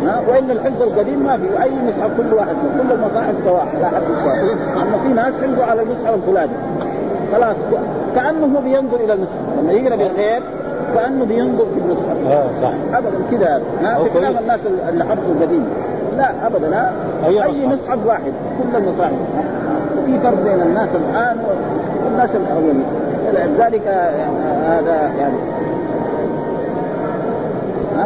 ها؟ 0.06 0.22
وان 0.30 0.52
الحفظ 0.52 0.82
القديم 0.82 1.20
ما 1.20 1.38
في 1.38 1.64
أي 1.64 1.72
مصحف 1.88 2.18
كل 2.18 2.34
واحد. 2.34 2.56
كل 2.82 2.92
المصاحف 2.92 3.34
سواء 3.44 3.68
لا 3.82 3.88
حد 3.88 4.02
سواء 4.24 4.36
أما 4.84 4.98
في 5.04 5.08
ناس 5.08 5.34
حفظوا 5.42 5.66
على 5.66 5.82
المصحف 5.82 6.14
الفلاني 6.14 6.52
خلاص. 7.34 7.56
كأنه 8.16 8.58
هو 8.58 8.62
بينظر 8.62 8.98
إلى 9.00 9.14
المصحف 9.14 9.40
لما 9.62 9.72
يقرأ 9.72 9.96
بالغير 9.96 10.44
كأنه 10.96 11.26
بينظر 11.26 11.66
في 11.74 11.80
المصحف 11.80 12.28
آه 12.32 12.48
صح. 12.62 12.98
ابدا 12.98 13.18
كذا 13.32 13.62
ما 13.84 14.04
في 14.04 14.10
كلام 14.10 14.38
الناس 14.38 14.60
اللي 14.90 15.04
حفظوا 15.04 15.34
القديم. 15.40 15.66
لا 16.18 16.48
ابدا 16.48 16.68
لا 16.70 16.90
أي 17.26 17.44
اي. 17.44 17.68
مصحف 17.68 18.06
واحد. 18.06 18.34
كل 18.72 18.78
المصاحف. 18.78 19.12
في 20.06 20.20
فرق 20.20 20.44
بين 20.44 20.62
الناس 20.62 20.90
الآن 20.96 21.38
والناس 22.06 22.30
الأولين. 22.36 22.84
ولذلك 23.28 23.88
هذا 24.68 25.12
يعني 25.20 25.36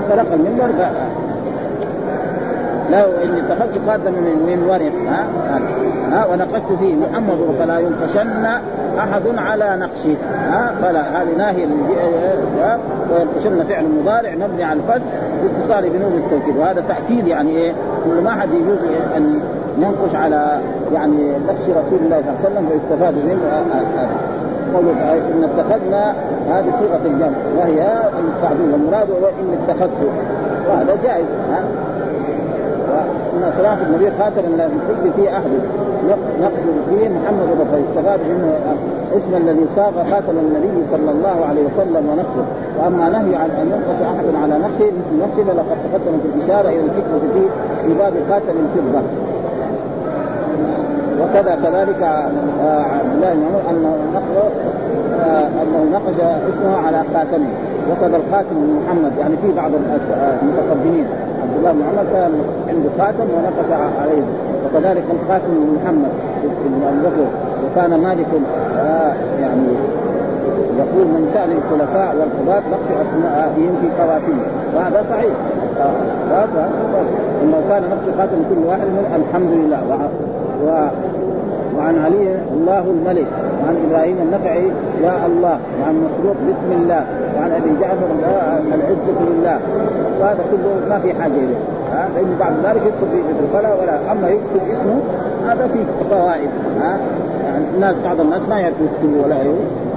فرق 0.09 0.33
المنبر 0.33 0.67
لا 2.91 3.05
إني 3.23 3.39
اتخذت 3.39 3.79
خاتما 3.87 4.09
من 4.09 4.43
من 4.47 4.65
ورق 4.69 5.11
ها؟ 5.11 5.25
ها, 6.11 6.25
ونقشت 6.25 6.79
فيه 6.79 6.95
محمد 6.95 7.37
فلا 7.59 7.79
ينقشن 7.79 8.45
أحد 8.99 9.23
على 9.37 9.77
نقشه 9.79 10.15
ها؟ 10.49 10.71
فلا 10.81 11.01
هذه 11.01 11.35
ناهيه 11.37 11.67
وينقشن 13.11 13.63
فعل 13.69 13.85
مضارع 14.01 14.35
مبني 14.35 14.63
على 14.63 14.79
الفتح 14.79 15.05
باتصال 15.43 15.89
بنون 15.89 16.13
التوكيد. 16.13 16.57
وهذا 16.57 16.83
تأكيد 16.87 17.27
يعني 17.27 17.49
إيه؟ 17.49 17.73
انه 18.05 18.21
ما 18.21 18.31
حد 18.31 18.49
يجوز 18.53 18.77
ان 19.17 19.41
ينقش 19.81 20.15
على 20.15 20.59
يعني 20.93 21.31
نقش 21.47 21.63
رسول 21.69 21.99
الله 22.01 22.21
صلى 22.21 22.29
الله 22.29 22.39
عليه 22.39 22.49
وسلم 22.49 22.67
ويستفاد 22.71 23.13
منه 23.13 23.45
هذا 23.73 24.09
قوله 24.75 25.13
إن 25.13 25.43
اتخذنا 25.43 26.15
هذه 26.49 26.71
صيغة 26.79 27.01
الجمع 27.05 27.37
وهي 27.57 27.79
التعديل 28.19 28.73
المراد 28.73 29.09
هو 29.09 29.27
إن 29.27 29.57
اتخذت. 29.63 29.91
وهذا 30.69 30.97
جائز 31.03 31.25
ها. 31.51 31.63
ان 33.33 33.51
صلاة 33.57 33.77
النبي 33.87 34.11
خاتم 34.19 34.55
لا 34.57 34.65
يحل 34.65 35.11
فيه 35.15 35.29
أحد 35.37 35.49
نقصد 36.41 36.75
فيه 36.89 37.09
محمد 37.09 37.47
رسول 37.59 37.65
فيستفاد 37.73 38.19
منه 38.29 38.53
اسم 39.17 39.35
الذي 39.35 39.65
صاغ 39.75 39.91
خاتم 40.11 40.35
النبي 40.45 40.85
صلى 40.91 41.11
الله 41.11 41.45
عليه 41.49 41.61
وسلم 41.61 42.09
ونقصه 42.09 42.45
وأما 42.79 43.09
نهي 43.09 43.35
عن 43.35 43.49
أن 43.49 43.67
ينقص 43.67 44.01
أحد 44.01 44.25
على 44.43 44.53
نفسه 44.63 44.85
مثل 44.85 45.23
نفسه 45.23 45.43
فلقد 45.43 45.77
تقدم 45.83 46.17
في 46.23 46.27
الإشارة 46.37 46.69
إلى 46.69 46.81
فيه 47.33 47.49
في 47.87 47.93
باب 47.93 48.13
خاتم 48.29 48.55
الفضة. 48.65 49.01
وكذا 51.29 51.55
كذلك 51.63 52.01
آه، 52.03 52.81
عبد 52.81 53.11
الله 53.15 53.33
بن 53.33 53.43
عمر 53.43 53.61
أنه 53.69 53.95
نقل 54.15 54.49
آه، 55.25 55.47
أنه 55.61 55.79
نقش 55.93 56.15
اسمه 56.49 56.87
على 56.87 57.03
خاتمه. 57.13 57.47
وكذا 57.91 58.17
الخاتم 58.17 58.55
بن 58.55 58.79
محمد 58.85 59.11
يعني 59.19 59.35
في 59.41 59.51
بعض 59.57 59.71
آه، 59.73 60.33
المتقدمين. 60.41 61.05
عبد 61.43 61.55
الله 61.57 61.71
بن 61.71 61.81
عمر 61.89 62.05
كان 62.13 62.31
عنده 62.69 62.89
خاتم 62.99 63.27
ونقش 63.35 63.69
عليه. 64.01 64.23
وكذلك 64.65 65.03
القاسم 65.11 65.53
بن 65.53 65.77
محمد 65.83 66.11
بن 66.65 66.81
وكان 67.65 67.99
مالك 67.99 68.27
آه، 68.79 69.13
يعني 69.41 69.67
يقول 70.77 71.05
من 71.07 71.31
شأن 71.33 71.51
الخلفاء 71.51 72.15
والقضاة 72.19 72.63
نقش 72.71 72.89
أسماءهم 73.07 73.71
في 73.81 73.87
خواتمه 73.97 74.43
وهذا 74.75 75.05
صحيح. 75.09 75.33
آه، 75.81 75.91
إنه 77.43 77.57
كان 77.69 77.81
نقش 77.83 78.17
خاتم 78.17 78.37
كل 78.49 78.67
واحد 78.67 78.87
من 78.97 79.05
الحمد 79.19 79.51
لله. 79.51 79.79
وع- 79.89 80.09
و 80.63 80.87
وعن 81.79 81.99
علي 82.05 82.35
الله 82.53 82.79
الملك 82.79 83.27
وعن 83.63 83.75
إبراهيم 83.89 84.17
النخعي 84.21 84.65
يا 85.03 85.25
الله 85.27 85.59
وعن 85.81 85.95
مسروق 86.05 86.35
بسم 86.49 86.81
الله 86.81 87.03
وعن 87.35 87.51
أبي 87.51 87.69
جعفر 87.81 88.07
العزة 88.75 89.19
لله. 89.29 89.59
وهذا 90.19 90.43
كله 90.51 90.89
ما 90.89 90.99
في 90.99 91.13
حاجة 91.13 91.31
إليه. 91.31 91.61
ها؟ 91.93 92.09
لأنه 92.15 92.35
بعد 92.39 92.53
ذلك 92.63 92.81
يدخل 92.85 93.07
في 93.11 93.43
الخلا 93.45 93.73
ولا 93.73 94.11
أما 94.11 94.29
يكتب 94.29 94.61
اسمه 94.73 94.99
هذا 95.47 95.67
في 95.67 95.79
فوائد. 96.09 96.49
ها؟ 96.81 96.97
الناس 97.75 97.95
بعض 98.05 98.19
الناس 98.19 98.41
ما 98.49 98.59
يعرفوا 98.59 98.85
يكتبوا 98.85 99.23
ولا 99.23 99.35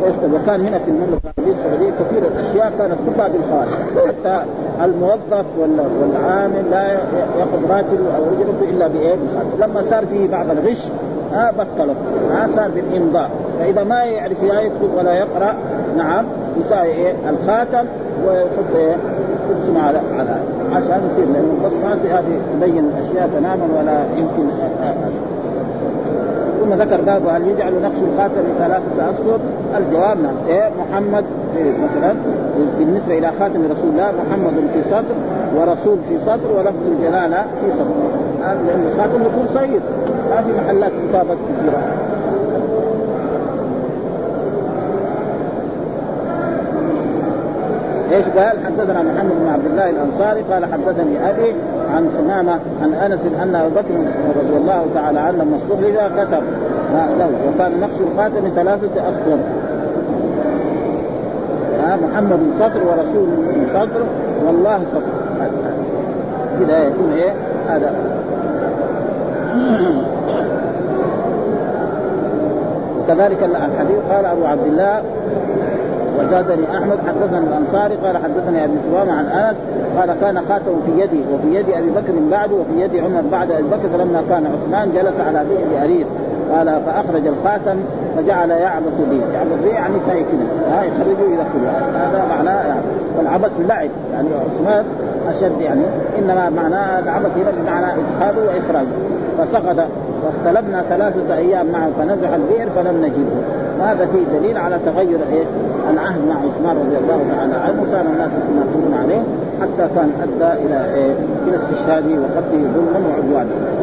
ويكتب 0.02 0.34
وكان 0.34 0.60
هنا 0.66 0.78
في 0.78 0.90
المملكة 0.90 1.20
العربية 1.24 1.52
السعودية 1.52 1.90
كثير 1.90 2.26
الأشياء 2.26 2.72
كانت 2.78 2.96
كلها 3.06 3.28
بالخواتم 3.28 4.08
حتى 4.08 4.44
الموظف 4.84 5.46
والعامل 5.58 6.70
لا 6.70 6.92
يأخذ 7.38 7.70
راتبه 7.70 8.16
أو 8.16 8.22
اجرته 8.22 8.70
إلا 8.70 8.86
بإيه؟ 8.86 9.16
لما 9.60 9.82
صار 9.90 10.06
فيه 10.06 10.28
بعض 10.28 10.50
الغش 10.50 10.88
ها 11.32 11.50
بطلوا 11.50 11.94
ها 12.30 12.48
صار 12.56 12.70
بالامضاء 12.70 13.30
فإذا 13.58 13.84
ما 13.84 14.04
يعرف 14.04 14.42
لا 14.42 14.60
يكتب 14.60 14.94
ولا 14.96 15.12
يقرأ 15.14 15.54
نعم 15.96 16.24
يساوي 16.60 16.88
إيه؟ 16.88 17.14
الخاتم 17.30 17.84
ويحط 18.26 18.74
إيه؟ 18.76 18.96
يرسم 19.50 19.76
على 19.78 20.00
على 20.18 20.40
عشان 20.72 21.08
يصير 21.10 21.24
لأنه 21.24 21.54
البصمه 21.60 22.18
هذه 22.18 22.40
تبين 22.60 22.84
الأشياء 22.84 23.30
تماما 23.38 23.68
ولا 23.80 24.04
يمكن 24.16 24.48
ثم 26.62 26.74
ذكر 26.74 27.00
باب 27.00 27.26
هل 27.26 27.46
يجعل 27.46 27.72
نقش 27.82 27.96
الخاتم 28.12 28.42
ثلاثة 28.58 29.10
أسطر؟ 29.10 29.38
الجواب 29.78 30.20
نعم، 30.20 30.34
إيه 30.48 30.70
محمد 30.80 31.24
إيه 31.56 31.72
مثلا 31.72 32.14
بالنسبة 32.78 33.18
إلى 33.18 33.30
خاتم 33.38 33.60
رسول 33.70 33.90
الله 33.90 34.12
محمد 34.28 34.54
في 34.74 34.82
سطر 34.82 35.14
ورسول 35.56 35.98
في 36.08 36.18
سطر 36.18 36.52
ولفظ 36.56 36.86
الجلالة 36.86 37.42
في 37.60 37.72
سطر. 37.72 37.92
لأن 38.40 38.86
الخاتم 38.92 39.22
يكون 39.22 39.46
صغير 39.46 39.80
ما 40.30 40.42
في 40.42 40.52
محلات 40.64 40.92
كتابة 41.08 41.34
كثيرة. 41.34 41.82
إيش 48.12 48.24
قال؟ 48.28 48.66
حدثنا 48.66 49.02
محمد 49.02 49.32
بن 49.40 49.48
عبد 49.52 49.66
الله 49.66 49.90
الأنصاري 49.90 50.42
قال 50.42 50.64
حدثني 50.64 51.30
أبي 51.30 51.54
عن 51.96 52.08
حمامه 52.18 52.58
عن 52.82 52.94
أنس 52.94 53.20
أن 53.42 53.54
ابا 53.54 53.68
بكر 53.68 53.94
رضي 54.40 54.56
الله 54.56 54.86
تعالى 54.94 55.20
عنه 55.20 55.44
لما 55.44 55.56
استخرج 55.56 55.94
كتب. 56.18 56.42
له 57.18 57.28
وكان 57.48 57.80
نقش 57.80 58.00
الخاتم 58.00 58.48
ثلاثة 58.56 59.08
أسطر. 59.10 59.38
محمد 62.02 62.40
سطر 62.58 62.80
ورسول 62.86 63.28
سطر 63.72 64.02
والله 64.46 64.80
سطر 64.92 65.46
كذا 66.60 66.78
يكون 66.78 67.12
إيه؟ 67.12 67.32
هذا. 67.68 67.92
وكذلك 73.00 73.42
الحديث 73.42 73.96
قال 74.10 74.26
أبو 74.26 74.44
عبد 74.44 74.66
الله 74.66 75.02
وزادني 76.18 76.64
أحمد 76.76 76.98
حدثنا 77.08 77.38
الأنصاري 77.38 77.94
قال 77.94 78.16
حدثني 78.16 78.64
أبي 78.64 78.72
سلامة 78.90 79.12
عن 79.12 79.26
أنس 79.26 79.56
قال 79.98 80.20
كان 80.20 80.40
خاتم 80.48 80.80
في 80.86 81.02
يدي 81.02 81.20
وفي 81.32 81.56
يد 81.56 81.70
أبي 81.70 81.90
بكر 81.90 82.12
بعده 82.30 82.54
وفي 82.54 82.80
يد 82.80 82.96
عمر 82.96 83.22
بعد 83.32 83.50
أبي 83.50 83.62
بكر 83.62 83.88
فلما 83.98 84.22
كان 84.28 84.46
عثمان 84.46 84.92
جلس 84.92 85.20
على 85.20 85.44
بئر 85.48 85.84
اريس 85.84 86.06
قال 86.52 86.80
فأخرج 86.86 87.26
الخاتم 87.26 87.76
فجعل 88.16 88.50
يعبث 88.50 89.00
به، 89.10 89.34
يعبث 89.34 89.62
به 89.64 89.70
يعني 89.70 89.94
ساي 90.06 90.24
كذا 90.24 90.72
ها 90.72 90.84
يخرجه 90.84 91.32
يدخله 91.32 91.70
هذا 91.94 92.26
معناه 92.30 92.66
يعني 92.66 92.80
والعبث 93.18 93.50
اللعب 93.60 93.90
يعني 94.12 94.28
عثمان 94.34 94.84
أشد 95.28 95.60
يعني. 95.60 95.82
إنما 96.18 96.50
معناه 96.50 96.98
العبث 96.98 97.30
هنا 97.36 97.50
بمعنى 97.50 97.86
إدخاله 97.86 98.46
وإخراجه. 98.46 98.86
فسقط 99.38 99.86
واختلفنا 100.24 100.82
ثلاثة 100.82 101.36
أيام 101.36 101.66
معه 101.66 101.90
فنزح 101.98 102.28
البئر 102.34 102.70
فلم 102.70 102.96
نجده 102.96 103.42
هذا 103.80 104.06
فيه 104.06 104.38
دليل 104.38 104.56
على 104.56 104.78
تغير 104.86 105.20
إيش؟ 105.32 105.48
العهد 105.90 106.20
مع 106.28 106.34
عثمان 106.34 106.76
رضي 106.76 106.96
الله 106.96 107.34
تعالى 107.36 107.54
عنه 107.54 107.82
وصار 107.82 108.00
الناس 108.00 108.30
يناصرون 108.50 108.94
عليه 109.02 109.22
حتى 109.60 109.94
كان 109.94 110.10
أدى 110.22 110.66
إلى 110.66 110.94
إيه؟ 110.94 111.12
إلى 111.48 111.56
استشهاده 111.56 112.20
وقتله 112.20 112.68
ظلما 112.74 113.08
وعدوانا. 113.08 113.82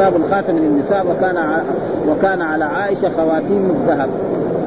باب 0.00 0.16
الخاتم 0.16 0.58
للنساء 0.58 1.06
وكان 1.06 1.62
وكان 2.08 2.42
على 2.42 2.64
عائشة 2.64 3.08
خواتيم 3.08 3.70
الذهب 3.70 4.08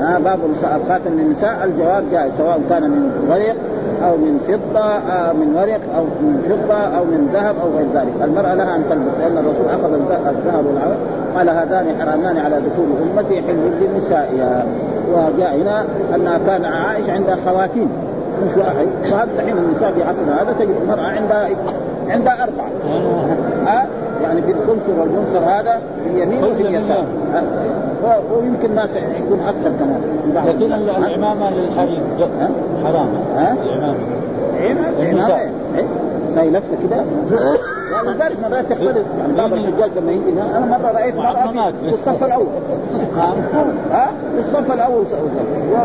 ها 0.04 0.20
باب 0.20 0.40
الخاتم 0.76 1.12
للنساء 1.20 1.56
الجواب 1.64 2.04
جاء 2.12 2.32
سواء 2.38 2.62
كان 2.70 2.82
من 2.82 3.12
ورق 3.30 3.56
أو 4.04 4.18
من 4.18 4.40
فضة 4.48 4.98
أو 4.98 5.34
من 5.34 5.56
ورق 5.56 5.82
أو 5.96 6.04
من 6.04 6.42
فضة 6.50 6.98
أو 6.98 7.04
من 7.06 7.30
ذهب 7.34 7.56
أو 7.64 7.78
غير 7.78 7.88
ذلك، 7.94 8.14
المرأة 8.24 8.54
لها 8.56 8.76
أن 8.76 8.84
تلبس 8.90 9.14
لأن 9.20 9.38
الرسول 9.38 9.66
أخذ 9.66 9.94
الذهب 10.28 10.66
والعرق 10.66 10.98
قال 11.38 11.50
هذان 11.50 12.02
حرامان 12.02 12.38
على 12.38 12.56
دخول 12.56 12.86
امتي 13.02 13.42
حل 13.42 13.72
لنسائها. 13.82 14.66
وجاء 15.14 15.56
هنا 15.62 15.86
انها 16.16 16.40
كان 16.48 16.66
عائشه 16.66 17.12
عندها 17.14 17.38
خواتيم. 17.46 17.90
مش 18.46 18.58
واحد. 18.58 18.88
فهذا 19.12 19.30
الحين 19.40 19.58
النساء 19.58 19.92
في 19.92 20.04
عصرنا 20.04 20.42
هذا 20.42 20.56
تجد 20.60 20.76
المرأة 20.82 21.08
عندها 21.08 21.50
عندها 22.10 22.44
أربعة. 22.44 22.70
ها؟ 23.66 23.88
يعني 24.34 24.46
في 24.46 24.52
الخنصر 24.52 25.00
والمنصر 25.00 25.40
هذا 25.40 25.82
في 26.04 26.10
اليمين 26.10 26.44
وفي 26.44 26.62
اليسار. 26.62 27.06
ويمكن 28.38 28.76
ما 28.76 28.88
يكون 29.20 29.40
أكثر 29.40 29.72
كمان. 29.80 30.02
لكن 30.48 30.74
العمامه 30.74 31.50
للحريم 31.50 32.02
حرام. 32.84 33.08
ها؟ 33.36 33.56
العمامه 33.66 33.96
عمامه 35.00 35.38
إيه؟ 35.76 35.86
زي 36.30 36.50
لفه 36.50 36.78
كده؟ 36.84 37.04
ولذلك 38.06 38.38
مرات 38.44 38.66
تختلف. 38.66 39.06
يعني 39.20 39.34
بعض 39.38 39.54
الرجال 39.54 39.92
لما 39.98 40.12
يجي 40.12 40.42
أنا 40.42 40.66
مرة 40.66 40.92
رأيت 40.92 41.16
مراه 41.16 41.72
في 41.84 41.94
الصف 41.94 42.24
الأول. 42.24 42.48
ها؟ 43.92 44.12
في 44.36 44.40
الصف 44.40 44.72
الأول 44.72 45.06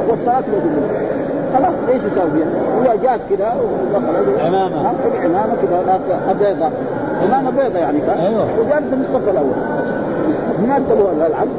والصلاة 0.09 0.43
موجوده 0.49 1.09
خلاص 1.55 1.75
إيش 1.89 2.03
يسوي 2.03 2.31
فيها؟ 2.31 2.93
هو 2.93 2.97
جاز 3.03 3.21
كذا 3.31 3.57
ودخل. 3.61 4.47
عمامه 4.47 4.89
عمامه 5.25 5.55
كذا 5.63 6.01
بيضاء 6.33 6.73
عمامه 7.29 7.51
بيضاء 7.51 7.83
يعني 7.83 8.01
كان 8.01 8.19
أيوه. 8.19 8.61
وجالس 8.61 8.89
في 8.89 9.01
الصف 9.01 9.29
الأول. 9.29 9.55
ما 10.69 10.79
تبغى 10.79 11.27
العبد 11.27 11.51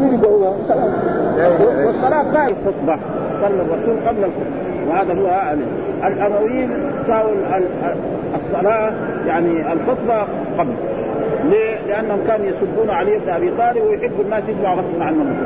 مين 0.00 0.14
يقول 0.14 0.52
والصلاة 1.86 2.22
قال 2.22 2.52
الخطبة 2.52 2.98
صلى 3.40 3.62
الرسول 3.62 4.08
قبل 4.08 4.24
الخطبة. 4.24 4.66
وهذا 4.88 5.14
هو 5.14 5.54
الامويين 6.06 6.70
ساووا 7.06 7.32
الصلاة 8.36 8.92
يعني 9.26 9.72
الخطبة 9.72 10.26
قبل. 10.58 10.72
ليه؟ 11.44 11.78
لأنهم 11.88 12.18
كانوا 12.26 12.46
يسبون 12.46 12.90
علي 12.90 13.18
بن 13.18 13.28
أبي 13.28 13.50
طالب 13.50 13.84
ويحبوا 13.84 14.24
الناس 14.24 14.42
يسمعوا 14.48 14.76
غصبا 14.76 15.04
عنهم. 15.04 15.36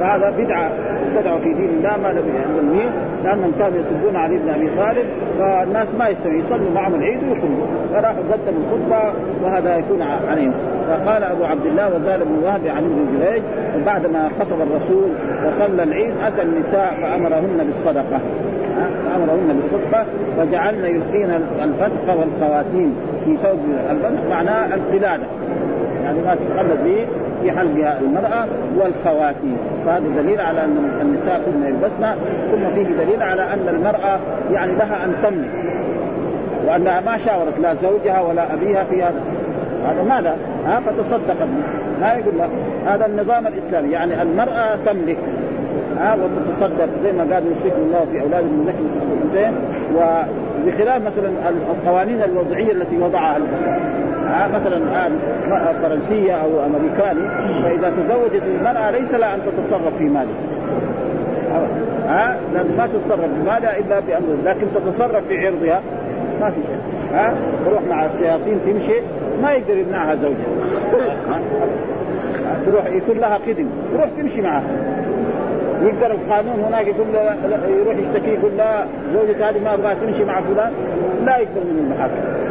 فهذا 0.00 0.32
بدعة 0.38 0.72
ابتدعوا 1.06 1.38
في 1.38 1.54
دين 1.54 1.68
الله 1.68 1.96
ما 2.02 2.08
لم 2.08 2.34
يعلمه 2.36 2.92
لانهم 3.24 3.52
كانوا 3.58 3.78
يسبون 3.78 4.16
علي 4.16 4.36
بن 4.38 4.48
أبي 4.48 4.68
طالب 4.78 5.06
فالناس 5.38 5.88
ما 5.98 6.08
يستوي 6.08 6.38
يصلوا 6.38 6.70
معهم 6.74 6.94
العيد 6.94 7.18
ويخرجوا 7.22 7.66
فراحوا 7.92 8.22
قدموا 8.32 8.62
الخطبة 8.64 9.12
وهذا 9.44 9.76
يكون 9.76 10.02
عليهم. 10.02 10.52
فقال 10.88 11.22
أبو 11.22 11.44
عبد 11.44 11.66
الله 11.66 11.96
وزاد 11.96 12.20
بن 12.22 12.44
وهب 12.44 12.60
عن 12.66 12.82
ابن 12.82 13.18
جريج 13.18 13.42
بعدما 13.86 14.28
خطب 14.40 14.56
الرسول 14.62 15.08
وصلى 15.46 15.82
العيد 15.82 16.14
أتى 16.22 16.42
النساء 16.42 16.94
فأمرهن 17.02 17.66
بالصدقة. 17.66 18.20
فأمرهن 19.06 19.60
بالصدقة 19.60 20.04
وجعلن 20.38 20.84
يلقين 20.84 21.30
الفتح 21.62 22.16
والخواتيم 22.16 22.94
في 23.24 23.36
ثوب 23.36 23.58
الفتح 23.90 24.20
معناه 24.30 24.74
القلادة. 24.74 25.26
يعني 26.04 26.18
ما 26.26 26.34
تتقلد 26.34 26.84
به. 26.84 27.06
في 27.44 27.52
حلقها 27.52 28.00
المرأة 28.00 28.46
والخواتيم. 28.76 29.56
فهذا 29.86 30.04
دليل 30.22 30.40
على 30.40 30.64
أن 30.64 30.98
النساء 31.00 31.42
كن 31.46 31.66
يلبسن 31.66 32.14
ثم 32.50 32.74
فيه 32.74 33.04
دليل 33.04 33.22
على 33.22 33.42
أن 33.42 33.68
المرأة 33.68 34.18
يعني 34.52 34.72
لها 34.72 35.04
أن 35.04 35.14
تملك 35.22 35.50
وأنها 36.66 37.00
ما 37.00 37.18
شاورت 37.18 37.58
لا 37.62 37.74
زوجها 37.74 38.20
ولا 38.20 38.54
أبيها 38.54 38.84
في 38.84 39.02
هذا. 39.02 39.20
هذا 39.88 40.02
ماذا؟ 40.02 40.36
ها 40.66 40.80
فتصدق 40.80 41.46
ما 42.00 42.12
يقول 42.12 42.38
لك 42.38 42.50
هذا 42.86 43.06
النظام 43.06 43.46
الإسلامي. 43.46 43.92
يعني 43.92 44.22
المرأة 44.22 44.76
تملك. 44.86 45.18
ها 45.98 46.14
وتتصدق. 46.14 46.88
زي 47.04 47.12
ما 47.12 47.34
قال 47.34 47.46
يوصيكم 47.46 47.82
الله 47.82 48.06
في 48.12 48.20
أولاد 48.20 48.44
من 48.44 48.64
نحن 48.66 48.84
الانسان 49.12 49.54
وبخلاف 49.96 51.02
مثلا 51.02 51.30
القوانين 51.70 52.22
الوضعية 52.22 52.72
التي 52.72 52.98
وضعها 52.98 53.36
البشر 53.36 53.76
مثلا 54.54 54.76
الان 54.76 55.18
فرنسية 55.82 56.32
أو 56.32 56.48
أمريكاني 56.66 57.28
فإذا 57.62 57.92
تزوجت 57.96 58.42
المرأة 58.42 58.90
ليس 58.90 59.14
لها 59.14 59.34
أن 59.34 59.40
تتصرف 59.46 59.96
في 59.98 60.04
مالها. 60.04 60.34
ها 62.08 62.36
لازم 62.54 62.76
ما 62.76 62.86
تتصرف 62.86 63.20
في 63.20 63.42
مالها 63.46 63.78
إلا 63.78 64.00
بأمر 64.00 64.36
لكن 64.44 64.66
تتصرف 64.74 65.26
في 65.28 65.46
عرضها 65.46 65.80
ما 66.40 66.50
في 66.50 66.56
شيء. 66.66 66.78
ها 67.14 67.34
تروح 67.66 67.82
مع 67.90 68.06
الشياطين 68.06 68.60
تمشي 68.66 69.00
ما 69.42 69.52
يقدر 69.52 69.76
يمنعها 69.76 70.14
زوجها. 70.14 70.46
تروح 72.66 72.86
يكون 72.86 73.18
لها 73.18 73.38
خدم 73.38 73.66
تروح 73.94 74.08
تمشي 74.18 74.42
معها. 74.42 74.62
يقدر 75.82 76.14
القانون 76.14 76.64
هناك 76.68 76.86
يقول 76.86 77.06
يروح 77.68 77.96
يشتكي 77.96 78.30
يقول 78.30 78.50
لا 78.56 78.86
زوجة 79.14 79.50
هذه 79.50 79.60
ما 79.64 79.74
أبغاها 79.74 79.94
تمشي 79.94 80.24
مع 80.24 80.40
فلان 80.40 80.72
لا 81.26 81.36
يقبل 81.36 81.60
من 81.60 81.78
المحاكم. 81.84 82.43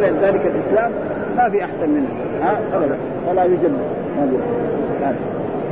فلذلك 0.00 0.46
الإسلام 0.54 0.90
ما 1.36 1.48
في 1.48 1.64
أحسن 1.64 1.90
منه. 1.90 2.08
ها؟ 2.42 2.58
ابدا. 2.74 2.96
ولا 3.30 3.42
يوجد 3.42 3.72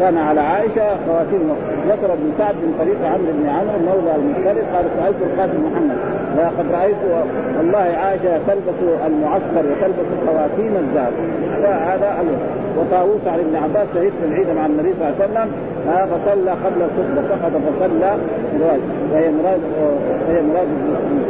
كان 0.00 0.18
على 0.18 0.40
عائشة 0.40 0.82
خواتيم 1.06 1.40
ذكر 1.88 2.12
ابن 2.12 2.32
سعد 2.38 2.54
من 2.54 2.74
طريق 2.78 3.12
عمرو 3.12 3.32
بن 3.32 3.48
عمرو 3.48 3.78
مولى 3.78 4.16
المنفرد 4.16 4.64
قال 4.74 4.84
سألت 4.96 5.16
القاسم 5.22 5.60
محمد 5.66 5.96
لقد 6.36 6.66
رأيت 6.72 6.96
والله 7.58 7.78
عائشة 7.78 8.38
تلبس 8.46 8.78
المعسكر 9.06 9.62
وتلبس 9.70 10.08
الخواتيم 10.22 10.76
الذهب. 10.76 11.12
هذا 11.64 12.24
وطاووس 12.78 13.26
عن 13.26 13.38
ابن 13.38 13.56
عباس 13.56 13.88
شهدت 13.94 14.12
العيد 14.24 14.46
مع 14.56 14.66
النبي 14.66 14.94
صلى 14.98 15.08
الله 15.08 15.16
عليه 15.20 15.24
وسلم 15.24 15.50
فصلى 16.10 16.50
قبل 16.50 16.82
الخطبة 16.82 17.28
سقط 17.28 17.52
فصلى 17.66 18.16
وهي 19.14 19.28
مراد 19.38 19.60
وهي 20.28 20.42
مراد 20.50 20.68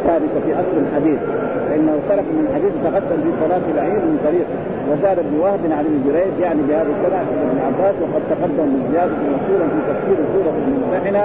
ثابتة 0.06 0.38
في 0.44 0.50
أصل 0.60 0.76
الحديث. 0.84 1.20
فإنه 1.68 1.94
ترك 2.10 2.26
من 2.36 2.42
الحديث 2.48 2.72
تقدم 2.86 3.18
في 3.24 3.30
صلاة 3.42 3.64
العيد 3.74 4.02
من 4.10 4.16
طريق 4.26 4.46
وزاد 4.90 5.18
ابن 5.24 5.34
وهب 5.42 5.62
عن 5.78 5.84
ابن 5.90 5.98
جريج 6.06 6.34
يعني 6.46 6.62
بهذه 6.68 6.90
السنة 6.96 7.20
ابن 7.46 7.58
عباس 7.68 7.94
وقد 8.02 8.22
تقدم 8.32 8.66
من 8.74 8.82
زيادة 8.92 9.16
مشهورا 9.34 9.66
في 9.72 9.80
تفسير 9.90 10.18
سورة 10.34 10.54
الممتحنة. 10.64 11.24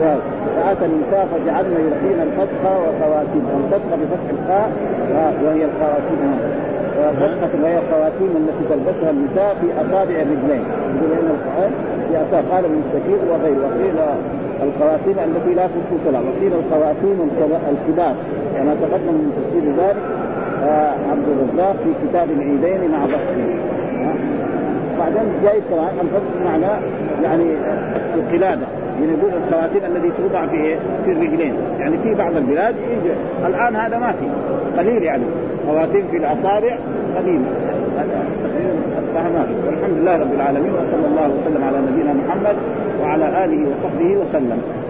فأتى 0.00 0.84
النساء 0.90 1.24
فجعلنا 1.32 1.78
يلقين 1.86 2.18
الفتح 2.26 2.60
وخواتيم 2.82 3.44
الفتح 3.58 3.90
بفتح 4.00 4.28
الخاء 4.36 4.68
وهي 5.44 5.62
الخواتيم. 5.70 6.20
فتحة 7.20 7.52
وهي 7.62 7.78
الخواتيم 7.82 8.30
التي 8.42 8.64
تلبسها 8.70 9.10
النساء 9.10 9.50
في 9.60 9.66
أصابع 9.82 10.16
الرجلين. 10.24 10.64
يقول 10.96 11.10
إن 11.20 11.28
في 12.08 12.12
اصابع 12.22 12.48
قال 12.52 12.64
من 12.72 12.80
السكير 12.86 13.20
وغيره. 13.30 13.60
وقيل 13.66 13.98
الخواتيم 14.62 15.16
التي 15.24 15.54
لا 15.54 15.66
تفوت 15.66 16.12
لها. 16.12 16.20
وقيل 16.20 16.52
الخواتيم 16.52 17.30
الكبار. 17.72 18.14
كما 18.56 18.74
تقدم 18.74 19.14
من 19.14 19.32
تفسير 19.36 19.64
ذلك 19.84 19.96
آه 20.64 20.92
عبد 21.10 21.24
الرزاق 21.28 21.76
في 21.84 22.08
كتاب 22.08 22.28
العيدين 22.30 22.90
مع 22.90 23.04
بسطه 23.04 23.40
آه. 23.98 24.14
بعدين 24.98 25.32
جاي 25.42 25.60
كمان 25.70 25.88
الفضل 26.00 26.44
معناه 26.44 26.78
يعني 27.22 27.44
القلادة. 28.14 28.66
يعني 29.00 29.12
يقول 29.12 29.30
الخواتيم 29.44 29.96
الذي 29.96 30.12
توضع 30.18 30.46
في 30.46 30.56
إيه؟ 30.56 30.76
في 31.04 31.12
الرجلين، 31.12 31.54
يعني 31.78 31.98
في 31.98 32.14
بعض 32.14 32.36
البلاد 32.36 32.74
يجي. 32.76 33.12
الآن 33.46 33.76
هذا 33.76 33.98
ما 33.98 34.12
في. 34.12 34.26
قليل 34.78 35.02
يعني. 35.02 35.22
خواتيم 35.66 36.06
في 36.10 36.16
الأصابع 36.16 36.76
قليل. 37.16 37.40
أصبح 38.98 39.22
ما 39.22 39.42
في. 39.46 39.54
والحمد 39.66 39.98
لله 40.00 40.16
رب 40.16 40.34
العالمين 40.34 40.72
وصلى 40.72 41.06
الله 41.10 41.30
وسلم 41.40 41.64
على 41.64 41.76
نبينا 41.78 42.12
محمد 42.12 42.56
وعلى 43.08 43.44
آله 43.44 43.60
وصحبه 43.72 44.10
وسلم. 44.16 44.87